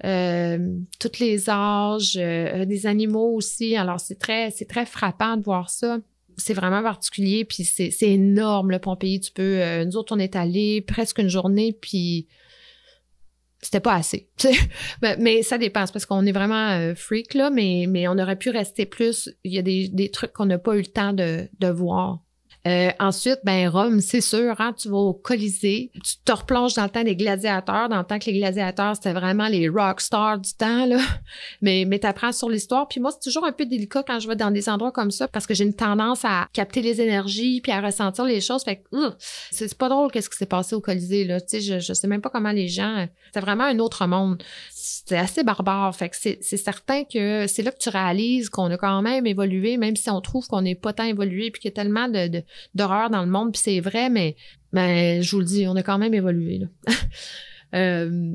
tous 0.00 1.18
les 1.20 1.50
âges, 1.50 2.14
des 2.14 2.86
animaux 2.86 3.34
aussi. 3.34 3.76
Alors, 3.76 4.00
c'est 4.00 4.18
très, 4.18 4.50
très 4.50 4.86
frappant 4.86 5.36
de 5.36 5.42
voir 5.42 5.70
ça 5.70 5.98
c'est 6.36 6.54
vraiment 6.54 6.82
particulier, 6.82 7.44
puis 7.44 7.62
c'est, 7.62 7.94
énorme, 8.00 8.72
le 8.72 8.80
Pompéi. 8.80 9.20
Tu 9.20 9.30
peux... 9.30 9.84
nous 9.84 9.96
autres, 9.96 10.16
on 10.16 10.18
est 10.18 10.34
allés 10.34 10.80
presque 10.80 11.18
une 11.18 11.28
journée, 11.28 11.72
puis 11.80 12.26
c'était 13.64 13.80
pas 13.80 13.94
assez. 13.94 14.28
mais, 15.18 15.42
ça 15.42 15.58
dépend, 15.58 15.84
parce 15.86 16.06
qu'on 16.06 16.26
est 16.26 16.32
vraiment 16.32 16.70
euh, 16.70 16.94
freak, 16.94 17.34
là, 17.34 17.50
mais, 17.50 17.86
mais 17.88 18.08
on 18.08 18.18
aurait 18.18 18.36
pu 18.36 18.50
rester 18.50 18.86
plus. 18.86 19.30
Il 19.44 19.52
y 19.52 19.58
a 19.58 19.62
des, 19.62 19.88
des 19.88 20.10
trucs 20.10 20.32
qu'on 20.32 20.46
n'a 20.46 20.58
pas 20.58 20.74
eu 20.74 20.80
le 20.80 20.86
temps 20.86 21.12
de, 21.12 21.48
de 21.58 21.68
voir. 21.68 22.20
Euh, 22.66 22.90
ensuite, 22.98 23.40
ben 23.44 23.68
Rome, 23.68 24.00
c'est 24.00 24.22
sûr, 24.22 24.58
hein, 24.58 24.72
tu 24.72 24.88
vas 24.88 24.96
au 24.96 25.12
Colisée, 25.12 25.90
tu 25.92 26.14
te 26.24 26.32
replonges 26.32 26.72
dans 26.74 26.84
le 26.84 26.88
temps 26.88 27.02
des 27.02 27.14
gladiateurs, 27.14 27.90
dans 27.90 27.98
le 27.98 28.04
temps 28.04 28.18
que 28.18 28.24
les 28.26 28.38
gladiateurs, 28.38 28.96
c'était 28.96 29.12
vraiment 29.12 29.48
les 29.48 29.68
rock 29.68 30.00
stars 30.00 30.38
du 30.38 30.54
temps, 30.54 30.86
là. 30.86 30.98
Mais, 31.60 31.84
mais 31.86 31.98
tu 31.98 32.06
apprends 32.06 32.32
sur 32.32 32.48
l'histoire. 32.48 32.88
Puis 32.88 33.00
moi, 33.00 33.10
c'est 33.10 33.20
toujours 33.20 33.44
un 33.44 33.52
peu 33.52 33.66
délicat 33.66 34.02
quand 34.02 34.18
je 34.18 34.28
vais 34.28 34.36
dans 34.36 34.50
des 34.50 34.68
endroits 34.68 34.92
comme 34.92 35.10
ça 35.10 35.28
parce 35.28 35.46
que 35.46 35.54
j'ai 35.54 35.64
une 35.64 35.74
tendance 35.74 36.24
à 36.24 36.46
capter 36.52 36.82
les 36.82 37.00
énergies 37.00 37.60
puis 37.60 37.72
à 37.72 37.80
ressentir 37.80 38.24
les 38.24 38.40
choses. 38.40 38.64
Fait 38.64 38.76
que 38.76 39.14
c'est 39.50 39.76
pas 39.76 39.88
drôle 39.88 40.10
qu'est-ce 40.10 40.30
qui 40.30 40.36
s'est 40.36 40.46
passé 40.46 40.74
au 40.74 40.80
Colisée, 40.80 41.24
là. 41.24 41.40
Tu 41.40 41.46
sais, 41.48 41.60
je, 41.60 41.78
je 41.78 41.92
sais 41.92 42.06
même 42.06 42.20
pas 42.20 42.30
comment 42.30 42.52
les 42.52 42.68
gens... 42.68 43.06
C'est 43.32 43.40
vraiment 43.40 43.64
un 43.64 43.78
autre 43.78 44.06
monde. 44.06 44.42
C'est 44.86 45.16
assez 45.16 45.42
barbare. 45.44 45.96
Fait 45.96 46.10
que 46.10 46.16
c'est 46.16 46.56
certain 46.56 47.04
que 47.04 47.46
c'est 47.46 47.62
là 47.62 47.70
que 47.70 47.78
tu 47.78 47.88
réalises 47.88 48.50
qu'on 48.50 48.70
a 48.70 48.76
quand 48.76 49.00
même 49.00 49.26
évolué, 49.26 49.78
même 49.78 49.96
si 49.96 50.10
on 50.10 50.20
trouve 50.20 50.46
qu'on 50.46 50.60
n'est 50.60 50.74
pas 50.74 50.92
tant 50.92 51.04
évolué 51.04 51.50
puis 51.50 51.62
qu'il 51.62 51.70
y 51.70 51.72
a 51.72 51.74
tellement 51.74 52.08
de 52.08 52.42
d'horreur 52.74 53.08
dans 53.08 53.22
le 53.22 53.30
monde, 53.30 53.52
puis 53.52 53.62
c'est 53.64 53.80
vrai, 53.80 54.10
mais, 54.10 54.36
mais 54.72 55.22
je 55.22 55.30
vous 55.30 55.38
le 55.38 55.46
dis, 55.46 55.66
on 55.66 55.76
a 55.76 55.82
quand 55.82 55.96
même 55.96 56.12
évolué. 56.12 56.60
euh, 57.74 58.34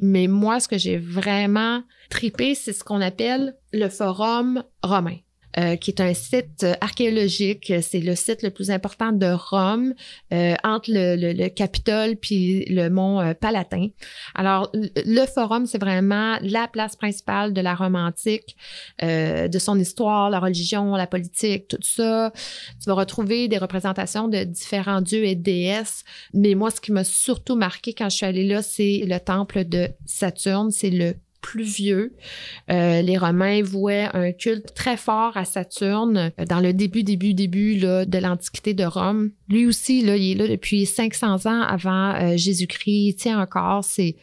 mais 0.00 0.28
moi, 0.28 0.60
ce 0.60 0.68
que 0.68 0.78
j'ai 0.78 0.98
vraiment 0.98 1.82
tripé, 2.10 2.54
c'est 2.54 2.72
ce 2.72 2.84
qu'on 2.84 3.00
appelle 3.00 3.56
le 3.72 3.88
forum 3.88 4.62
romain. 4.84 5.16
Euh, 5.58 5.74
qui 5.74 5.90
est 5.90 6.00
un 6.00 6.14
site 6.14 6.64
archéologique. 6.80 7.72
C'est 7.82 8.00
le 8.00 8.14
site 8.14 8.42
le 8.42 8.50
plus 8.50 8.70
important 8.70 9.10
de 9.10 9.26
Rome, 9.26 9.92
euh, 10.32 10.54
entre 10.62 10.90
le, 10.92 11.32
le, 11.32 11.48
Capitole 11.48 12.14
puis 12.16 12.64
le 12.66 12.88
mont 12.88 13.20
euh, 13.20 13.34
Palatin. 13.34 13.88
Alors, 14.36 14.70
le 14.72 15.26
forum, 15.26 15.66
c'est 15.66 15.78
vraiment 15.78 16.38
la 16.42 16.68
place 16.68 16.94
principale 16.94 17.52
de 17.54 17.60
la 17.60 17.74
Rome 17.74 17.96
antique, 17.96 18.56
de 19.02 19.58
son 19.58 19.78
histoire, 19.78 20.30
la 20.30 20.38
religion, 20.38 20.94
la 20.94 21.06
politique, 21.06 21.68
tout 21.68 21.78
ça. 21.80 22.32
Tu 22.80 22.88
vas 22.88 22.94
retrouver 22.94 23.48
des 23.48 23.58
représentations 23.58 24.28
de 24.28 24.44
différents 24.44 25.00
dieux 25.00 25.24
et 25.24 25.34
déesses. 25.34 26.04
Mais 26.34 26.54
moi, 26.54 26.70
ce 26.70 26.80
qui 26.80 26.92
m'a 26.92 27.04
surtout 27.04 27.56
marqué 27.56 27.94
quand 27.94 28.08
je 28.10 28.16
suis 28.16 28.26
allée 28.26 28.46
là, 28.46 28.62
c'est 28.62 29.02
le 29.04 29.18
temple 29.18 29.64
de 29.64 29.88
Saturne. 30.06 30.70
C'est 30.70 30.90
le 30.90 31.14
plus 31.40 31.64
vieux. 31.64 32.14
Euh, 32.70 33.02
les 33.02 33.16
Romains 33.16 33.62
vouaient 33.62 34.08
un 34.12 34.32
culte 34.32 34.74
très 34.74 34.96
fort 34.96 35.36
à 35.36 35.44
Saturne 35.44 36.32
euh, 36.38 36.44
dans 36.44 36.60
le 36.60 36.72
début, 36.72 37.02
début, 37.02 37.34
début 37.34 37.76
là, 37.76 38.04
de 38.04 38.18
l'Antiquité 38.18 38.74
de 38.74 38.84
Rome. 38.84 39.30
Lui 39.48 39.66
aussi, 39.66 40.04
là, 40.04 40.16
il 40.16 40.32
est 40.32 40.34
là 40.34 40.48
depuis 40.48 40.86
500 40.86 41.46
ans 41.46 41.62
avant 41.62 42.14
euh, 42.14 42.36
Jésus-Christ. 42.36 43.08
Il 43.08 43.14
tient 43.14 43.40
encore. 43.40 43.84
C'est, 43.84 44.16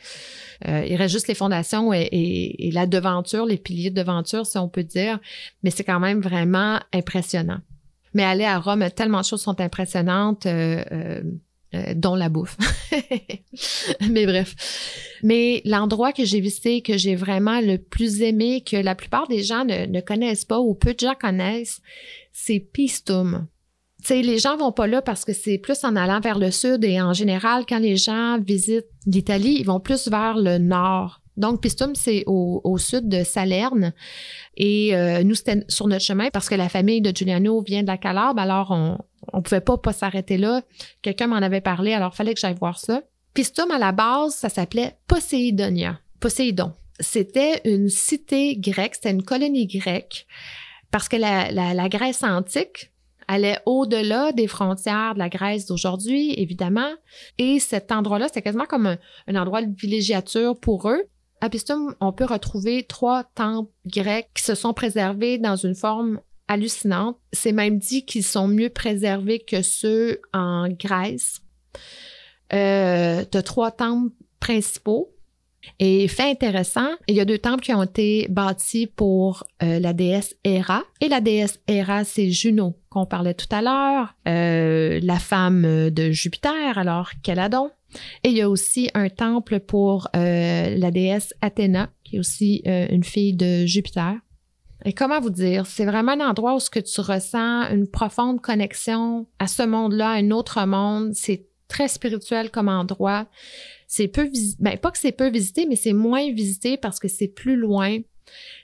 il 0.65 0.95
reste 0.95 1.13
juste 1.13 1.28
les 1.28 1.36
fondations 1.36 1.93
et, 1.93 2.10
et, 2.12 2.71
la 2.71 2.86
devanture, 2.86 3.45
les 3.45 3.58
piliers 3.58 3.89
de 3.89 3.95
devanture, 3.95 4.45
si 4.45 4.58
on 4.58 4.67
peut 4.67 4.84
dire. 4.84 5.19
Mais 5.63 5.69
c'est 5.69 5.84
quand 5.84 5.99
même 5.99 6.21
vraiment 6.21 6.80
impressionnant. 6.93 7.60
Mais 8.13 8.23
aller 8.23 8.45
à 8.45 8.60
Rome, 8.60 8.86
tellement 8.95 9.21
de 9.21 9.25
choses 9.25 9.41
sont 9.41 9.60
impressionnantes. 9.60 10.47
Euh, 11.75 11.93
dont 11.95 12.15
la 12.15 12.29
bouffe. 12.29 12.57
Mais 14.09 14.25
bref. 14.25 14.55
Mais 15.23 15.61
l'endroit 15.65 16.11
que 16.11 16.25
j'ai 16.25 16.39
visité, 16.39 16.81
que 16.81 16.97
j'ai 16.97 17.15
vraiment 17.15 17.59
le 17.59 17.77
plus 17.77 18.21
aimé, 18.21 18.61
que 18.61 18.77
la 18.77 18.95
plupart 18.95 19.27
des 19.27 19.43
gens 19.43 19.65
ne, 19.65 20.01
connaissent 20.01 20.45
pas 20.45 20.59
ou 20.59 20.73
peu 20.73 20.93
de 20.93 20.99
gens 20.99 21.15
connaissent, 21.19 21.81
c'est 22.31 22.59
Pistum. 22.59 23.47
sais, 24.03 24.21
les 24.21 24.38
gens 24.38 24.57
vont 24.57 24.71
pas 24.71 24.88
là 24.88 25.01
parce 25.01 25.25
que 25.25 25.33
c'est 25.33 25.57
plus 25.57 25.83
en 25.83 25.95
allant 25.95 26.19
vers 26.19 26.39
le 26.39 26.51
sud 26.51 26.83
et 26.83 27.01
en 27.01 27.13
général, 27.13 27.65
quand 27.67 27.79
les 27.79 27.97
gens 27.97 28.39
visitent 28.39 28.85
l'Italie, 29.05 29.57
ils 29.59 29.65
vont 29.65 29.79
plus 29.79 30.07
vers 30.07 30.38
le 30.38 30.57
nord. 30.57 31.21
Donc, 31.38 31.61
Pistum, 31.61 31.95
c'est 31.95 32.23
au, 32.27 32.77
sud 32.77 33.09
de 33.09 33.23
Salerne. 33.23 33.93
Et 34.55 34.95
euh, 34.95 35.23
nous, 35.23 35.35
c'était 35.35 35.65
sur 35.67 35.88
notre 35.88 36.03
chemin 36.03 36.29
parce 36.31 36.47
que 36.47 36.55
la 36.55 36.69
famille 36.69 37.01
de 37.01 37.11
Giuliano 37.13 37.61
vient 37.61 37.81
de 37.81 37.88
la 37.88 37.97
Calabre. 37.97 38.39
Alors, 38.39 38.71
on, 38.71 38.97
on 39.33 39.41
pouvait 39.41 39.61
pas 39.61 39.93
s'arrêter 39.93 40.38
là. 40.38 40.61
Quelqu'un 41.01 41.27
m'en 41.27 41.35
avait 41.35 41.61
parlé, 41.61 41.93
alors 41.93 42.15
fallait 42.15 42.33
que 42.33 42.39
j'aille 42.39 42.55
voir 42.59 42.79
ça. 42.79 43.01
Pistum, 43.33 43.69
à 43.71 43.77
la 43.77 43.91
base, 43.91 44.35
ça 44.35 44.49
s'appelait 44.49 44.97
Poséidonia. 45.07 45.99
Poséidon. 46.19 46.73
C'était 46.99 47.61
une 47.65 47.89
cité 47.89 48.55
grecque, 48.55 48.95
c'était 48.95 49.11
une 49.11 49.23
colonie 49.23 49.67
grecque, 49.67 50.25
parce 50.91 51.09
que 51.09 51.17
la, 51.17 51.51
la, 51.51 51.89
Grèce 51.89 52.23
antique 52.23 52.91
allait 53.27 53.59
au-delà 53.65 54.31
des 54.31 54.47
frontières 54.47 55.13
de 55.13 55.19
la 55.19 55.27
Grèce 55.27 55.65
d'aujourd'hui, 55.65 56.33
évidemment. 56.39 56.91
Et 57.38 57.59
cet 57.59 57.91
endroit-là, 57.91 58.27
c'était 58.27 58.41
quasiment 58.41 58.65
comme 58.65 58.88
un, 58.88 58.97
un 59.27 59.35
endroit 59.35 59.61
de 59.61 59.75
villégiature 59.75 60.57
pour 60.57 60.89
eux. 60.89 61.03
À 61.41 61.49
Pistum, 61.49 61.93
on 61.99 62.13
peut 62.13 62.25
retrouver 62.25 62.83
trois 62.83 63.23
temples 63.23 63.71
grecs 63.85 64.29
qui 64.33 64.43
se 64.43 64.55
sont 64.55 64.73
préservés 64.73 65.38
dans 65.38 65.57
une 65.57 65.75
forme 65.75 66.21
hallucinante. 66.47 67.17
C'est 67.34 67.51
même 67.51 67.78
dit 67.78 68.05
qu'ils 68.05 68.24
sont 68.24 68.47
mieux 68.47 68.70
préservés 68.70 69.39
que 69.39 69.61
ceux 69.61 70.22
en 70.34 70.70
Grèce. 70.70 71.41
Euh, 72.53 73.24
tu 73.32 73.43
trois 73.43 73.72
temples 73.72 74.13
principaux. 74.39 75.15
Et 75.80 76.07
fait 76.07 76.30
intéressant, 76.30 76.89
il 77.07 77.15
y 77.15 77.20
a 77.20 77.26
deux 77.26 77.38
temples 77.38 77.63
qui 77.63 77.74
ont 77.74 77.84
été 77.84 78.28
bâtis 78.30 78.88
pour 78.88 79.43
euh, 79.63 79.80
la 79.80 79.93
déesse 79.93 80.36
Héra. 80.43 80.84
Et 81.01 81.09
la 81.09 81.22
déesse 81.22 81.59
Héra, 81.67 82.03
c'est 82.03 82.30
Juno, 82.30 82.78
qu'on 82.89 83.05
parlait 83.05 83.34
tout 83.34 83.47
à 83.51 83.61
l'heure, 83.61 84.15
euh, 84.28 84.99
la 85.01 85.20
femme 85.20 85.89
de 85.89 86.11
Jupiter, 86.11 86.78
alors 86.78 87.09
Caladon. 87.24 87.72
Et 88.24 88.30
il 88.30 88.36
y 88.36 88.41
a 88.41 88.49
aussi 88.49 88.89
un 88.93 89.09
temple 89.09 89.59
pour 89.59 90.09
euh, 90.15 90.76
la 90.78 90.91
déesse 90.91 91.34
Athéna, 91.41 91.89
qui 92.03 92.17
est 92.17 92.20
aussi 92.20 92.61
une 92.65 93.03
fille 93.03 93.34
de 93.34 93.65
Jupiter. 93.65 94.15
Et 94.88 94.93
comment 94.93 95.19
vous 95.19 95.31
dire? 95.31 95.65
C'est 95.65 95.86
vraiment 95.86 96.11
un 96.11 96.29
endroit 96.29 96.55
où 96.55 96.59
ce 96.59 96.69
que 96.69 96.79
tu 96.79 97.01
ressens 97.01 97.71
une 97.71 97.88
profonde 97.88 98.39
connexion 98.39 99.25
à 99.39 99.47
ce 99.47 99.63
monde-là, 99.63 100.09
à 100.09 100.13
un 100.17 100.29
autre 100.29 100.63
monde. 100.65 101.13
C'est 101.15 101.47
très 101.67 101.88
spirituel 101.88 102.51
comme 102.51 102.69
endroit. 102.69 103.27
C'est 103.88 104.07
peu 104.07 104.23
visité, 104.23 104.57
ben, 104.61 104.77
pas 104.77 104.91
que 104.91 104.99
c'est 104.99 105.11
peu 105.11 105.29
visité, 105.29 105.65
mais 105.67 105.75
c'est 105.75 105.93
moins 105.93 106.31
visité 106.31 106.77
parce 106.77 106.99
que 106.99 107.07
c'est 107.07 107.27
plus 107.27 107.55
loin. 107.55 107.97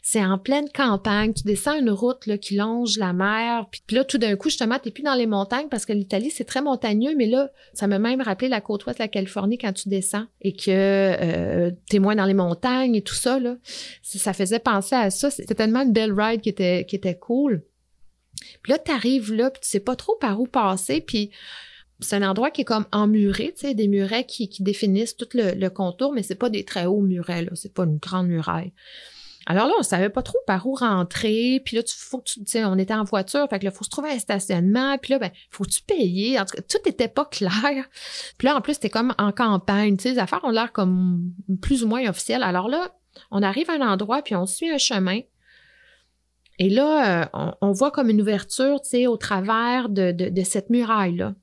C'est 0.02 0.24
en 0.24 0.38
pleine 0.38 0.70
campagne. 0.70 1.34
Tu 1.34 1.44
descends 1.44 1.78
une 1.78 1.90
route 1.90 2.38
qui 2.40 2.56
longe 2.56 2.98
la 2.98 3.14
mer. 3.14 3.68
Puis, 3.72 3.96
là, 3.96 4.04
tout 4.04 4.18
d'un 4.18 4.36
coup, 4.36 4.50
justement, 4.50 4.80
tu 4.80 4.88
n'es 4.88 4.92
plus 4.92 5.04
dans 5.04 5.14
les 5.14 5.28
montagnes 5.28 5.68
parce 5.70 5.86
que 5.86 5.94
l'Italie, 5.94 6.32
c'est 6.32 6.46
très 6.46 6.62
montagneux. 6.62 7.16
Mais 7.16 7.28
là, 7.28 7.52
ça 7.74 7.88
m'a 7.88 8.00
même 8.00 8.22
rappelé 8.22 8.50
la 8.50 8.62
côte 8.62 8.86
ouest 8.86 8.98
de 8.98 9.04
la 9.04 9.08
Californie 9.08 9.58
quand 9.58 9.74
tu 9.74 9.90
descends 9.90 10.26
et 10.42 10.54
que 10.54 10.70
euh, 10.70 11.72
tu 11.90 11.98
es 11.98 12.00
moins 12.00 12.16
dans 12.16 12.26
les 12.26 12.34
montagnes 12.34 12.96
et 12.96 13.02
tout 13.02 13.16
ça. 13.16 13.40
Là. 13.40 13.58
Ça, 14.02 14.34
faisait 14.34 14.60
penser 14.60 14.96
à 14.96 15.10
ça. 15.10 15.30
C'était 15.30 15.56
tellement 15.56 15.82
une 15.82 15.94
belle 15.94 16.14
ride 16.14 16.42
qui 16.42 16.50
était, 16.50 17.18
cool. 17.20 17.64
Puis 18.64 18.72
là, 18.72 18.80
tu 18.80 18.92
arrives 18.92 19.34
là, 19.34 19.52
puis 19.52 19.62
tu 19.62 19.70
sais 19.70 19.80
pas 19.80 19.96
trop 19.96 20.16
par 20.20 20.40
où 20.40 20.48
passer. 20.48 21.02
Puis 21.02 21.32
c'est 22.02 22.16
un 22.16 22.28
endroit 22.28 22.52
qui 22.52 22.62
est 22.62 22.66
comme 22.66 22.86
emmuré, 22.92 23.54
tu 23.56 23.68
sais, 23.68 23.74
des 23.76 23.88
murets 23.88 24.26
qui, 24.26 24.50
définissent 24.60 25.16
tout 25.16 25.30
le, 25.34 25.70
contour, 25.70 26.14
mais 26.14 26.24
c'est 26.24 26.36
pas 26.36 26.50
des 26.50 26.64
très 26.64 26.86
hauts 26.86 27.02
murets, 27.02 27.44
là. 27.44 27.52
C'est 27.54 27.74
pas 27.74 27.84
une 27.84 27.98
grande 27.98 28.28
muraille. 28.28 28.74
Alors 29.48 29.68
là, 29.68 29.74
on 29.80 29.84
savait 29.84 30.10
pas 30.10 30.22
trop 30.22 30.38
par 30.46 30.68
où 30.68 30.76
rentrer. 30.76 31.62
Puis 31.66 31.76
là, 31.76 31.84
tu 31.84 31.96
faut 31.96 32.24
on 32.56 32.78
était 32.78 32.94
en 32.94 33.04
voiture, 33.04 33.48
fait 33.50 33.60
que 33.60 33.66
là, 33.66 33.72
faut 33.72 33.84
se 33.84 33.90
trouver 33.90 34.12
un 34.12 34.20
stationnement. 34.20 34.98
Puis 34.98 35.14
là, 35.14 35.20
ben, 35.20 35.32
faut-tu 35.50 35.82
payer? 35.82 36.40
En 36.40 36.46
tout 36.46 36.56
cas, 36.56 36.62
tout 36.62 36.90
était 36.90 37.08
pas 37.08 37.26
clair. 37.26 37.52
Puis 38.38 38.48
là, 38.48 38.56
en 38.56 38.62
plus, 38.62 38.74
c'était 38.74 38.90
comme 38.90 39.14
en 39.18 39.32
campagne. 39.32 39.98
Les 40.04 40.20
affaires 40.20 40.44
ont 40.44 40.52
l'air 40.52 40.72
comme 40.72 41.34
plus 41.62 41.84
ou 41.84 41.88
moins 41.88 42.08
officielles. 42.08 42.44
Alors 42.44 42.70
là, 42.70 42.92
on 43.32 43.42
arrive 43.42 43.70
à 43.70 43.74
un 43.74 43.82
endroit, 43.82 44.22
puis 44.22 44.36
on 44.36 44.46
suit 44.46 44.70
un 44.70 44.78
chemin. 44.78 45.20
Et 46.60 46.70
là, 46.70 47.24
euh, 47.24 47.56
on, 47.62 47.72
voit 47.72 47.92
comme 47.92 48.10
une 48.10 48.22
ouverture, 48.22 48.82
tu 48.82 48.90
sais, 48.90 49.08
au 49.08 49.18
travers 49.18 49.90
de, 49.90 50.12
de 50.12 50.44
cette 50.44 50.70
muraille-là. 50.70 51.34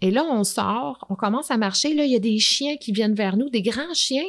Et 0.00 0.10
là, 0.10 0.24
on 0.24 0.44
sort, 0.44 1.04
on 1.08 1.16
commence 1.16 1.50
à 1.50 1.56
marcher. 1.56 1.94
Là, 1.94 2.04
il 2.04 2.12
y 2.12 2.16
a 2.16 2.20
des 2.20 2.38
chiens 2.38 2.76
qui 2.76 2.92
viennent 2.92 3.14
vers 3.14 3.36
nous, 3.36 3.48
des 3.48 3.62
grands 3.62 3.94
chiens. 3.94 4.28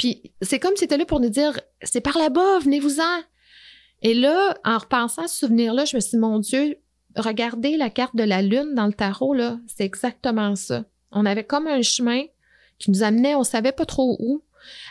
Puis 0.00 0.22
c'est 0.40 0.58
comme 0.58 0.76
si 0.76 0.80
c'était 0.80 0.96
là 0.96 1.04
pour 1.04 1.20
nous 1.20 1.28
dire 1.28 1.60
c'est 1.82 2.00
par 2.00 2.16
là-bas, 2.16 2.60
venez-vous-en. 2.60 3.20
Et 4.00 4.14
là, 4.14 4.56
en 4.64 4.78
repensant 4.78 5.24
à 5.24 5.28
ce 5.28 5.36
souvenir-là, 5.36 5.84
je 5.84 5.94
me 5.94 6.00
suis 6.00 6.12
dit, 6.12 6.16
mon 6.16 6.38
Dieu, 6.38 6.78
regardez 7.16 7.76
la 7.76 7.90
carte 7.90 8.16
de 8.16 8.22
la 8.22 8.40
Lune 8.40 8.72
dans 8.74 8.86
le 8.86 8.94
tarot, 8.94 9.34
là, 9.34 9.60
c'est 9.66 9.84
exactement 9.84 10.56
ça. 10.56 10.86
On 11.12 11.26
avait 11.26 11.44
comme 11.44 11.66
un 11.66 11.82
chemin 11.82 12.22
qui 12.78 12.90
nous 12.90 13.02
amenait, 13.02 13.34
on 13.34 13.44
savait 13.44 13.72
pas 13.72 13.84
trop 13.84 14.16
où, 14.20 14.42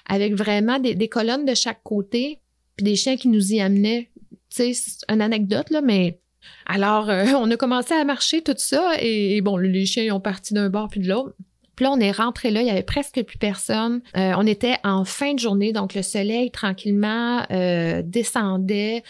avec 0.05 0.35
vraiment 0.35 0.77
des, 0.77 1.07
colonnes 1.07 1.45
de 1.45 1.55
chaque 1.55 1.81
côté, 1.81 2.39
puis 2.75 2.83
des 2.83 2.95
chiens 2.95 3.17
qui 3.17 3.29
nous 3.29 3.51
y 3.51 3.61
amenaient. 3.61 4.11
Tu 4.51 4.57
sais, 4.57 4.73
c'est 4.73 5.11
une 5.11 5.23
anecdote, 5.23 5.71
là, 5.71 5.81
mais 5.81 6.19
alors, 6.67 7.09
euh, 7.09 7.25
on 7.35 7.49
a 7.49 7.57
commencé 7.57 7.95
à 7.95 8.05
marcher 8.05 8.43
tout 8.43 8.53
ça, 8.57 8.91
et, 8.99 9.41
bon, 9.41 9.57
les 9.57 9.87
chiens 9.87 10.13
ont 10.13 10.19
parti 10.19 10.53
d'un 10.53 10.69
bord 10.69 10.87
puis 10.87 10.99
de 10.99 11.09
l'autre. 11.09 11.33
Puis 11.79 11.85
là, 11.85 11.93
on 11.93 11.99
est 12.01 12.11
rentré 12.11 12.51
là, 12.51 12.59
il 12.61 12.67
y 12.67 12.71
avait 12.71 12.83
presque 12.83 13.23
plus 13.23 13.37
personne. 13.37 14.01
Euh, 14.17 14.33
on 14.35 14.45
était 14.45 14.75
en 14.83 15.05
fin 15.05 15.33
de 15.33 15.39
journée, 15.39 15.71
donc 15.71 15.93
le 15.93 16.01
soleil 16.01 16.51
tranquillement 16.51 17.45
euh, 17.51 18.01
descendait. 18.03 19.01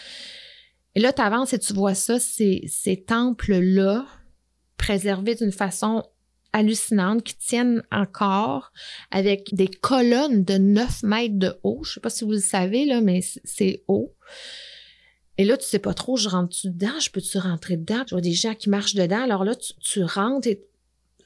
Et 0.94 1.00
là, 1.00 1.12
tu 1.12 1.20
avances 1.20 1.52
et 1.52 1.58
tu 1.58 1.72
vois 1.72 1.94
ça, 1.94 2.20
ces, 2.20 3.04
temples-là, 3.08 4.06
préservés 4.76 5.34
d'une 5.34 5.50
façon 5.50 6.04
hallucinante, 6.52 7.24
qui 7.24 7.36
tiennent 7.36 7.82
encore, 7.90 8.70
avec 9.10 9.52
des 9.52 9.66
colonnes 9.66 10.44
de 10.44 10.56
9 10.56 11.02
mètres 11.02 11.40
de 11.40 11.58
haut. 11.64 11.82
Je 11.82 11.94
sais 11.94 12.00
pas 12.00 12.08
si 12.08 12.22
vous 12.22 12.30
le 12.30 12.38
savez, 12.38 12.84
là, 12.84 13.00
mais 13.00 13.18
c'est 13.42 13.82
haut. 13.88 14.14
Et 15.38 15.44
là, 15.44 15.56
tu 15.56 15.66
sais 15.66 15.80
pas 15.80 15.94
trop, 15.94 16.16
je 16.16 16.28
rentre-tu 16.28 16.68
dedans? 16.68 17.00
Je 17.00 17.10
peux-tu 17.10 17.36
rentrer 17.38 17.76
dedans? 17.76 18.04
Je 18.06 18.14
vois 18.14 18.20
des 18.20 18.32
gens 18.32 18.54
qui 18.54 18.70
marchent 18.70 18.94
dedans. 18.94 19.24
Alors 19.24 19.42
là, 19.42 19.56
tu, 19.56 19.72
tu 19.80 20.04
rentres 20.04 20.46
et 20.46 20.69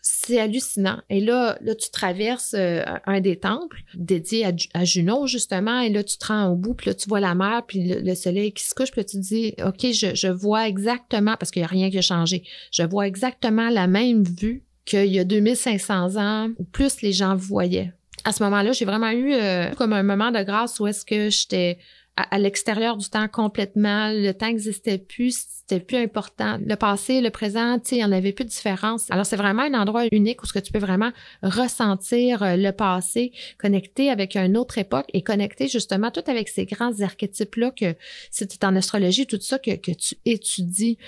c'est 0.07 0.39
hallucinant. 0.39 1.01
Et 1.09 1.21
là, 1.21 1.57
là, 1.63 1.75
tu 1.75 1.91
traverses 1.91 2.53
euh, 2.53 2.83
un 3.07 3.21
des 3.23 3.39
temples 3.39 3.81
dédié 3.95 4.47
à, 4.75 4.85
Junon, 4.85 5.27
justement, 5.27 5.81
et 5.81 5.89
là, 5.89 6.05
tu 6.05 6.19
te 6.19 6.27
rends 6.27 6.49
au 6.49 6.57
bout, 6.57 6.75
puis 6.75 6.91
là, 6.91 6.95
tu 6.95 7.09
vois 7.09 7.21
la 7.21 7.35
mer, 7.35 7.63
puis 7.67 7.89
le, 7.89 8.15
soleil 8.15 8.53
qui 8.53 8.65
se 8.65 8.75
couche, 8.75 8.91
puis 8.91 9.01
là, 9.01 9.05
tu 9.05 9.17
te 9.17 9.23
dis, 9.23 9.55
OK, 9.65 9.81
je, 9.93 10.15
je 10.15 10.29
vois 10.29 10.69
exactement, 10.69 11.37
parce 11.39 11.51
qu'il 11.51 11.63
n'y 11.63 11.65
a 11.65 11.69
rien 11.69 11.91
qui 11.91 11.97
a 11.97 12.03
changé, 12.03 12.45
je 12.71 12.83
vois 12.83 13.07
exactement 13.07 13.71
la 13.71 13.87
même 13.87 14.25
vue 14.25 14.63
qu'il 14.85 15.07
y 15.07 15.19
a 15.19 15.25
2500 15.25 16.17
ans, 16.17 16.51
ou 16.59 16.65
plus 16.65 17.01
les 17.01 17.13
gens 17.13 17.35
voyaient. 17.35 17.95
À 18.25 18.33
ce 18.33 18.43
moment-là, 18.43 18.73
j'ai 18.73 18.85
vraiment 18.85 19.11
eu 19.11 19.33
euh, 19.33 19.71
comme 19.71 19.95
un 19.95 20.03
moment 20.03 20.31
de 20.31 20.43
grâce 20.43 20.81
où 20.81 20.87
est-ce 20.87 21.07
que 21.07 21.31
j'étais 21.31 21.79
à, 22.17 22.39
l'extérieur 22.39 22.97
du 22.97 23.09
temps 23.09 23.27
complètement. 23.29 24.11
Le 24.11 24.33
temps 24.33 24.47
n'existait 24.47 24.99
plus, 24.99 25.47
c'était 25.61 25.81
plus 25.81 25.97
important. 25.97 26.59
Le 26.65 26.77
passé, 26.77 27.21
le 27.21 27.31
présent, 27.31 27.79
tu 27.79 27.97
il 27.97 27.99
n'y 27.99 28.05
en 28.05 28.12
avait 28.12 28.33
plus 28.33 28.45
de 28.45 28.51
différence. 28.51 29.11
Alors, 29.11 29.27
c'est 29.27 29.37
vraiment 29.37 29.62
un 29.62 29.75
endroit 29.75 30.05
unique 30.12 30.43
où 30.43 30.47
ce 30.47 30.53
que 30.53 30.61
tu 30.61 30.73
peux 30.73 30.79
vraiment 30.79 31.11
ressentir 31.43 32.43
euh, 32.43 32.57
le 32.57 32.71
passé, 32.71 33.33
connecter 33.59 34.11
avec 34.11 34.37
une 34.37 34.57
autre 34.57 34.79
époque 34.79 35.07
et 35.12 35.23
connecter 35.23 35.67
justement 35.67 36.11
tout 36.11 36.23
avec 36.27 36.49
ces 36.49 36.67
grands 36.67 37.01
archétypes-là 37.01 37.73
que 37.73 37.97
c'est 38.31 38.62
en 38.65 38.77
astrologie, 38.77 39.27
tout 39.27 39.41
ça 39.41 39.59
que, 39.59 39.75
que 39.75 39.93
tu 39.93 40.17
étudies. 40.25 40.99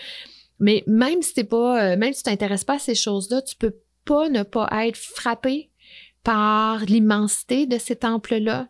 Mais 0.59 0.83
même 0.87 1.23
si 1.23 1.35
t'es 1.35 1.45
pas, 1.45 1.93
euh, 1.93 1.97
même 1.97 2.13
si 2.13 2.23
tu 2.23 2.31
t'intéresses 2.31 2.65
pas 2.65 2.77
à 2.77 2.79
ces 2.79 2.95
choses-là, 2.95 3.43
tu 3.43 3.55
peux 3.57 3.77
pas 4.05 4.29
ne 4.29 4.43
pas 4.43 4.69
être 4.87 4.97
frappé 4.97 5.71
par 6.27 6.85
l'immensité 6.87 7.67
de 7.67 7.79
ces 7.79 7.95
temples-là. 7.95 8.69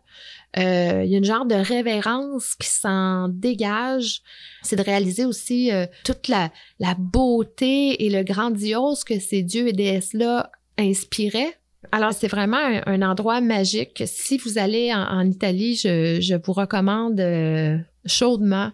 Euh, 0.57 1.03
il 1.05 1.11
y 1.11 1.15
a 1.15 1.17
une 1.17 1.23
genre 1.23 1.45
de 1.45 1.55
révérence 1.55 2.55
qui 2.55 2.67
s'en 2.67 3.27
dégage. 3.27 4.21
C'est 4.63 4.75
de 4.75 4.81
réaliser 4.81 5.25
aussi 5.25 5.71
euh, 5.71 5.85
toute 6.03 6.27
la, 6.27 6.49
beauté 6.97 8.05
et 8.05 8.09
le 8.09 8.23
grandiose 8.23 9.03
que 9.03 9.19
ces 9.19 9.43
dieux 9.43 9.67
et 9.67 9.73
déesses-là 9.73 10.51
inspiraient. 10.77 11.55
Alors, 11.91 12.11
c'est 12.13 12.27
vraiment 12.27 12.57
un, 12.57 13.01
endroit 13.01 13.39
magique. 13.39 14.03
Si 14.05 14.37
vous 14.37 14.57
allez 14.57 14.93
en, 14.93 15.25
Italie, 15.25 15.75
je, 15.75 16.19
je, 16.19 16.35
vous 16.35 16.53
recommande 16.53 17.19
euh, 17.19 17.77
chaudement 18.05 18.71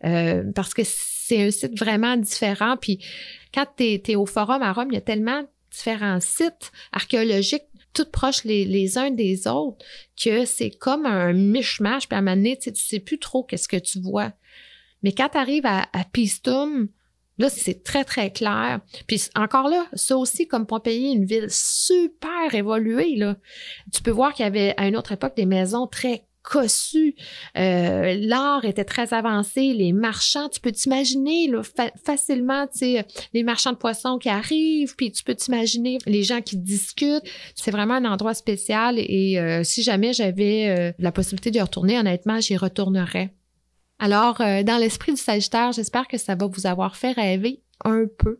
parce 0.00 0.72
que 0.74 0.82
c'est 0.84 1.42
un 1.42 1.50
site 1.50 1.78
vraiment 1.78 2.16
différent. 2.16 2.76
Puis, 2.80 3.04
quand 3.54 3.66
tu 3.76 3.84
es, 3.84 4.16
au 4.16 4.26
Forum 4.26 4.62
à 4.62 4.72
Rome, 4.72 4.88
il 4.90 4.94
y 4.94 4.98
a 4.98 5.02
tellement 5.02 5.42
différents 5.70 6.20
sites 6.20 6.72
archéologiques 6.92 7.68
toutes 7.92 8.10
proches 8.10 8.44
les, 8.44 8.98
uns 8.98 9.10
des 9.10 9.46
autres 9.46 9.84
que 10.22 10.44
c'est 10.44 10.70
comme 10.70 11.06
un 11.06 11.32
mishmash. 11.32 12.08
Puis 12.08 12.16
à 12.16 12.18
un 12.18 12.22
moment 12.22 12.36
donné, 12.36 12.56
tu 12.56 12.70
sais, 12.70 12.74
sais 12.74 13.00
plus 13.00 13.18
trop 13.18 13.44
qu'est-ce 13.44 13.68
que 13.68 13.76
tu 13.76 14.00
vois. 14.00 14.32
Mais 15.02 15.12
quand 15.12 15.30
tu 15.30 15.38
arrives 15.38 15.66
à, 15.66 15.88
à 15.92 16.04
Pistum, 16.04 16.88
là, 17.38 17.48
c'est 17.48 17.82
très, 17.82 18.04
très 18.04 18.32
clair. 18.32 18.80
Puis 19.06 19.28
encore 19.34 19.68
là, 19.68 19.86
ça 19.94 20.16
aussi, 20.16 20.46
comme 20.46 20.66
Pompéi, 20.66 21.12
une 21.12 21.24
ville 21.24 21.50
super 21.50 22.54
évoluée, 22.54 23.16
là. 23.16 23.36
Tu 23.92 24.02
peux 24.02 24.10
voir 24.10 24.34
qu'il 24.34 24.44
y 24.44 24.48
avait 24.48 24.74
à 24.76 24.86
une 24.86 24.96
autre 24.96 25.12
époque 25.12 25.36
des 25.36 25.46
maisons 25.46 25.86
très 25.86 26.27
Euh, 26.56 28.16
l'art 28.20 28.64
était 28.64 28.84
très 28.84 29.12
avancé. 29.14 29.74
Les 29.74 29.92
marchands, 29.92 30.48
tu 30.48 30.60
peux 30.60 30.72
t'imaginer 30.72 31.50
facilement, 32.04 32.66
tu 32.66 32.78
sais, 32.78 33.04
les 33.32 33.42
marchands 33.42 33.72
de 33.72 33.76
poissons 33.76 34.18
qui 34.18 34.28
arrivent, 34.28 34.94
puis 34.96 35.12
tu 35.12 35.22
peux 35.24 35.34
t'imaginer 35.34 35.98
les 36.06 36.22
gens 36.22 36.40
qui 36.40 36.56
discutent. 36.56 37.24
C'est 37.54 37.70
vraiment 37.70 37.94
un 37.94 38.04
endroit 38.04 38.34
spécial 38.34 38.98
et 38.98 39.38
euh, 39.38 39.62
si 39.62 39.82
jamais 39.82 40.12
j'avais 40.12 40.68
euh, 40.68 40.92
la 40.98 41.12
possibilité 41.12 41.50
d'y 41.50 41.60
retourner, 41.60 41.98
honnêtement, 41.98 42.40
j'y 42.40 42.56
retournerais. 42.56 43.34
Alors, 44.00 44.38
dans 44.38 44.78
l'esprit 44.78 45.12
du 45.12 45.20
Sagittaire, 45.20 45.72
j'espère 45.72 46.06
que 46.06 46.18
ça 46.18 46.36
va 46.36 46.46
vous 46.46 46.68
avoir 46.68 46.94
fait 46.94 47.10
rêver 47.10 47.64
un 47.84 48.04
peu. 48.16 48.38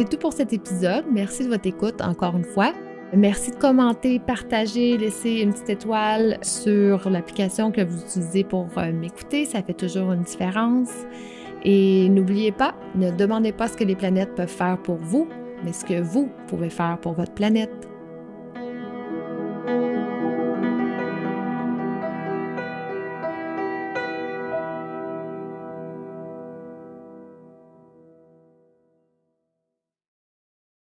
C'est 0.00 0.08
tout 0.08 0.16
pour 0.16 0.32
cet 0.32 0.54
épisode. 0.54 1.04
Merci 1.12 1.44
de 1.44 1.50
votre 1.50 1.66
écoute 1.66 2.00
encore 2.00 2.34
une 2.34 2.44
fois. 2.44 2.72
Merci 3.12 3.50
de 3.50 3.56
commenter, 3.56 4.18
partager, 4.18 4.96
laisser 4.96 5.42
une 5.42 5.52
petite 5.52 5.68
étoile 5.68 6.38
sur 6.40 7.10
l'application 7.10 7.70
que 7.70 7.82
vous 7.82 8.00
utilisez 8.00 8.42
pour 8.42 8.66
euh, 8.78 8.92
m'écouter. 8.94 9.44
Ça 9.44 9.62
fait 9.62 9.74
toujours 9.74 10.12
une 10.12 10.22
différence. 10.22 10.88
Et 11.64 12.08
n'oubliez 12.08 12.50
pas, 12.50 12.74
ne 12.94 13.10
demandez 13.10 13.52
pas 13.52 13.68
ce 13.68 13.76
que 13.76 13.84
les 13.84 13.94
planètes 13.94 14.34
peuvent 14.34 14.48
faire 14.48 14.78
pour 14.82 14.96
vous, 14.96 15.28
mais 15.66 15.74
ce 15.74 15.84
que 15.84 16.00
vous 16.00 16.30
pouvez 16.46 16.70
faire 16.70 16.96
pour 17.02 17.12
votre 17.12 17.34
planète. 17.34 17.89